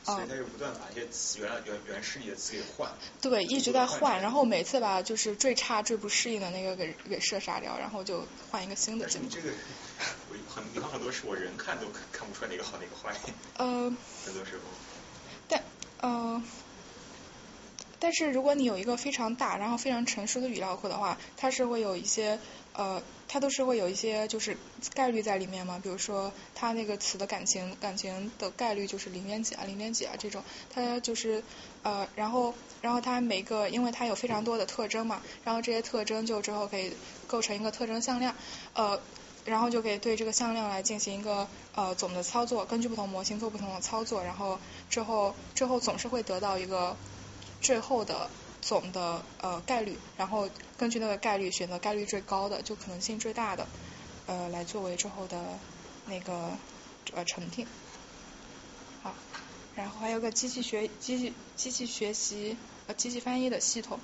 [0.04, 2.92] 所以它就不断把一些词原原原诗里的词给换。
[3.22, 9.06] 对，一直在换，然后每次把就是最差最不适应的那个给给射杀掉，然后就换一个新的。
[9.06, 9.50] 但是你这个
[10.30, 13.16] 我很有很多是我人看都看看不出来哪个好哪个坏。
[13.58, 13.96] 呃。
[14.26, 14.62] 很多时候。
[15.48, 15.64] 但
[16.00, 16.42] 呃，
[18.00, 22.40] 但是如果你有一个非常大然后非常成熟的语料库的话，它是会有一些
[22.74, 24.58] 呃，它都是会有一些就是
[24.94, 25.80] 概率在里面嘛。
[25.82, 31.44] 比如说它那个词的感情感情的概率就是零点几啊零点几啊这种，它就是
[31.84, 36.96] 呃然后然后它每个因为它有非常多的特征嘛，然后这些特征就之后可以
[37.28, 38.36] 构成一个特征向量
[38.74, 39.02] 呃。
[39.46, 44.60] 然后就可以对这个向量来进行一个呃总的操作，根据不同模型做不同的操作，然后
[44.90, 46.98] 之后之后总是会得到一个
[47.62, 48.30] 最后的
[48.62, 53.68] 总的呃概率，然后根据那个概率选择概率最高的，就可能性最大的
[54.26, 55.44] 呃来作为之后的
[56.08, 56.50] 那个
[57.14, 57.68] 呃成定。
[59.04, 59.14] 好，
[59.76, 62.58] 然后还有个机器学机器机器学习
[62.88, 64.00] 呃机器翻译的系统。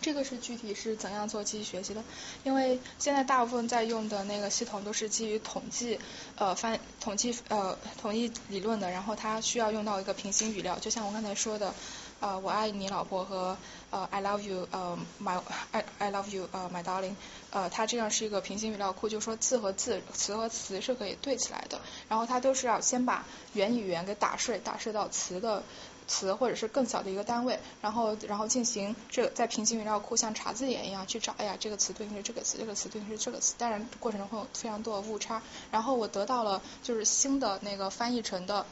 [0.00, 2.02] 这个是具体是怎样做机器学习的？
[2.44, 5.98] 因为现在大部分在用的那个系统都是基于统计
[6.36, 11.74] 呃翻统计呃统计理论的，然后它需要用到一个平行语料，就像我刚才说的
[12.20, 13.56] 呃我爱你老婆和
[13.90, 15.40] 呃 I love you 呃 my
[15.72, 17.14] I I love you 呃 my darling
[17.50, 25.62] 呃它这样是一个平行语料库，就是说字和字词和词是可以对起来的，然后它都是要先把原语言给打碎，打碎到词的。
[26.10, 35.40] 词或者是更小的一个单位，然后然后进行这在平行语料库像查字典一样去找，哎呀这个词对应是这个词，这个词对应是这个词，当然过程中会有非常多的误差，
[35.70, 38.66] 然后我得到了就是新的那个翻译成的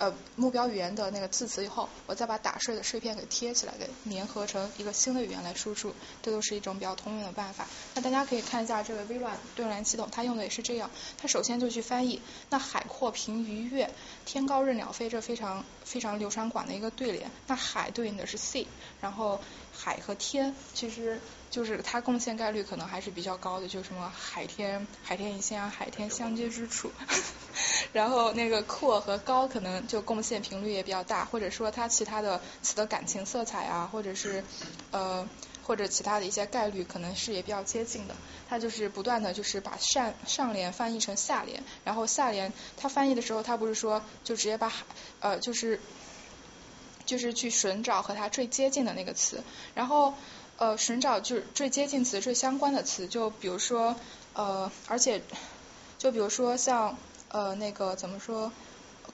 [0.00, 7.66] 呃目标语言的那个字词以后，我再把打碎的碎片给贴起来，给粘合成一个新的语言来输出，这都是一种比较通用的办法。
[7.94, 10.90] 那大家可以看一下这个微软对联系统，它用的也是这样。
[11.18, 13.90] 它首先就去翻译，那海阔凭鱼跃，
[14.24, 17.30] 天高任鸟飞，这非常非常流传广的一个对联。
[17.46, 18.66] 那海对应的是 sea，
[19.02, 19.38] 然后
[19.70, 21.20] 海和天其实。
[21.50, 26.92] 就是它贡献概率可能还是比较高的，就什么海天海天一线啊，海天相接之处。
[27.92, 34.44] 然后那个阔和高可能就贡献频率也比较大，或者说它其他的词的感情色彩啊，或者是
[34.92, 35.28] 呃
[35.64, 38.14] 或者其他的一些概率可能是也比较接近的。
[38.48, 44.84] 它就是不断的就是把上上联翻译成下联，然后下联它翻译的时候，它不是说就直接把海
[45.18, 45.80] 呃就是
[47.06, 49.42] 就是去寻找和它最接近的那个词，
[49.74, 50.14] 然后。
[50.60, 53.96] 呃，寻找就是最接近词、最相关的词，就比如说
[54.34, 55.22] 呃，而且
[55.96, 56.98] 就比如说像
[57.28, 58.52] 呃那个怎么说，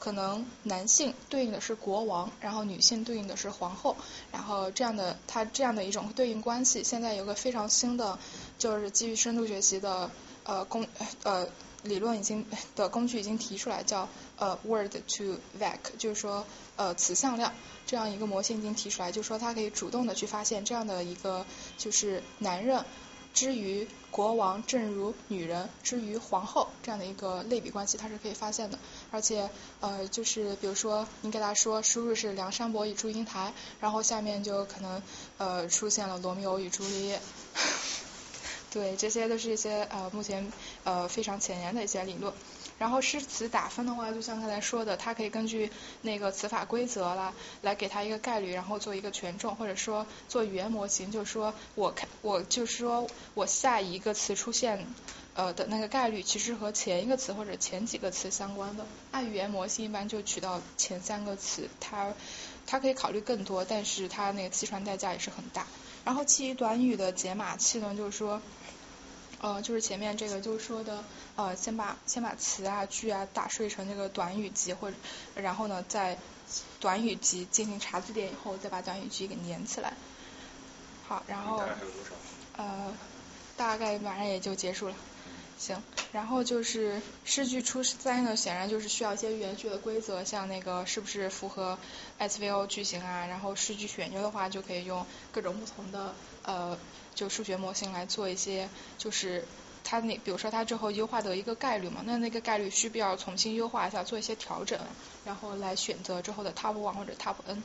[0.01, 3.97] 可能男性对应的是国王，然后女性对应的是皇后，
[4.33, 8.19] 然后这样的它这样的一种对应关系，现在有个非常新的，
[8.59, 10.11] 就是基于深度学习的
[10.43, 10.85] 呃工
[11.23, 11.47] 呃
[11.87, 12.45] 理论已经
[12.77, 14.09] 的工具已经提出来，叫
[14.39, 17.53] 呃 word to vec，就是说呃词向量。
[17.87, 21.47] 这样一个模型已经提出来，就是说它可以主动的去发现这样的一个，
[21.79, 22.85] 就是男人
[23.33, 28.79] 之于国王，正如女人之于皇后这样的一个类比关系，它是可以发现的。
[29.13, 29.49] 而且
[29.81, 35.01] 呃，就是比如说你给他说输入是梁山伯与祝英台，然后下面就可能
[35.39, 37.21] 呃出现了罗密欧与朱丽叶。
[38.73, 40.53] 对，这些都是一些呃目前
[40.85, 42.33] 呃非常前沿的一些理论。
[42.79, 45.71] 然后诗词打分的话，就像刚才说的，它可以根据
[46.03, 54.87] 那个词法规则啦，来给它一个概率，然后做一个权重，或者说做语言模型，就是说我看我就是说我下一个词出现
[55.33, 58.85] 呃的那个概率，其实和前一个词或者前几个词相关的。
[59.11, 62.13] 按语言模型一般就取到前三个词，它
[62.67, 65.67] 它可以考虑更多，但是它那个计算代价也是很大。
[66.05, 68.43] 然后基于短语的解码器呢，就是说。
[69.41, 71.05] 呃，就是前面这个就是说的，
[71.37, 74.97] 呃，先把先把词啊句啊打碎成这个短语集，或者
[75.35, 76.19] 然后呢，在
[76.81, 79.93] 短语集进行查字典以后，再把短语集给连起来。
[81.07, 81.63] 好，然后
[82.57, 82.93] 呃，
[83.57, 84.95] 大概马上也就结束了。
[85.59, 85.83] 行，
[86.13, 91.79] 然后就是诗句出三呢，显然就是需要一些语言学的规则，像那个是不是符合
[92.19, 96.15] SVO 句型啊，然后诗句选优的话，就可以用各种不同的
[96.47, 96.79] 呃。
[97.15, 98.69] 就数学模型来做一些，
[98.99, 99.43] 就是
[99.83, 104.79] 它那比如说它最后优化的一个概率嘛，那那个概率需不需要重新优化一下，做一些调整，
[105.25, 107.63] 然后来选择之后的 top one 或者 top n。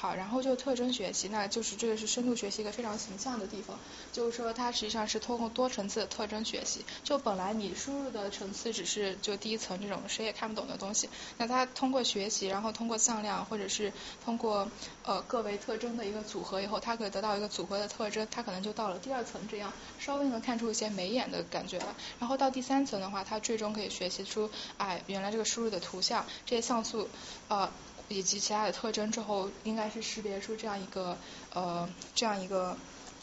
[0.00, 3.78] 好，然后就特征学习，那就是这个是深度学习一个非常形象的地方，
[4.14, 13.92] 就是说它实际上是通过多层次的特征学习，就本来你输入的层次只是就第一层这种谁也看不懂的东西，那它通过学习，然后通过向量或者是
[14.24, 14.66] 通过
[15.04, 27.06] 呃个为特征的一个组合以后，它可以得到一个组合的特征，它可能就到了第二层这样，稍微能看出一些眉眼的感觉了，然后到第三层的话，它最终可以学习出哎原来这个输入的图像这些像素
[27.48, 27.70] 呃。
[28.10, 31.16] 以及其他的特征之后，应该是识别出这样一个
[31.54, 32.76] 呃这样一个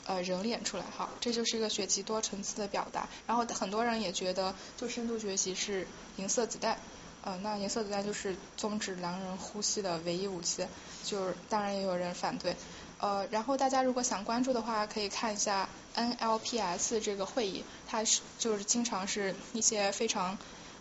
[0.06, 3.10] 呃人脸出来哈，这就是一个学习多层次的表达。
[3.28, 5.86] 然后很多人也觉得，就深度学习是
[6.16, 6.80] 银色子弹，
[7.22, 10.66] 呃，那银色子弹就是终止狼人呼吸的唯一武器。
[11.04, 12.56] 就是当然也有人反对，
[13.00, 20.38] 呃，然后大家如果想关注的话，可以看一下 NLPS 这个会议，它是就是经常是一些非常。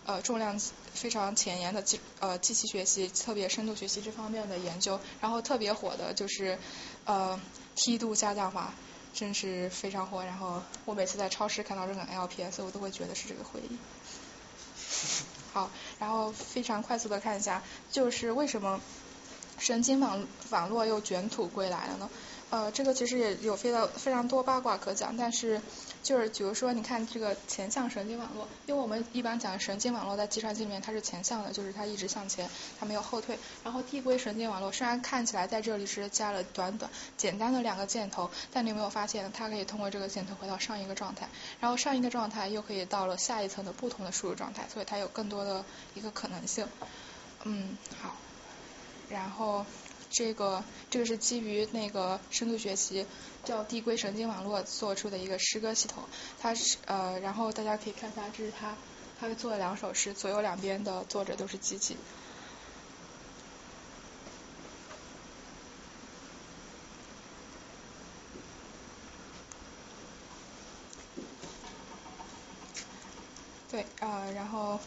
[0.07, 0.57] 呃，重量
[0.93, 6.57] 非常前沿的机呃机器学习，特别深度学习这方面的研究，然后特别火的就是
[7.03, 7.37] 呃
[7.75, 8.73] 梯度下降法，
[9.13, 10.23] 真是非常火。
[10.23, 13.77] 然后我每次在超市看到这个 LPS，我都会觉得是这个会议。
[15.51, 15.69] 好，
[15.99, 17.61] 然后非常快速的看一下，
[17.91, 18.79] 就是为什么
[19.57, 22.09] 神经网网络又卷土归来了呢？
[22.49, 25.61] 呃，这个其实也有非常非常多八卦可讲，但是
[26.07, 33.37] 就是比如说，你看这个前向神经网络，因为我们一般讲神经网络在计算机里面它是前向的，就是它一直向前，它没有后退。
[33.61, 41.27] 然后递归神经网络虽然看起来在这里是加了短短简单的两个箭头，但你有没有发现它可以通过这个箭头回到上一个状态，
[41.59, 46.65] 然后上一个状态又可以到了下一层的不同的输入状态，所以它有更多的一个可能性。
[47.43, 48.15] 嗯，好，
[49.09, 49.65] 然后。
[50.09, 53.05] 这个这个是基于那个深度学习
[53.43, 56.03] 叫递归神经网络做出的一个诗歌系统，
[56.39, 58.75] 它是呃，然后大家可以看一下，这是它，
[59.19, 61.95] 它做了两首诗，左右两边的作者都是机器。
[73.69, 74.79] 对，呃，然后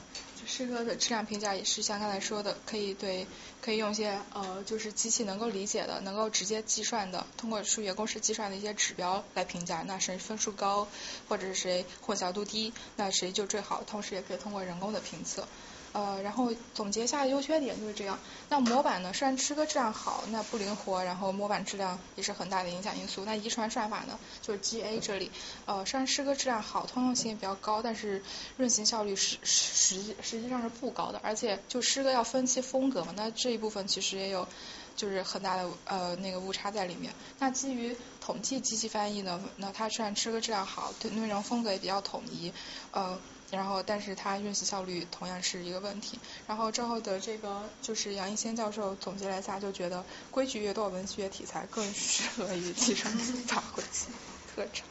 [0.61, 3.27] 这个的质量评价也是像刚才说的，可以对，
[3.63, 10.87] 可以用一些呃，就是机器能够理解的，能够直接计算的，通过数学公式计算的一些指标来评价，那谁分数高，
[11.31, 13.83] 或者是谁混淆度低，那谁就最好。
[13.87, 15.49] 同时也可以通过人工的评测。
[15.93, 18.19] 呃，然后总结一下优缺点就是这样。
[18.49, 23.25] 那模板呢，虽然诗歌质量好，那不灵活，然后模板质量也是很大的影响因素。
[23.25, 25.31] 那遗传算法呢，就是 GA 这里，
[25.67, 28.23] 呃，虽然诗歌质量好，通用性也比较高，但是
[28.59, 31.21] 运行效率实实际实际上是不高的。
[31.25, 34.47] 而且就诗歌要分析风格嘛，那这一部分其实也有
[34.95, 37.13] 就是很大的呃那个误差在里面。
[37.41, 42.53] 那基于统计机器翻译呢，那它虽然诗歌质量好，对内容风格也比较统一，
[42.93, 43.19] 呃。
[43.51, 46.19] 然后，但是它运行效率同样是一个问题。
[46.47, 54.07] 然后之后的这个就是杨一先教授总结了一下，就觉得规矩越多，文学题材更适合于计算机发挥其
[54.55, 54.87] 特长。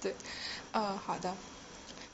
[0.00, 0.14] 对，
[0.72, 1.34] 嗯，好的。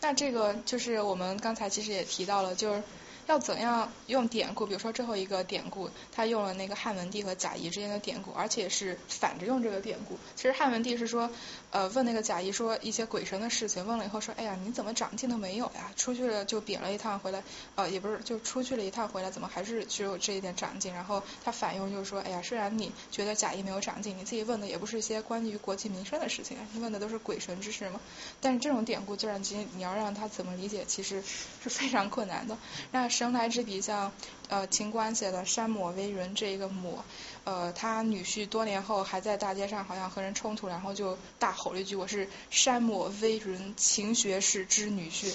[0.00, 2.82] 那这个就是我们刚才其实也提到了，就是。
[3.26, 4.66] 要怎样用典故？
[4.66, 10.18] 比如说最后一个典故，他用了那个汉文帝和贾谊之间的典故，而且是反着用这个典故。
[10.36, 11.30] 其实汉文帝是说，
[11.70, 15.92] 呃，问那个贾谊说一些鬼神的事情，问了以后说，哎呀，你怎么长进都没有呀？
[15.96, 17.42] 出去了就贬了一趟回来，
[17.76, 20.92] 呃，也不是，就出去了一趟回来，怎么还是只有这一点长进？
[20.92, 28.00] 然后他反用就是说，哎呀，虽然你觉得贾谊没有长进，你自己问的也不是一些关于国计民生的事情，你问的都是鬼神之事嘛。
[28.40, 31.22] 但是这种典故就让今你要让他怎么理解，其实
[31.62, 32.56] 是非常困难的。
[32.90, 34.10] 那生来之笔，像
[34.48, 37.04] 呃秦观写的“山抹微云”这一个抹，
[37.44, 45.32] 呃他女婿多年后还在大街上好像和人冲突，然后就大吼了一句：“我是山抹微云秦学士之女婿。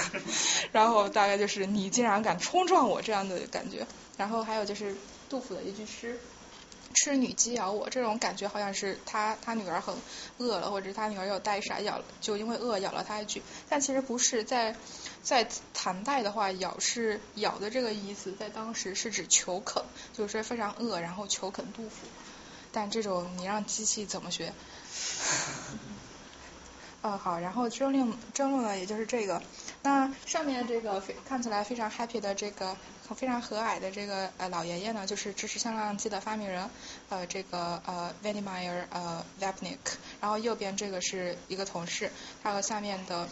[0.72, 3.86] ”然后大概就是你竟然敢冲撞我这样的感觉。
[4.16, 4.96] 然后还有就是
[5.28, 6.18] 杜甫的一句诗。
[7.00, 9.94] 吃女鸡咬我，这种感觉好像是他他女儿很
[10.38, 13.40] 饿了，或者他女儿有带啥咬了，就因为饿咬了他一句。
[13.68, 14.74] 但其实不是，在
[15.22, 22.08] 在唐代的话，咬是咬的这个意思，在当时是指求啃，就是非常饿，然后求啃杜甫。
[22.72, 24.52] 但这种你让机器怎么学？
[27.00, 29.40] 嗯，好，然后争论争论呢，也就是这个。
[29.82, 32.76] 那上面这个非看起来非常 happy 的这个
[33.14, 36.68] 非常和蔼的这个呃老爷爷呢，就是支持向量机的发明人，
[37.08, 39.78] 呃这个呃 v a n i m i r 呃 Vapnik，
[40.20, 42.10] 然后右边这个是一个同事，
[42.42, 43.28] 他和下面的。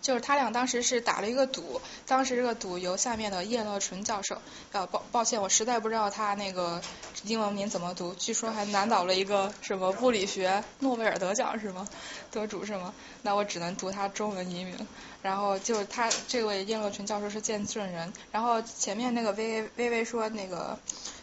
[0.00, 4.40] 就是他俩当时是打了一个赌，当时这个赌由下面的叶乐纯教授，
[4.72, 6.80] 呃抱抱歉我实在不知道他那个
[7.24, 11.86] 英文名怎么读，据说还难倒了一个什么物理学诺贝尔得奖是吗？
[12.30, 12.94] 得主是吗？
[13.22, 14.86] 那我只能读他中文译名。
[15.22, 20.78] 然后就他这位叶乐纯教授是见证人，然后前面那个微微微说那个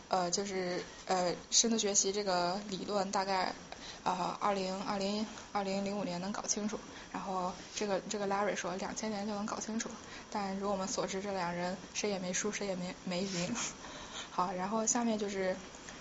[0.09, 3.53] 呃就是呃深度学习这个理论大概。
[4.03, 6.79] 呃，二零二零二零零五年能搞清楚，
[7.15, 9.89] 然后这个这个 Larry 说两千年就能搞清楚，
[10.29, 13.55] 但如我们所知，这两人谁也没输，谁也没没赢。
[14.31, 15.55] 好，然后下面就是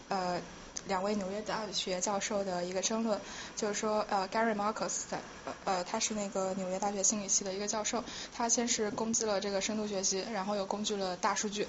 [0.09, 0.41] 呃
[0.89, 3.21] 两位纽约大学教授的一个争论，
[3.55, 5.21] 就是说呃 Gary Marcus 在
[5.65, 8.03] 呃他是那个纽约大学心理系的一个教授，
[8.37, 11.69] 他先是攻击了这个深度学习，然后又攻击了大数据，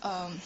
[0.00, 0.40] 嗯。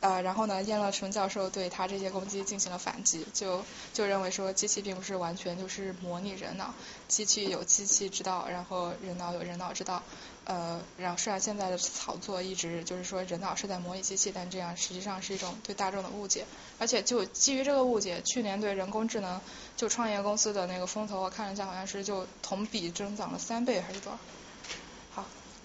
[0.00, 6.74] 呃然后呢，燕乐成教授对他这些攻击进行了反击，就就认为说机器并不是完全就是模拟人脑，
[7.08, 10.02] 机器有机器之道，然后人脑有人脑之道。
[10.44, 16.44] 呃，然后虽然现在的炒作一直就是说人脑是在模拟机器，但这样实际上是一种对大众的误解。
[16.78, 19.40] 而且就基于这个误解，去年对人工智能
[19.76, 24.18] 就创业公司的那个风投，我看了一下，好像是就同比增长了三倍还是多少？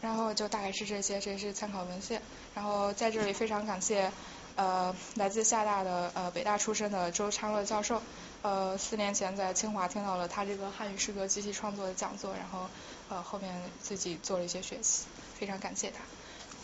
[0.02, 2.22] 好，然后就大概是这些，这是参考文献。
[2.56, 4.12] 然后在这里非常感谢
[4.56, 8.02] 呃来自厦大的呃北大出身的周昌乐教授，
[8.42, 12.68] 呃四年前在清华听到了他这个汉语诗歌机器创作的讲座，然后
[13.10, 15.06] 呃后面自己做了一些学习，
[15.40, 16.00] 非常感谢他。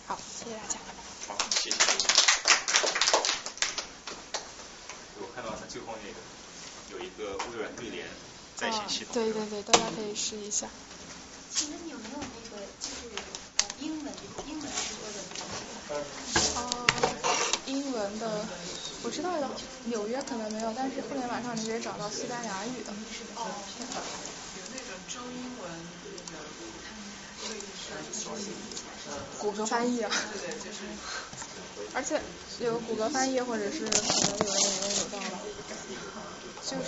[0.08, 0.80] 好，谢谢大家。
[1.28, 1.78] 好，谢谢。
[5.20, 6.20] 我看到他最后那个
[6.92, 8.06] 有一个微软对联
[8.56, 9.14] 在线系统。
[9.14, 10.68] 对对对，大家可以试一下。
[11.50, 12.47] 请问你有没有那个
[13.80, 14.14] 英文
[14.46, 15.20] 英文说的？
[16.62, 16.90] 哦，
[17.68, 18.46] 英文的
[19.04, 19.50] 我知道的，
[19.86, 22.92] 纽约可能没有，但是互联网上你可以找到西班牙语的。
[23.36, 23.64] 哦，
[24.58, 25.70] 有那种中英文
[26.04, 26.38] 那个，
[29.38, 30.10] 谷歌翻译啊。
[30.32, 30.86] 对对，就是。
[31.94, 32.22] 而且
[32.60, 35.67] 有谷歌翻译，或者是可能有人